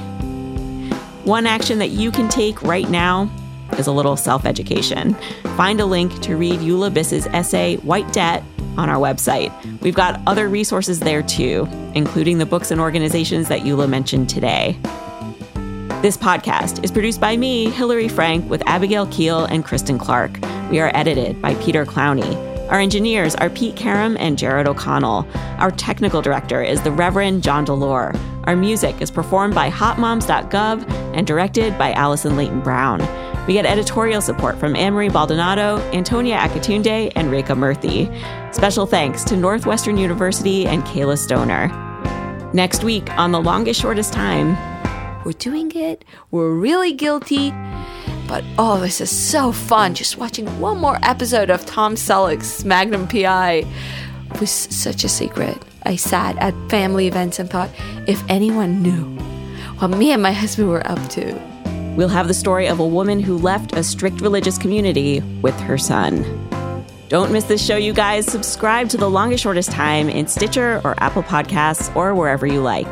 One 1.24 1.46
action 1.46 1.78
that 1.80 1.90
you 1.90 2.10
can 2.10 2.28
take 2.28 2.62
right 2.62 2.88
now 2.88 3.30
is 3.76 3.86
a 3.86 3.92
little 3.92 4.16
self 4.16 4.46
education. 4.46 5.14
Find 5.56 5.80
a 5.80 5.86
link 5.86 6.20
to 6.22 6.36
read 6.36 6.60
Eula 6.60 6.92
Biss's 6.92 7.26
essay, 7.26 7.76
White 7.78 8.10
Debt, 8.14 8.42
on 8.78 8.88
our 8.88 8.96
website. 8.96 9.52
We've 9.82 9.94
got 9.94 10.22
other 10.26 10.48
resources 10.48 11.00
there 11.00 11.22
too, 11.22 11.68
including 11.94 12.38
the 12.38 12.46
books 12.46 12.70
and 12.70 12.80
organizations 12.80 13.48
that 13.48 13.60
Eula 13.60 13.88
mentioned 13.88 14.30
today. 14.30 14.78
This 16.00 16.16
podcast 16.16 16.84
is 16.84 16.92
produced 16.92 17.20
by 17.20 17.36
me, 17.36 17.70
Hillary 17.70 18.06
Frank, 18.06 18.48
with 18.48 18.62
Abigail 18.66 19.08
Keel 19.08 19.46
and 19.46 19.64
Kristen 19.64 19.98
Clark. 19.98 20.38
We 20.70 20.78
are 20.78 20.92
edited 20.94 21.42
by 21.42 21.56
Peter 21.56 21.84
Clowney. 21.84 22.36
Our 22.70 22.78
engineers 22.78 23.34
are 23.34 23.50
Pete 23.50 23.74
Karam 23.74 24.16
and 24.20 24.38
Jared 24.38 24.68
O'Connell. 24.68 25.26
Our 25.58 25.72
technical 25.72 26.22
director 26.22 26.62
is 26.62 26.80
the 26.82 26.92
Reverend 26.92 27.42
John 27.42 27.66
Delore. 27.66 28.16
Our 28.44 28.54
music 28.54 29.02
is 29.02 29.10
performed 29.10 29.56
by 29.56 29.70
hotmoms.gov 29.70 30.88
and 31.16 31.26
directed 31.26 31.76
by 31.76 31.90
Allison 31.94 32.36
Leyton 32.36 32.60
Brown. 32.60 33.00
We 33.48 33.54
get 33.54 33.66
editorial 33.66 34.20
support 34.20 34.56
from 34.56 34.76
Amory 34.76 35.08
Baldonado, 35.08 35.78
Antonia 35.92 36.36
Akatunde, 36.36 37.10
and 37.16 37.28
Rekha 37.32 37.56
Murthy. 37.56 38.06
Special 38.54 38.86
thanks 38.86 39.24
to 39.24 39.36
Northwestern 39.36 39.96
University 39.96 40.64
and 40.64 40.84
Kayla 40.84 41.18
Stoner. 41.18 41.66
Next 42.54 42.84
week 42.84 43.10
on 43.18 43.32
The 43.32 43.40
Longest 43.40 43.80
Shortest 43.80 44.12
Time, 44.12 44.56
we're 45.24 45.32
doing 45.32 45.72
it. 45.74 46.04
We're 46.30 46.52
really 46.52 46.92
guilty. 46.92 47.50
But 48.28 48.44
oh, 48.58 48.78
this 48.80 49.00
is 49.00 49.10
so 49.10 49.52
fun. 49.52 49.94
Just 49.94 50.18
watching 50.18 50.46
one 50.60 50.78
more 50.78 50.98
episode 51.02 51.50
of 51.50 51.64
Tom 51.64 51.94
Selleck's 51.94 52.64
Magnum 52.64 53.08
PI 53.08 53.64
was 54.38 54.50
such 54.50 55.04
a 55.04 55.08
secret. 55.08 55.56
I 55.84 55.96
sat 55.96 56.36
at 56.38 56.54
family 56.68 57.06
events 57.06 57.38
and 57.38 57.48
thought, 57.48 57.70
if 58.06 58.22
anyone 58.28 58.82
knew 58.82 59.04
what 59.78 59.88
me 59.88 60.10
and 60.10 60.22
my 60.22 60.32
husband 60.32 60.68
were 60.68 60.86
up 60.86 60.98
to. 61.10 61.34
We'll 61.96 62.08
have 62.08 62.28
the 62.28 62.34
story 62.34 62.66
of 62.66 62.78
a 62.78 62.86
woman 62.86 63.20
who 63.20 63.38
left 63.38 63.72
a 63.74 63.82
strict 63.82 64.20
religious 64.20 64.58
community 64.58 65.20
with 65.42 65.58
her 65.60 65.78
son. 65.78 66.22
Don't 67.08 67.32
miss 67.32 67.44
this 67.44 67.64
show, 67.64 67.76
you 67.76 67.92
guys. 67.92 68.26
Subscribe 68.26 68.90
to 68.90 68.98
The 68.98 69.08
Longest 69.08 69.42
Shortest 69.42 69.70
Time 69.70 70.10
in 70.10 70.26
Stitcher 70.26 70.82
or 70.84 70.94
Apple 71.02 71.22
Podcasts 71.22 71.94
or 71.96 72.14
wherever 72.14 72.46
you 72.46 72.60
like. 72.60 72.86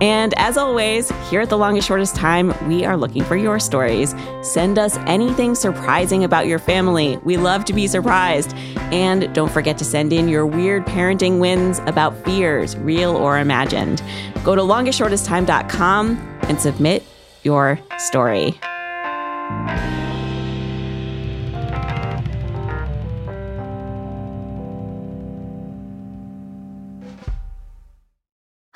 And 0.00 0.32
as 0.38 0.56
always, 0.56 1.10
here 1.28 1.42
at 1.42 1.50
The 1.50 1.58
Longest 1.58 1.86
Shortest 1.86 2.16
Time, 2.16 2.54
we 2.68 2.84
are 2.84 2.96
looking 2.96 3.22
for 3.22 3.36
your 3.36 3.60
stories. 3.60 4.14
Send 4.42 4.78
us 4.78 4.96
anything 5.06 5.54
surprising 5.54 6.24
about 6.24 6.46
your 6.46 6.58
family. 6.58 7.18
We 7.18 7.36
love 7.36 7.66
to 7.66 7.74
be 7.74 7.86
surprised. 7.86 8.54
And 8.92 9.32
don't 9.34 9.52
forget 9.52 9.76
to 9.78 9.84
send 9.84 10.12
in 10.12 10.28
your 10.28 10.46
weird 10.46 10.86
parenting 10.86 11.38
wins 11.38 11.80
about 11.80 12.16
fears, 12.24 12.76
real 12.78 13.14
or 13.14 13.38
imagined. 13.38 14.02
Go 14.42 14.54
to 14.54 14.62
longestshortesttime.com 14.62 16.16
and 16.42 16.60
submit 16.60 17.04
your 17.42 17.78
story. 17.98 18.58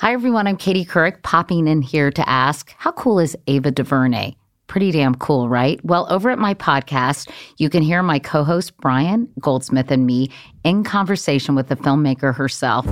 Hi, 0.04 0.12
everyone. 0.12 0.46
I'm 0.46 0.58
Katie 0.58 0.84
Couric, 0.84 1.22
popping 1.22 1.66
in 1.66 1.80
here 1.80 2.10
to 2.10 2.28
ask 2.28 2.74
how 2.76 2.92
cool 2.92 3.18
is 3.18 3.34
Ava 3.46 3.70
DuVernay? 3.70 4.34
Pretty 4.66 4.90
damn 4.90 5.14
cool, 5.14 5.48
right? 5.48 5.82
Well, 5.82 6.06
over 6.10 6.28
at 6.28 6.38
my 6.38 6.52
podcast, 6.52 7.30
you 7.56 7.70
can 7.70 7.82
hear 7.82 8.02
my 8.02 8.18
co 8.18 8.44
host 8.44 8.76
Brian 8.76 9.26
Goldsmith 9.40 9.90
and 9.90 10.04
me 10.04 10.30
in 10.62 10.84
conversation 10.84 11.54
with 11.54 11.68
the 11.68 11.76
filmmaker 11.76 12.34
herself. 12.34 12.84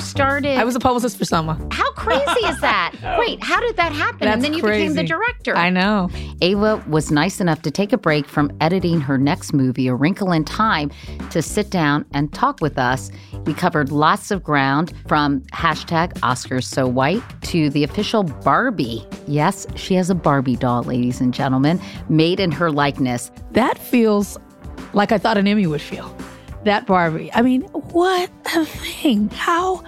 You 0.00 0.06
started. 0.06 0.56
I 0.56 0.64
was 0.64 0.74
a 0.74 0.80
publicist 0.80 1.18
for 1.18 1.26
Selma. 1.26 1.58
How 1.70 1.92
crazy 1.92 2.46
is 2.46 2.58
that? 2.62 2.94
Wait, 3.18 3.44
how 3.44 3.60
did 3.60 3.76
that 3.76 3.92
happen? 3.92 4.20
That's 4.20 4.36
and 4.36 4.42
then 4.42 4.54
you 4.54 4.62
crazy. 4.62 4.84
became 4.88 4.94
the 4.94 5.04
director. 5.04 5.54
I 5.54 5.68
know. 5.68 6.08
Ava 6.40 6.82
was 6.88 7.10
nice 7.10 7.38
enough 7.38 7.60
to 7.60 7.70
take 7.70 7.92
a 7.92 7.98
break 7.98 8.26
from 8.26 8.50
editing 8.62 8.98
her 9.02 9.18
next 9.18 9.52
movie, 9.52 9.88
A 9.88 9.94
Wrinkle 9.94 10.32
in 10.32 10.46
Time, 10.46 10.90
to 11.28 11.42
sit 11.42 11.68
down 11.68 12.06
and 12.14 12.32
talk 12.32 12.62
with 12.62 12.78
us. 12.78 13.10
We 13.44 13.52
covered 13.52 13.92
lots 13.92 14.30
of 14.30 14.42
ground 14.42 14.94
from 15.06 15.42
hashtag 15.52 16.14
Oscars 16.20 16.64
So 16.64 16.86
White 16.86 17.22
to 17.42 17.68
the 17.68 17.84
official 17.84 18.22
Barbie. 18.22 19.06
Yes, 19.26 19.66
she 19.76 19.92
has 19.96 20.08
a 20.08 20.14
Barbie 20.14 20.56
doll, 20.56 20.82
ladies 20.84 21.20
and 21.20 21.34
gentlemen, 21.34 21.78
made 22.08 22.40
in 22.40 22.52
her 22.52 22.70
likeness. 22.72 23.30
That 23.50 23.76
feels 23.76 24.38
like 24.94 25.12
I 25.12 25.18
thought 25.18 25.36
an 25.36 25.46
Emmy 25.46 25.66
would 25.66 25.82
feel 25.82 26.16
that 26.64 26.86
Barbie. 26.86 27.30
I 27.32 27.42
mean, 27.42 27.62
what 27.62 28.30
a 28.54 28.64
thing. 28.64 29.28
How 29.30 29.82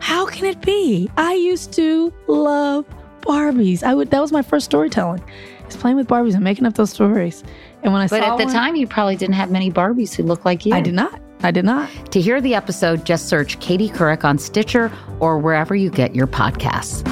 how 0.00 0.26
can 0.26 0.44
it 0.46 0.60
be? 0.60 1.10
I 1.16 1.34
used 1.34 1.72
to 1.74 2.12
love 2.26 2.84
Barbies. 3.20 3.82
I 3.82 3.94
would 3.94 4.10
that 4.10 4.20
was 4.20 4.32
my 4.32 4.42
first 4.42 4.66
storytelling. 4.66 5.22
Just 5.64 5.80
playing 5.80 5.96
with 5.96 6.08
Barbies 6.08 6.34
and 6.34 6.44
making 6.44 6.66
up 6.66 6.74
those 6.74 6.90
stories. 6.90 7.42
And 7.82 7.92
when 7.92 8.02
I 8.02 8.08
but 8.08 8.22
at 8.22 8.38
the 8.38 8.44
one, 8.44 8.52
time 8.52 8.76
you 8.76 8.86
probably 8.86 9.16
didn't 9.16 9.34
have 9.34 9.50
many 9.50 9.70
Barbies 9.70 10.14
who 10.14 10.22
looked 10.22 10.44
like 10.44 10.66
you. 10.66 10.74
I 10.74 10.80
did 10.80 10.94
not. 10.94 11.20
I 11.42 11.50
did 11.50 11.64
not. 11.64 11.90
To 12.12 12.20
hear 12.20 12.40
the 12.40 12.54
episode, 12.54 13.04
just 13.04 13.28
search 13.28 13.60
Katie 13.60 13.90
Couric 13.90 14.24
on 14.24 14.38
Stitcher 14.38 14.90
or 15.20 15.38
wherever 15.38 15.74
you 15.74 15.90
get 15.90 16.14
your 16.14 16.26
podcasts. 16.26 17.04